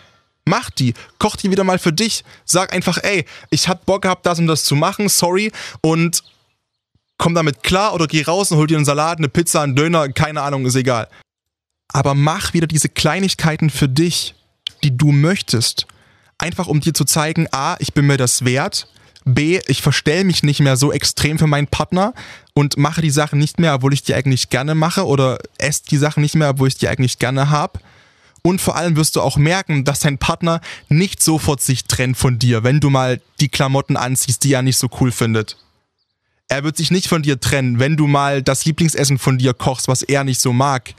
Mach 0.47 0.71
die, 0.71 0.95
koch 1.19 1.37
die 1.37 1.51
wieder 1.51 1.65
mal 1.65 1.79
für 1.79 1.93
dich. 1.93 2.23
Sag 2.45 2.73
einfach, 2.73 2.99
ey, 3.03 3.25
ich 3.51 3.69
hab 3.69 3.87
Bock 3.87 4.03
gehabt, 4.03 4.27
das 4.27 4.39
und 4.39 4.47
das 4.47 4.65
zu 4.65 4.77
machen, 4.77 5.09
sorry. 5.09 5.51
Und 5.81 6.23
komm 7.19 7.35
damit 7.35 7.63
klar 7.63 7.95
oder 7.95 8.07
geh 8.07 8.23
raus 8.23 8.53
und 8.53 8.59
hol 8.59 8.67
dir 8.67 8.77
einen 8.77 8.85
Salat, 8.85 9.19
eine 9.19 9.29
Pizza, 9.29 9.63
einen 9.63 9.75
Döner, 9.75 10.09
keine 10.11 10.43
Ahnung, 10.43 10.67
ist 10.67 10.75
egal. 10.75 11.09
Aber 11.93 12.15
mach 12.15 12.55
wieder 12.55 12.67
diese 12.67 12.89
Kleinigkeiten 12.89 13.71
für 13.71 13.89
dich, 13.89 14.35
die 14.83 14.97
du 14.97 15.13
möchtest. 15.13 15.87
Einfach 16.39 16.67
um 16.67 16.81
dir 16.81 16.95
zu 16.95 17.05
zeigen, 17.05 17.47
A, 17.53 17.77
ich 17.79 17.93
bin 17.93 18.07
mir 18.07 18.17
das 18.17 18.45
wert, 18.45 18.89
B, 19.25 19.61
ich 19.67 19.81
verstell 19.81 20.25
mich 20.25 20.43
nicht 20.43 20.61
mehr 20.61 20.77
so 20.77 20.93
extrem 20.93 21.39
für 21.39 21.47
meinen 21.47 21.67
Partner 21.67 22.13
und 22.53 22.77
mache 22.77 23.01
die 23.01 23.11
Sachen 23.11 23.39
nicht 23.39 23.59
mehr, 23.59 23.75
obwohl 23.75 23.95
ich 23.95 24.03
die 24.03 24.15
eigentlich 24.15 24.51
gerne 24.51 24.75
mache 24.75 25.07
oder 25.07 25.39
esse 25.57 25.83
die 25.91 25.97
Sachen 25.97 26.21
nicht 26.21 26.35
mehr, 26.35 26.51
obwohl 26.51 26.69
ich 26.69 26.77
die 26.77 26.89
eigentlich 26.89 27.19
gerne 27.19 27.49
habe. 27.49 27.81
Und 28.43 28.61
vor 28.61 28.77
allem 28.77 28.97
wirst 28.97 29.17
du 29.17 29.23
auch 29.23 29.39
merken, 29.39 29.85
dass 29.85 30.01
dein 30.01 30.19
Partner 30.19 30.61
nicht 30.91 31.23
sofort 31.23 31.63
sich 31.63 31.85
trennt 31.85 32.19
von 32.19 32.39
dir, 32.39 32.63
wenn 32.63 32.81
du 32.81 32.91
mal 32.91 33.23
die 33.41 33.49
Klamotten 33.49 33.97
anziehst, 33.97 34.45
die 34.45 34.53
er 34.53 34.61
nicht 34.61 34.77
so 34.77 34.89
cool 35.01 35.11
findet. 35.11 35.57
Er 36.49 36.63
wird 36.63 36.77
sich 36.77 36.91
nicht 36.91 37.09
von 37.09 37.23
dir 37.23 37.41
trennen, 37.41 37.79
wenn 37.79 37.97
du 37.97 38.07
mal 38.07 38.43
das 38.43 38.67
Lieblingsessen 38.67 39.17
von 39.17 39.39
dir 39.39 39.55
kochst, 39.55 39.89
was 39.89 40.03
er 40.03 40.25
nicht 40.25 40.43
so 40.43 40.53
mag. 40.53 40.95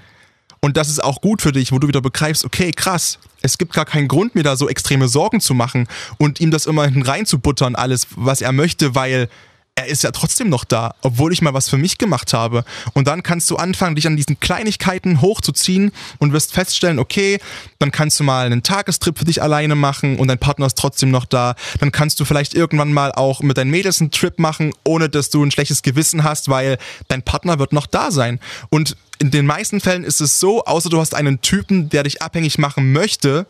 Und 0.65 0.77
das 0.77 0.89
ist 0.89 1.03
auch 1.03 1.21
gut 1.21 1.43
für 1.43 1.51
dich, 1.51 1.71
wo 1.71 1.77
du 1.77 1.87
wieder 1.87 2.01
begreifst, 2.01 2.43
okay, 2.43 2.71
krass, 2.71 3.19
es 3.43 3.59
gibt 3.59 3.73
gar 3.73 3.85
keinen 3.85 4.07
Grund, 4.07 4.33
mir 4.33 4.41
da 4.41 4.55
so 4.55 4.67
extreme 4.67 5.07
Sorgen 5.07 5.39
zu 5.39 5.53
machen 5.53 5.87
und 6.17 6.41
ihm 6.41 6.49
das 6.49 6.65
immer 6.65 6.85
hinten 6.85 7.03
reinzubuttern, 7.03 7.75
alles, 7.75 8.07
was 8.15 8.41
er 8.41 8.51
möchte, 8.51 8.95
weil 8.95 9.29
er 9.77 9.87
ist 9.87 10.03
ja 10.03 10.11
trotzdem 10.11 10.47
noch 10.47 10.63
da, 10.63 10.95
obwohl 11.01 11.33
ich 11.33 11.41
mal 11.41 11.53
was 11.53 11.67
für 11.67 11.77
mich 11.77 11.97
gemacht 11.97 12.33
habe. 12.33 12.63
Und 12.93 13.07
dann 13.07 13.23
kannst 13.23 13.51
du 13.51 13.57
anfangen, 13.57 13.97
dich 13.97 14.07
an 14.07 14.15
diesen 14.15 14.39
Kleinigkeiten 14.39 15.19
hochzuziehen 15.19 15.91
und 16.17 16.31
wirst 16.31 16.53
feststellen, 16.53 16.97
okay, 16.97 17.39
dann 17.77 17.91
kannst 17.91 18.17
du 18.17 18.23
mal 18.23 18.45
einen 18.45 18.63
Tagestrip 18.63 19.19
für 19.19 19.25
dich 19.25 19.41
alleine 19.41 19.75
machen 19.75 20.17
und 20.17 20.29
dein 20.29 20.39
Partner 20.39 20.65
ist 20.65 20.77
trotzdem 20.77 21.11
noch 21.11 21.25
da. 21.25 21.55
Dann 21.81 21.91
kannst 21.91 22.21
du 22.21 22.25
vielleicht 22.25 22.53
irgendwann 22.53 22.93
mal 22.93 23.11
auch 23.11 23.41
mit 23.41 23.57
deinen 23.57 23.69
Mädels 23.69 23.99
einen 23.99 24.11
Trip 24.11 24.39
machen, 24.39 24.71
ohne 24.85 25.09
dass 25.09 25.29
du 25.29 25.43
ein 25.43 25.51
schlechtes 25.51 25.81
Gewissen 25.81 26.23
hast, 26.23 26.47
weil 26.47 26.77
dein 27.09 27.21
Partner 27.21 27.59
wird 27.59 27.73
noch 27.73 27.85
da 27.85 28.11
sein. 28.11 28.39
Und 28.69 28.95
in 29.19 29.29
den 29.29 29.45
meisten 29.45 29.81
Fällen 29.81 30.05
ist 30.05 30.21
es 30.21 30.39
so, 30.39 30.63
außer 30.63 30.89
du 30.89 31.01
hast 31.01 31.13
einen 31.13 31.41
Typen, 31.41 31.89
der 31.89 32.03
dich 32.03 32.21
abhängig 32.21 32.57
machen 32.57 32.93
möchte, 32.93 33.45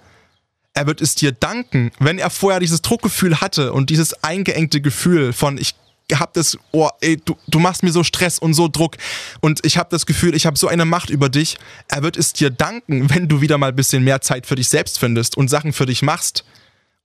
er 0.73 0.87
wird 0.87 1.01
es 1.01 1.13
dir 1.13 1.31
danken, 1.31 1.91
wenn 1.99 2.17
er 2.17 2.29
vorher 2.31 2.59
dieses 2.59 2.81
Druckgefühl 2.81 3.39
hatte 3.41 3.73
und 3.73 3.91
dieses 3.91 4.23
eingeengte 4.23 4.81
Gefühl 4.81 5.31
von 5.31 5.57
ich 5.57 5.75
habe 6.13 6.31
das, 6.33 6.57
oh, 6.71 6.89
ey, 7.01 7.17
du, 7.17 7.35
du 7.47 7.59
machst 7.59 7.83
mir 7.83 7.91
so 7.91 8.03
Stress 8.03 8.37
und 8.37 8.53
so 8.53 8.67
Druck 8.67 8.97
und 9.41 9.65
ich 9.65 9.77
habe 9.77 9.89
das 9.89 10.05
Gefühl, 10.05 10.35
ich 10.35 10.45
habe 10.45 10.57
so 10.57 10.67
eine 10.67 10.85
Macht 10.85 11.09
über 11.09 11.29
dich. 11.29 11.57
Er 11.87 12.03
wird 12.03 12.17
es 12.17 12.33
dir 12.33 12.49
danken, 12.49 13.09
wenn 13.09 13.27
du 13.27 13.41
wieder 13.41 13.57
mal 13.57 13.69
ein 13.69 13.75
bisschen 13.75 14.03
mehr 14.03 14.21
Zeit 14.21 14.45
für 14.45 14.55
dich 14.55 14.69
selbst 14.69 14.99
findest 14.99 15.37
und 15.37 15.49
Sachen 15.49 15.73
für 15.73 15.85
dich 15.85 16.01
machst. 16.01 16.45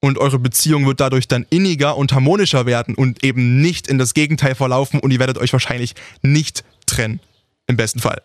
Und 0.02 0.16
eure 0.16 0.38
Beziehung 0.38 0.86
wird 0.86 0.98
dadurch 1.00 1.28
dann 1.28 1.44
inniger 1.50 1.96
und 1.96 2.14
harmonischer 2.14 2.64
werden 2.64 2.94
und 2.94 3.22
eben 3.22 3.60
nicht 3.60 3.86
in 3.86 3.98
das 3.98 4.14
Gegenteil 4.14 4.54
verlaufen 4.54 4.98
und 4.98 5.10
ihr 5.10 5.18
werdet 5.18 5.36
euch 5.36 5.52
wahrscheinlich 5.52 5.94
nicht 6.22 6.64
trennen. 6.86 7.20
Im 7.66 7.76
besten 7.76 8.00
Fall. 8.00 8.22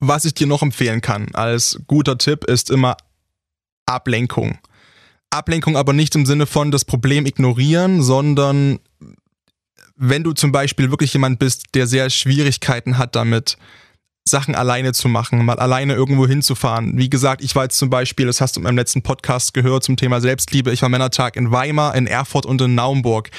Was 0.00 0.26
ich 0.26 0.34
dir 0.34 0.46
noch 0.46 0.62
empfehlen 0.62 1.00
kann 1.00 1.34
als 1.34 1.80
guter 1.86 2.18
Tipp 2.18 2.44
ist 2.44 2.70
immer 2.70 2.96
Ablenkung. 3.86 4.58
Ablenkung 5.30 5.76
aber 5.76 5.92
nicht 5.92 6.14
im 6.14 6.26
Sinne 6.26 6.46
von 6.46 6.70
das 6.70 6.84
Problem 6.84 7.26
ignorieren, 7.26 8.02
sondern 8.02 8.78
wenn 9.98 10.22
du 10.22 10.32
zum 10.32 10.52
Beispiel 10.52 10.90
wirklich 10.90 11.12
jemand 11.12 11.38
bist, 11.38 11.74
der 11.74 11.86
sehr 11.86 12.08
Schwierigkeiten 12.08 12.98
hat 12.98 13.16
damit, 13.16 13.58
Sachen 14.24 14.54
alleine 14.54 14.92
zu 14.92 15.08
machen, 15.08 15.44
mal 15.44 15.58
alleine 15.58 15.94
irgendwo 15.94 16.26
hinzufahren. 16.26 16.96
Wie 16.96 17.10
gesagt, 17.10 17.42
ich 17.42 17.56
war 17.56 17.64
jetzt 17.64 17.78
zum 17.78 17.90
Beispiel, 17.90 18.26
das 18.26 18.40
hast 18.40 18.56
du 18.56 18.60
in 18.60 18.64
meinem 18.64 18.76
letzten 18.76 19.02
Podcast 19.02 19.54
gehört 19.54 19.84
zum 19.84 19.96
Thema 19.96 20.20
Selbstliebe, 20.20 20.70
ich 20.70 20.82
war 20.82 20.88
Männertag 20.88 21.36
in 21.36 21.50
Weimar, 21.50 21.94
in 21.94 22.06
Erfurt 22.06 22.46
und 22.46 22.60
in 22.60 22.74
Naumburg. 22.74 23.30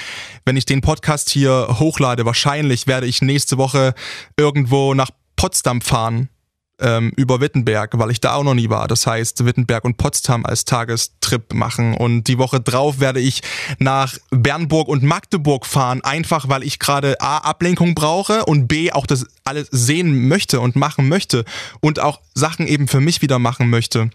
Wenn 0.46 0.58
ich 0.58 0.66
den 0.66 0.82
Podcast 0.82 1.30
hier 1.30 1.68
hochlade, 1.80 2.26
wahrscheinlich 2.26 2.88
werde 2.88 3.06
ich 3.06 3.22
nächste 3.22 3.58
Woche 3.58 3.94
irgendwo 4.36 4.94
nach 4.94 5.12
Potsdam 5.36 5.82
fahren 5.82 6.30
ähm, 6.80 7.12
über 7.16 7.42
Wittenberg, 7.42 7.98
weil 7.98 8.12
ich 8.12 8.22
da 8.22 8.34
auch 8.34 8.44
noch 8.44 8.54
nie 8.54 8.70
war. 8.70 8.88
Das 8.88 9.06
heißt, 9.06 9.46
Wittenberg 9.46 9.84
und 9.86 9.98
Potsdam 9.98 10.46
als 10.46 10.66
Tagestrip 10.66 11.54
machen. 11.54 11.96
Und 11.96 12.26
die 12.26 12.38
Woche 12.38 12.60
drauf 12.60 13.00
werde 13.00 13.20
ich 13.20 13.42
nach 13.78 14.18
Bernburg 14.32 14.88
und 14.88 15.04
Magdeburg 15.04 15.66
fahren, 15.66 16.02
einfach 16.04 16.50
weil 16.50 16.64
ich 16.64 16.80
gerade 16.80 17.20
A, 17.22 17.38
Ablenkung 17.38 17.96
brauche 17.96 18.46
und 18.46 18.68
B, 18.68 18.92
auch 18.92 19.06
das 19.06 19.26
alles 19.44 19.68
sehen 19.72 20.28
möchte 20.28 20.60
und 20.60 20.76
machen 20.76 21.10
möchte 21.10 21.46
und 21.80 22.00
auch 22.00 22.20
Sachen 22.34 22.68
eben 22.68 22.88
für 22.88 23.02
mich 23.02 23.22
wieder 23.22 23.40
machen 23.40 23.70
möchte. 23.70 24.10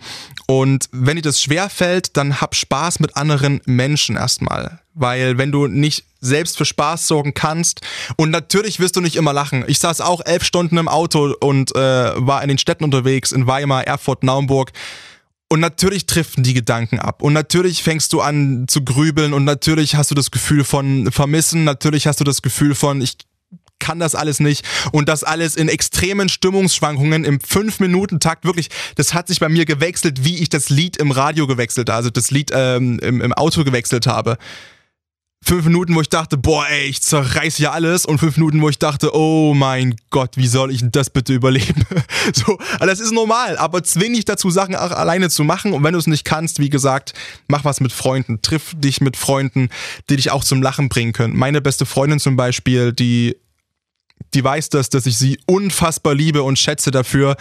Und 0.47 0.89
wenn 0.93 1.17
dir 1.17 1.23
das 1.23 1.43
schwer 1.43 1.69
fällt, 1.69 2.17
dann 2.17 2.41
hab 2.41 2.55
Spaß 2.55 3.01
mit 3.01 3.17
anderen 3.17 3.61
Menschen 3.67 4.17
erstmal. 4.17 4.81
Weil 4.95 5.39
wenn 5.39 5.51
du 5.51 5.67
nicht 5.67 6.05
selbst 6.25 6.57
für 6.57 6.65
Spaß 6.65 7.07
sorgen 7.07 7.35
kannst. 7.35 7.81
Und 8.17 8.31
natürlich 8.31 8.81
wirst 8.81 8.97
du 8.97 9.01
nicht 9.01 9.17
immer 9.17 9.33
lachen. 9.33 9.65
Ich 9.67 9.79
saß 9.79 10.01
auch 10.01 10.21
elf 10.25 10.45
Stunden 10.45 10.79
im 10.79 10.89
Auto 10.89 11.35
und 11.41 11.75
äh, 11.75 11.79
war 11.79 12.43
in 12.43 12.49
den 12.49 12.59
Städten 12.59 12.85
unterwegs, 12.85 13.33
in 13.33 13.47
Weimar, 13.47 13.87
Erfurt, 13.87 14.23
Naumburg. 14.23 14.73
Und 15.49 15.61
natürlich 15.61 16.07
driften 16.07 16.43
die 16.43 16.55
Gedanken 16.55 16.99
ab. 16.99 17.23
Und 17.23 17.33
natürlich 17.33 17.83
fängst 17.83 18.13
du 18.13 18.21
an 18.21 18.65
zu 18.67 18.83
grübeln 18.83 19.33
und 19.35 19.45
natürlich 19.45 19.95
hast 19.95 20.11
du 20.11 20.15
das 20.15 20.31
Gefühl 20.31 20.65
von 20.65 21.13
Vermissen. 21.13 21.65
Natürlich 21.65 22.07
hast 22.07 22.19
du 22.19 22.25
das 22.25 22.43
Gefühl 22.43 22.75
von, 22.75 23.01
ich 23.01 23.19
kann 23.79 24.01
das 24.01 24.15
alles 24.15 24.41
nicht 24.41 24.65
und 24.93 25.09
das 25.09 25.25
alles 25.25 25.57
in 25.57 25.69
extremen 25.69 26.29
Stimmungsschwankungen 26.29 27.25
im 27.25 27.39
5-Minuten-Takt 27.39 28.45
wirklich, 28.45 28.71
das 28.95 29.13
hat 29.13 29.29
sich 29.29 29.41
bei 29.41 29.49
mir 29.49 29.67
gewechselt, 29.67 30.25
wie 30.25 30.39
ich 30.39 30.49
das 30.49 30.71
Lied 30.71 30.97
im 30.97 31.11
Radio 31.11 31.47
gewechselt, 31.47 31.91
also 31.91 32.09
das 32.09 32.31
Lied 32.31 32.51
ähm, 32.55 32.99
im, 33.01 33.21
im 33.21 33.33
Auto 33.35 33.63
gewechselt 33.63 34.07
habe 34.07 34.39
fünf 35.45 35.67
Minuten, 35.67 35.95
wo 35.95 36.01
ich 36.01 36.09
dachte, 36.09 36.39
boah, 36.39 36.67
ey, 36.67 36.87
ich 36.87 37.03
zerreiß 37.03 37.57
hier 37.57 37.73
alles 37.73 38.07
und 38.07 38.19
fünf 38.19 38.37
Minuten, 38.37 38.61
wo 38.63 38.69
ich 38.69 38.79
dachte, 38.79 39.15
oh 39.15 39.53
mein 39.55 39.97
Gott, 40.11 40.37
wie 40.37 40.47
soll 40.47 40.73
ich 40.73 40.81
denn 40.81 40.91
das 40.91 41.11
bitte 41.11 41.35
überleben? 41.35 41.85
so, 42.35 42.59
also 42.73 42.87
das 42.87 43.01
ist 43.01 43.13
normal, 43.13 43.59
aber 43.59 43.83
zwing 43.83 44.15
dich 44.15 44.25
dazu, 44.25 44.51
Sachen 44.51 44.75
auch 44.75 44.91
alleine 44.91 45.29
zu 45.29 45.45
machen 45.45 45.73
und 45.73 45.85
wenn 45.85 45.93
du 45.93 45.99
es 45.99 46.07
nicht 46.07 46.25
kannst, 46.25 46.59
wie 46.61 46.71
gesagt, 46.71 47.13
mach 47.47 47.65
was 47.65 47.81
mit 47.81 47.93
Freunden, 47.93 48.41
triff 48.41 48.73
dich 48.77 49.01
mit 49.01 49.17
Freunden, 49.17 49.69
die 50.09 50.17
dich 50.17 50.31
auch 50.31 50.45
zum 50.45 50.63
Lachen 50.63 50.89
bringen 50.89 51.13
können. 51.13 51.37
Meine 51.37 51.61
beste 51.61 51.85
Freundin 51.85 52.21
zum 52.21 52.37
Beispiel, 52.37 52.93
die, 52.93 53.37
die 54.33 54.43
weiß 54.43 54.71
das, 54.71 54.89
dass 54.89 55.07
ich 55.07 55.19
sie 55.19 55.39
unfassbar 55.47 56.15
liebe 56.15 56.43
und 56.43 56.59
schätze 56.59 56.91
dafür, 56.91 57.37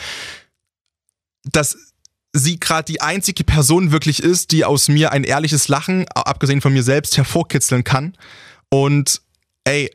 dass 1.45 1.92
sie 2.33 2.59
gerade 2.59 2.91
die 2.91 3.01
einzige 3.01 3.43
Person 3.43 3.91
wirklich 3.91 4.21
ist, 4.21 4.51
die 4.51 4.65
aus 4.65 4.89
mir 4.89 5.11
ein 5.11 5.23
ehrliches 5.23 5.67
Lachen, 5.67 6.05
abgesehen 6.09 6.61
von 6.61 6.73
mir 6.73 6.83
selbst, 6.83 7.15
hervorkitzeln 7.15 7.83
kann. 7.83 8.17
Und 8.69 9.21
ey, 9.63 9.91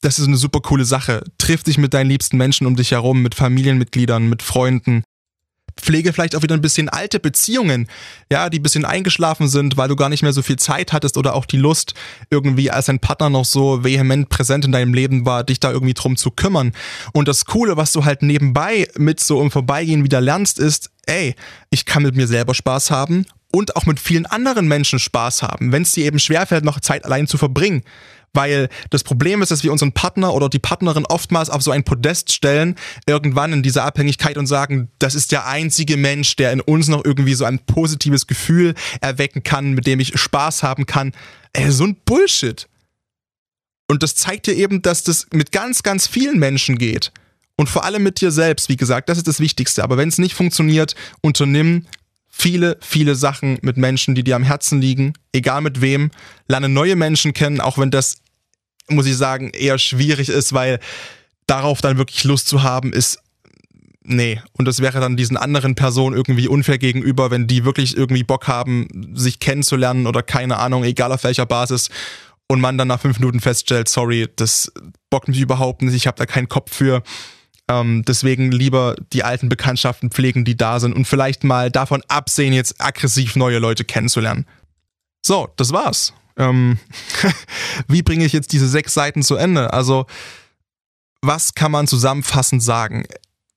das 0.00 0.20
ist 0.20 0.28
eine 0.28 0.36
super 0.36 0.60
coole 0.60 0.84
Sache. 0.84 1.24
Triff 1.38 1.64
dich 1.64 1.78
mit 1.78 1.92
deinen 1.92 2.08
liebsten 2.08 2.36
Menschen 2.36 2.66
um 2.66 2.76
dich 2.76 2.92
herum, 2.92 3.22
mit 3.22 3.34
Familienmitgliedern, 3.34 4.28
mit 4.28 4.42
Freunden. 4.42 5.02
Pflege 5.78 6.12
vielleicht 6.12 6.34
auch 6.34 6.42
wieder 6.42 6.54
ein 6.54 6.62
bisschen 6.62 6.88
alte 6.88 7.20
Beziehungen, 7.20 7.88
ja, 8.32 8.48
die 8.48 8.60
ein 8.60 8.62
bisschen 8.62 8.86
eingeschlafen 8.86 9.48
sind, 9.48 9.76
weil 9.76 9.88
du 9.88 9.96
gar 9.96 10.08
nicht 10.08 10.22
mehr 10.22 10.32
so 10.32 10.40
viel 10.40 10.56
Zeit 10.56 10.92
hattest 10.94 11.18
oder 11.18 11.34
auch 11.34 11.44
die 11.44 11.58
Lust, 11.58 11.92
irgendwie 12.30 12.70
als 12.70 12.86
dein 12.86 12.98
Partner 12.98 13.28
noch 13.28 13.44
so 13.44 13.84
vehement 13.84 14.30
präsent 14.30 14.64
in 14.64 14.72
deinem 14.72 14.94
Leben 14.94 15.26
war, 15.26 15.44
dich 15.44 15.60
da 15.60 15.70
irgendwie 15.70 15.92
drum 15.92 16.16
zu 16.16 16.30
kümmern. 16.30 16.72
Und 17.12 17.28
das 17.28 17.44
Coole, 17.44 17.76
was 17.76 17.92
du 17.92 18.06
halt 18.06 18.22
nebenbei 18.22 18.88
mit 18.96 19.20
so 19.20 19.42
im 19.42 19.50
Vorbeigehen 19.50 20.02
wieder 20.02 20.22
lernst, 20.22 20.58
ist, 20.58 20.90
ey, 21.06 21.34
ich 21.70 21.84
kann 21.86 22.02
mit 22.02 22.16
mir 22.16 22.26
selber 22.26 22.54
Spaß 22.54 22.90
haben 22.90 23.26
und 23.52 23.76
auch 23.76 23.86
mit 23.86 24.00
vielen 24.00 24.26
anderen 24.26 24.68
Menschen 24.68 24.98
Spaß 24.98 25.42
haben, 25.42 25.72
wenn 25.72 25.82
es 25.82 25.92
dir 25.92 26.04
eben 26.04 26.18
schwerfällt, 26.18 26.64
noch 26.64 26.80
Zeit 26.80 27.04
allein 27.04 27.26
zu 27.26 27.38
verbringen. 27.38 27.82
Weil 28.32 28.68
das 28.90 29.02
Problem 29.02 29.40
ist, 29.40 29.50
dass 29.50 29.64
wir 29.64 29.72
unseren 29.72 29.92
Partner 29.92 30.34
oder 30.34 30.50
die 30.50 30.58
Partnerin 30.58 31.06
oftmals 31.06 31.48
auf 31.48 31.62
so 31.62 31.70
ein 31.70 31.84
Podest 31.84 32.32
stellen, 32.32 32.74
irgendwann 33.06 33.54
in 33.54 33.62
dieser 33.62 33.84
Abhängigkeit 33.84 34.36
und 34.36 34.46
sagen, 34.46 34.90
das 34.98 35.14
ist 35.14 35.32
der 35.32 35.46
einzige 35.46 35.96
Mensch, 35.96 36.36
der 36.36 36.52
in 36.52 36.60
uns 36.60 36.88
noch 36.88 37.02
irgendwie 37.02 37.32
so 37.32 37.46
ein 37.46 37.60
positives 37.60 38.26
Gefühl 38.26 38.74
erwecken 39.00 39.42
kann, 39.42 39.72
mit 39.72 39.86
dem 39.86 40.00
ich 40.00 40.20
Spaß 40.20 40.62
haben 40.62 40.84
kann. 40.84 41.12
Ey, 41.54 41.70
so 41.70 41.84
ein 41.84 41.96
Bullshit. 42.04 42.68
Und 43.88 44.02
das 44.02 44.14
zeigt 44.16 44.48
dir 44.48 44.54
eben, 44.54 44.82
dass 44.82 45.02
das 45.02 45.28
mit 45.32 45.50
ganz, 45.50 45.82
ganz 45.82 46.06
vielen 46.06 46.38
Menschen 46.38 46.76
geht. 46.76 47.12
Und 47.56 47.68
vor 47.68 47.84
allem 47.84 48.02
mit 48.02 48.20
dir 48.20 48.30
selbst, 48.30 48.68
wie 48.68 48.76
gesagt, 48.76 49.08
das 49.08 49.18
ist 49.18 49.28
das 49.28 49.40
Wichtigste. 49.40 49.82
Aber 49.82 49.96
wenn 49.96 50.08
es 50.08 50.18
nicht 50.18 50.34
funktioniert, 50.34 50.94
unternimm 51.22 51.86
viele, 52.28 52.76
viele 52.82 53.14
Sachen 53.14 53.58
mit 53.62 53.78
Menschen, 53.78 54.14
die 54.14 54.22
dir 54.22 54.36
am 54.36 54.42
Herzen 54.42 54.80
liegen, 54.80 55.14
egal 55.32 55.62
mit 55.62 55.80
wem. 55.80 56.10
Lerne 56.48 56.68
neue 56.68 56.96
Menschen 56.96 57.32
kennen, 57.32 57.60
auch 57.60 57.78
wenn 57.78 57.90
das 57.90 58.18
muss 58.88 59.06
ich 59.06 59.16
sagen, 59.16 59.50
eher 59.50 59.78
schwierig 59.78 60.28
ist, 60.28 60.52
weil 60.52 60.78
darauf 61.46 61.80
dann 61.80 61.98
wirklich 61.98 62.24
Lust 62.24 62.48
zu 62.48 62.62
haben, 62.62 62.92
ist 62.92 63.18
nee. 64.02 64.40
Und 64.52 64.66
das 64.66 64.80
wäre 64.80 65.00
dann 65.00 65.16
diesen 65.16 65.36
anderen 65.36 65.74
Personen 65.74 66.16
irgendwie 66.16 66.48
unfair 66.48 66.78
gegenüber, 66.78 67.30
wenn 67.30 67.46
die 67.46 67.64
wirklich 67.64 67.96
irgendwie 67.96 68.22
Bock 68.22 68.48
haben, 68.48 69.12
sich 69.14 69.40
kennenzulernen 69.40 70.06
oder 70.06 70.22
keine 70.22 70.58
Ahnung, 70.58 70.84
egal 70.84 71.12
auf 71.12 71.24
welcher 71.24 71.46
Basis. 71.46 71.88
Und 72.48 72.60
man 72.60 72.78
dann 72.78 72.88
nach 72.88 73.00
fünf 73.00 73.18
Minuten 73.18 73.40
feststellt, 73.40 73.88
sorry, 73.88 74.28
das 74.36 74.72
bockt 75.10 75.26
mich 75.26 75.40
überhaupt 75.40 75.82
nicht, 75.82 75.94
ich 75.94 76.06
habe 76.06 76.16
da 76.16 76.26
keinen 76.26 76.48
Kopf 76.48 76.72
für. 76.72 77.02
Ähm, 77.68 78.04
deswegen 78.06 78.52
lieber 78.52 78.96
die 79.12 79.24
alten 79.24 79.48
Bekanntschaften 79.48 80.10
pflegen, 80.10 80.44
die 80.44 80.56
da 80.56 80.78
sind 80.80 80.94
und 80.94 81.04
vielleicht 81.06 81.44
mal 81.44 81.70
davon 81.70 82.02
absehen, 82.08 82.52
jetzt 82.52 82.80
aggressiv 82.80 83.36
neue 83.36 83.58
Leute 83.58 83.84
kennenzulernen. 83.84 84.46
So, 85.24 85.48
das 85.56 85.72
war's 85.72 86.12
ähm, 86.36 86.78
wie 87.88 88.02
bringe 88.02 88.24
ich 88.24 88.32
jetzt 88.32 88.52
diese 88.52 88.68
sechs 88.68 88.94
Seiten 88.94 89.22
zu 89.22 89.36
Ende? 89.36 89.72
Also 89.72 90.06
was 91.22 91.54
kann 91.54 91.72
man 91.72 91.86
zusammenfassend 91.86 92.62
sagen? 92.62 93.04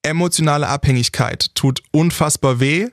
Emotionale 0.02 0.66
Abhängigkeit 0.66 1.54
tut 1.54 1.82
unfassbar 1.92 2.58
weh, 2.58 2.88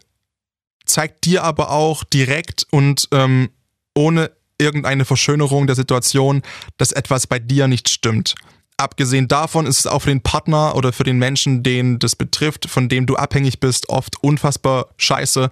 zeigt 0.85 1.25
dir 1.25 1.43
aber 1.43 1.71
auch 1.71 2.03
direkt 2.03 2.67
und 2.69 3.07
ähm, 3.11 3.49
ohne 3.95 4.31
irgendeine 4.59 5.05
Verschönerung 5.05 5.67
der 5.67 5.75
Situation, 5.75 6.41
dass 6.77 6.91
etwas 6.91 7.27
bei 7.27 7.39
dir 7.39 7.67
nicht 7.67 7.89
stimmt. 7.89 8.35
Abgesehen 8.79 9.27
davon 9.27 9.65
ist 9.65 9.79
es 9.79 9.87
auch 9.87 10.03
für 10.03 10.09
den 10.09 10.21
Partner 10.21 10.75
oder 10.75 10.93
für 10.93 11.03
den 11.03 11.17
Menschen, 11.17 11.63
den 11.63 11.97
das 11.97 12.15
betrifft, 12.15 12.69
von 12.69 12.89
dem 12.89 13.07
du 13.07 13.15
abhängig 13.15 13.59
bist, 13.59 13.89
oft 13.89 14.21
unfassbar 14.21 14.89
scheiße, 14.97 15.49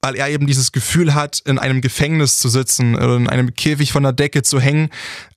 weil 0.00 0.14
er 0.14 0.28
eben 0.28 0.46
dieses 0.46 0.70
Gefühl 0.70 1.12
hat, 1.14 1.40
in 1.40 1.58
einem 1.58 1.80
Gefängnis 1.80 2.38
zu 2.38 2.48
sitzen 2.48 2.94
oder 2.94 3.16
in 3.16 3.28
einem 3.28 3.54
Käfig 3.54 3.90
von 3.90 4.04
der 4.04 4.12
Decke 4.12 4.42
zu 4.42 4.60
hängen. 4.60 4.90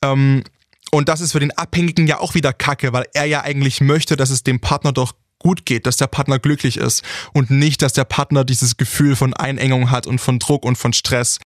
Ähm, 0.03 0.43
und 0.91 1.09
das 1.09 1.19
ist 1.19 1.31
für 1.31 1.39
den 1.39 1.51
Abhängigen 1.57 2.05
ja 2.05 2.19
auch 2.19 2.35
wieder 2.35 2.53
Kacke, 2.53 2.93
weil 2.93 3.05
er 3.13 3.25
ja 3.25 3.41
eigentlich 3.41 3.81
möchte, 3.81 4.15
dass 4.15 4.29
es 4.29 4.43
dem 4.43 4.59
Partner 4.59 4.91
doch 4.91 5.13
gut 5.39 5.65
geht, 5.65 5.87
dass 5.87 5.97
der 5.97 6.07
Partner 6.07 6.39
glücklich 6.39 6.77
ist 6.77 7.03
und 7.33 7.49
nicht, 7.49 7.81
dass 7.81 7.93
der 7.93 8.05
Partner 8.05 8.43
dieses 8.43 8.77
Gefühl 8.77 9.15
von 9.15 9.33
Einengung 9.33 9.91
hat 9.91 10.07
und 10.07 10.19
von 10.19 10.39
Druck 10.39 10.63
und 10.63 10.77
von 10.77 10.93
Stress. 10.93 11.39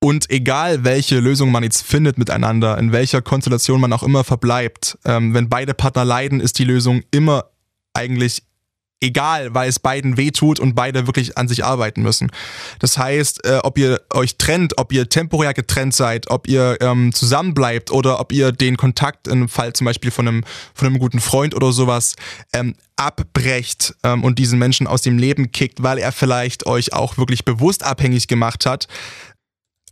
Und 0.00 0.30
egal, 0.30 0.84
welche 0.84 1.18
Lösung 1.18 1.50
man 1.50 1.64
jetzt 1.64 1.82
findet 1.82 2.18
miteinander, 2.18 2.78
in 2.78 2.92
welcher 2.92 3.20
Konstellation 3.20 3.80
man 3.80 3.92
auch 3.92 4.04
immer 4.04 4.22
verbleibt, 4.22 4.96
ähm, 5.04 5.34
wenn 5.34 5.48
beide 5.48 5.74
Partner 5.74 6.04
leiden, 6.04 6.40
ist 6.40 6.58
die 6.58 6.64
Lösung 6.64 7.02
immer 7.10 7.46
eigentlich 7.94 8.42
egal, 9.00 9.54
weil 9.54 9.68
es 9.68 9.78
beiden 9.78 10.16
wehtut 10.16 10.58
und 10.58 10.74
beide 10.74 11.06
wirklich 11.06 11.38
an 11.38 11.48
sich 11.48 11.64
arbeiten 11.64 12.02
müssen. 12.02 12.30
Das 12.80 12.98
heißt, 12.98 13.44
äh, 13.44 13.60
ob 13.62 13.78
ihr 13.78 14.00
euch 14.12 14.38
trennt, 14.38 14.76
ob 14.78 14.92
ihr 14.92 15.08
temporär 15.08 15.54
getrennt 15.54 15.94
seid, 15.94 16.30
ob 16.30 16.48
ihr 16.48 16.78
ähm, 16.80 17.12
zusammenbleibt 17.12 17.92
oder 17.92 18.18
ob 18.20 18.32
ihr 18.32 18.50
den 18.52 18.76
Kontakt 18.76 19.28
im 19.28 19.48
Fall 19.48 19.72
zum 19.72 19.84
Beispiel 19.84 20.10
von 20.10 20.26
einem, 20.26 20.44
von 20.74 20.88
einem 20.88 20.98
guten 20.98 21.20
Freund 21.20 21.54
oder 21.54 21.72
sowas 21.72 22.16
ähm, 22.52 22.74
abbrecht 22.96 23.94
ähm, 24.02 24.24
und 24.24 24.38
diesen 24.40 24.58
Menschen 24.58 24.88
aus 24.88 25.02
dem 25.02 25.18
Leben 25.18 25.52
kickt, 25.52 25.82
weil 25.82 25.98
er 25.98 26.10
vielleicht 26.10 26.66
euch 26.66 26.92
auch 26.92 27.18
wirklich 27.18 27.44
bewusst 27.44 27.84
abhängig 27.84 28.26
gemacht 28.26 28.66
hat, 28.66 28.88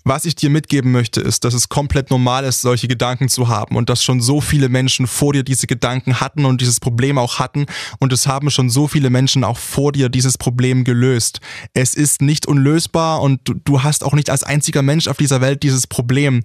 was 0.07 0.25
ich 0.25 0.37
dir 0.37 0.51
mitgeben 0.51 0.93
möchte, 0.93 1.21
ist, 1.21 1.43
dass 1.43 1.53
es 1.53 1.69
komplett 1.69 2.11
normal 2.11 2.45
ist, 2.45 2.61
solche 2.61 2.87
Gedanken 2.87 3.29
zu 3.29 3.49
haben 3.49 3.75
und 3.75 3.91
dass 3.91 4.05
schon 4.05 4.21
so 4.21 4.41
viele 4.41 4.69
Menschen 4.69 5.09
vor 5.09 5.33
dir 5.33 5.43
diese 5.43 5.67
Gedanken 5.67 6.21
hatten 6.21 6.45
und 6.45 6.61
dieses 6.61 6.79
Problem 6.79 7.19
auch 7.19 7.41
hatten 7.41 7.67
und 7.99 8.13
es 8.13 8.29
haben 8.29 8.49
schon 8.51 8.71
so 8.71 8.87
viele 8.87 9.11
Menschen 9.11 9.43
auch 9.43 9.59
vor 9.59 9.91
dir 9.91 10.09
dieses 10.09 10.39
Problem 10.39 10.85
gelöst. 10.85 11.41
Es 11.75 11.95
ist 11.95 12.23
nicht 12.23 12.47
unlösbar 12.47 13.21
und 13.21 13.41
du, 13.65 13.83
hast 13.83 14.05
auch 14.05 14.15
nicht 14.15 14.31
als 14.31 14.45
einziger 14.45 14.83
Mensch 14.83 15.09
auf 15.09 15.17
dieser 15.17 15.41
Welt 15.41 15.65
dieses 15.65 15.89
Problem. 15.89 16.45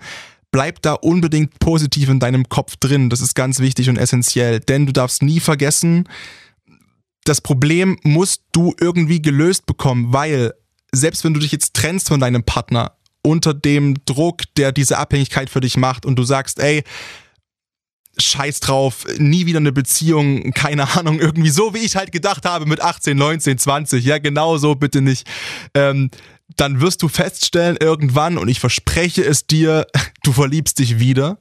Bleib 0.49 0.81
da 0.81 0.93
unbedingt 0.93 1.59
positiv 1.59 2.09
in 2.09 2.19
deinem 2.19 2.49
Kopf 2.49 2.77
drin. 2.77 3.11
Das 3.11 3.21
ist 3.21 3.35
ganz 3.35 3.59
wichtig 3.59 3.89
und 3.89 3.97
essentiell, 3.97 4.59
denn 4.59 4.87
du 4.87 4.91
darfst 4.91 5.21
nie 5.21 5.39
vergessen, 5.39 6.09
das 7.25 7.41
Problem 7.41 7.99
musst 8.01 8.41
du 8.53 8.73
irgendwie 8.79 9.21
gelöst 9.21 9.67
bekommen, 9.67 10.11
weil 10.11 10.55
selbst 10.91 11.23
wenn 11.23 11.35
du 11.35 11.39
dich 11.39 11.51
jetzt 11.51 11.75
trennst 11.75 12.07
von 12.07 12.19
deinem 12.19 12.43
Partner, 12.43 12.93
unter 13.23 13.53
dem 13.53 13.95
Druck, 14.05 14.43
der 14.57 14.71
diese 14.71 14.97
Abhängigkeit 14.97 15.49
für 15.49 15.61
dich 15.61 15.77
macht 15.77 16.05
und 16.05 16.15
du 16.15 16.23
sagst, 16.23 16.59
ey, 16.59 16.83
scheiß 18.17 18.59
drauf, 18.59 19.05
nie 19.17 19.45
wieder 19.45 19.59
eine 19.59 19.71
Beziehung, 19.71 20.51
keine 20.51 20.95
Ahnung, 20.97 21.19
irgendwie 21.19 21.49
so, 21.49 21.73
wie 21.73 21.79
ich 21.79 21.95
halt 21.95 22.11
gedacht 22.11 22.45
habe 22.45 22.65
mit 22.65 22.81
18, 22.81 23.17
19, 23.17 23.57
20, 23.57 24.03
ja, 24.03 24.17
genau 24.17 24.57
so 24.57 24.75
bitte 24.75 25.01
nicht. 25.01 25.27
Ähm, 25.73 26.09
dann 26.57 26.81
wirst 26.81 27.01
du 27.01 27.07
feststellen 27.07 27.77
irgendwann, 27.79 28.37
und 28.37 28.49
ich 28.49 28.59
verspreche 28.59 29.23
es 29.23 29.47
dir, 29.47 29.87
du 30.23 30.33
verliebst 30.33 30.79
dich 30.79 30.99
wieder. 30.99 31.37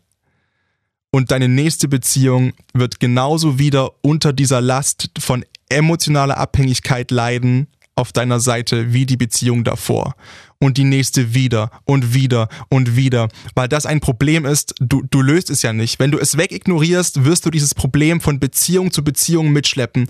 Und 1.12 1.32
deine 1.32 1.48
nächste 1.48 1.88
Beziehung 1.88 2.52
wird 2.72 3.00
genauso 3.00 3.58
wieder 3.58 3.90
unter 4.02 4.32
dieser 4.32 4.60
Last 4.60 5.10
von 5.18 5.44
emotionaler 5.68 6.36
Abhängigkeit 6.36 7.10
leiden 7.10 7.66
auf 7.96 8.12
deiner 8.12 8.38
Seite 8.38 8.92
wie 8.92 9.06
die 9.06 9.16
Beziehung 9.16 9.64
davor 9.64 10.14
und 10.60 10.76
die 10.76 10.84
nächste 10.84 11.34
wieder 11.34 11.70
und 11.84 12.14
wieder 12.14 12.48
und 12.68 12.94
wieder, 12.94 13.28
weil 13.54 13.68
das 13.68 13.86
ein 13.86 14.00
Problem 14.00 14.44
ist, 14.44 14.74
du, 14.78 15.02
du 15.10 15.22
löst 15.22 15.50
es 15.50 15.62
ja 15.62 15.72
nicht. 15.72 15.98
Wenn 15.98 16.10
du 16.10 16.18
es 16.18 16.36
wegignorierst, 16.36 17.24
wirst 17.24 17.46
du 17.46 17.50
dieses 17.50 17.74
Problem 17.74 18.20
von 18.20 18.38
Beziehung 18.38 18.92
zu 18.92 19.02
Beziehung 19.02 19.52
mitschleppen 19.52 20.06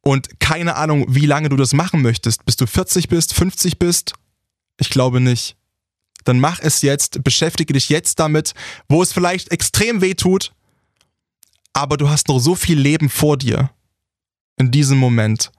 und 0.00 0.40
keine 0.40 0.76
Ahnung, 0.76 1.04
wie 1.08 1.26
lange 1.26 1.48
du 1.48 1.56
das 1.56 1.72
machen 1.72 2.00
möchtest, 2.00 2.44
bis 2.46 2.56
du 2.56 2.66
40 2.66 3.08
bist, 3.08 3.34
50 3.34 3.78
bist. 3.78 4.14
Ich 4.80 4.90
glaube 4.90 5.20
nicht. 5.20 5.56
Dann 6.24 6.40
mach 6.40 6.60
es 6.60 6.82
jetzt, 6.82 7.24
beschäftige 7.24 7.72
dich 7.72 7.88
jetzt 7.88 8.20
damit, 8.20 8.54
wo 8.88 9.02
es 9.02 9.12
vielleicht 9.12 9.50
extrem 9.50 10.00
weh 10.00 10.14
tut, 10.14 10.52
aber 11.72 11.96
du 11.96 12.08
hast 12.08 12.28
noch 12.28 12.38
so 12.38 12.54
viel 12.54 12.78
Leben 12.78 13.08
vor 13.08 13.36
dir 13.36 13.70
in 14.56 14.70
diesem 14.70 14.98
Moment. 14.98 15.50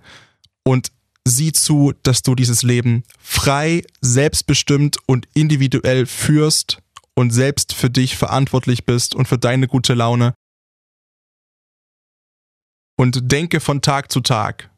Und 0.63 0.91
sieh 1.29 1.51
zu, 1.51 1.93
dass 2.03 2.21
du 2.21 2.35
dieses 2.35 2.63
Leben 2.63 3.03
frei, 3.21 3.83
selbstbestimmt 4.01 4.97
und 5.05 5.27
individuell 5.33 6.05
führst 6.05 6.79
und 7.13 7.31
selbst 7.31 7.73
für 7.73 7.89
dich 7.89 8.17
verantwortlich 8.17 8.85
bist 8.85 9.15
und 9.15 9.27
für 9.27 9.37
deine 9.37 9.67
gute 9.67 9.93
Laune. 9.93 10.33
Und 12.97 13.31
denke 13.31 13.59
von 13.59 13.81
Tag 13.81 14.11
zu 14.11 14.21
Tag. 14.21 14.69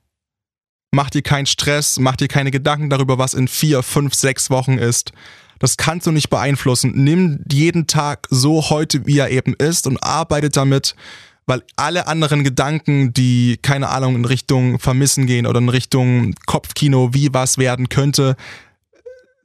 Mach 0.94 1.10
dir 1.10 1.22
keinen 1.22 1.46
Stress, 1.46 1.98
mach 2.00 2.18
dir 2.18 2.28
keine 2.28 2.52
Gedanken 2.52 2.90
darüber, 2.90 3.18
was 3.18 3.34
in 3.34 3.48
vier, 3.48 3.82
fünf, 3.82 4.14
sechs 4.14 4.50
Wochen 4.50 4.78
ist. 4.78 5.12
Das 5.60 5.78
kannst 5.78 6.08
du 6.08 6.12
nicht 6.12 6.30
beeinflussen. 6.30 6.92
Nimm 6.96 7.44
jeden 7.50 7.88
Tag 7.88 8.28
so 8.30 8.70
heute, 8.70 9.06
wie 9.06 9.20
er 9.20 9.30
eben 9.30 9.54
ist 9.54 9.88
und 9.88 10.04
arbeite 10.04 10.50
damit, 10.50 10.96
weil 11.52 11.64
alle 11.76 12.08
anderen 12.08 12.46
Gedanken, 12.46 13.12
die, 13.12 13.60
keine 13.62 13.90
Ahnung, 13.90 14.16
in 14.16 14.24
Richtung 14.24 14.80
Vermissen 14.80 15.26
gehen 15.26 15.46
oder 15.46 15.60
in 15.60 15.68
Richtung 15.68 16.34
Kopfkino, 16.46 17.14
wie 17.14 17.34
was 17.34 17.58
werden 17.58 17.90
könnte, 17.90 18.38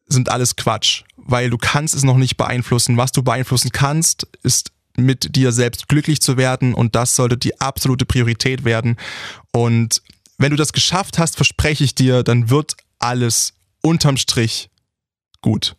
sind 0.07 0.29
alles 0.29 0.55
Quatsch, 0.55 1.03
weil 1.17 1.51
du 1.51 1.59
kannst 1.59 1.97
es 1.97 2.05
noch 2.05 2.17
nicht 2.17 2.37
beeinflussen. 2.37 2.97
Was 2.97 3.11
du 3.11 3.25
beeinflussen 3.25 3.73
kannst, 3.73 4.29
ist 4.45 4.71
mit 4.97 5.35
dir 5.35 5.51
selbst 5.51 5.89
glücklich 5.89 6.21
zu 6.21 6.37
werden 6.37 6.75
und 6.75 6.95
das 6.95 7.17
sollte 7.17 7.37
die 7.37 7.61
absolute 7.61 8.07
Priorität 8.07 8.65
werden. 8.65 8.99
Und 9.51 10.01
wenn 10.39 10.51
du 10.51 10.57
das 10.57 10.73
geschafft 10.73 11.19
hast, 11.19 11.35
verspreche 11.35 11.83
ich 11.83 11.97
dir, 11.97 12.23
dann 12.23 12.51
wird 12.51 12.77
alles 13.01 13.53
unterm 13.83 14.17
Strich 14.17 14.71
gut. 15.41 15.75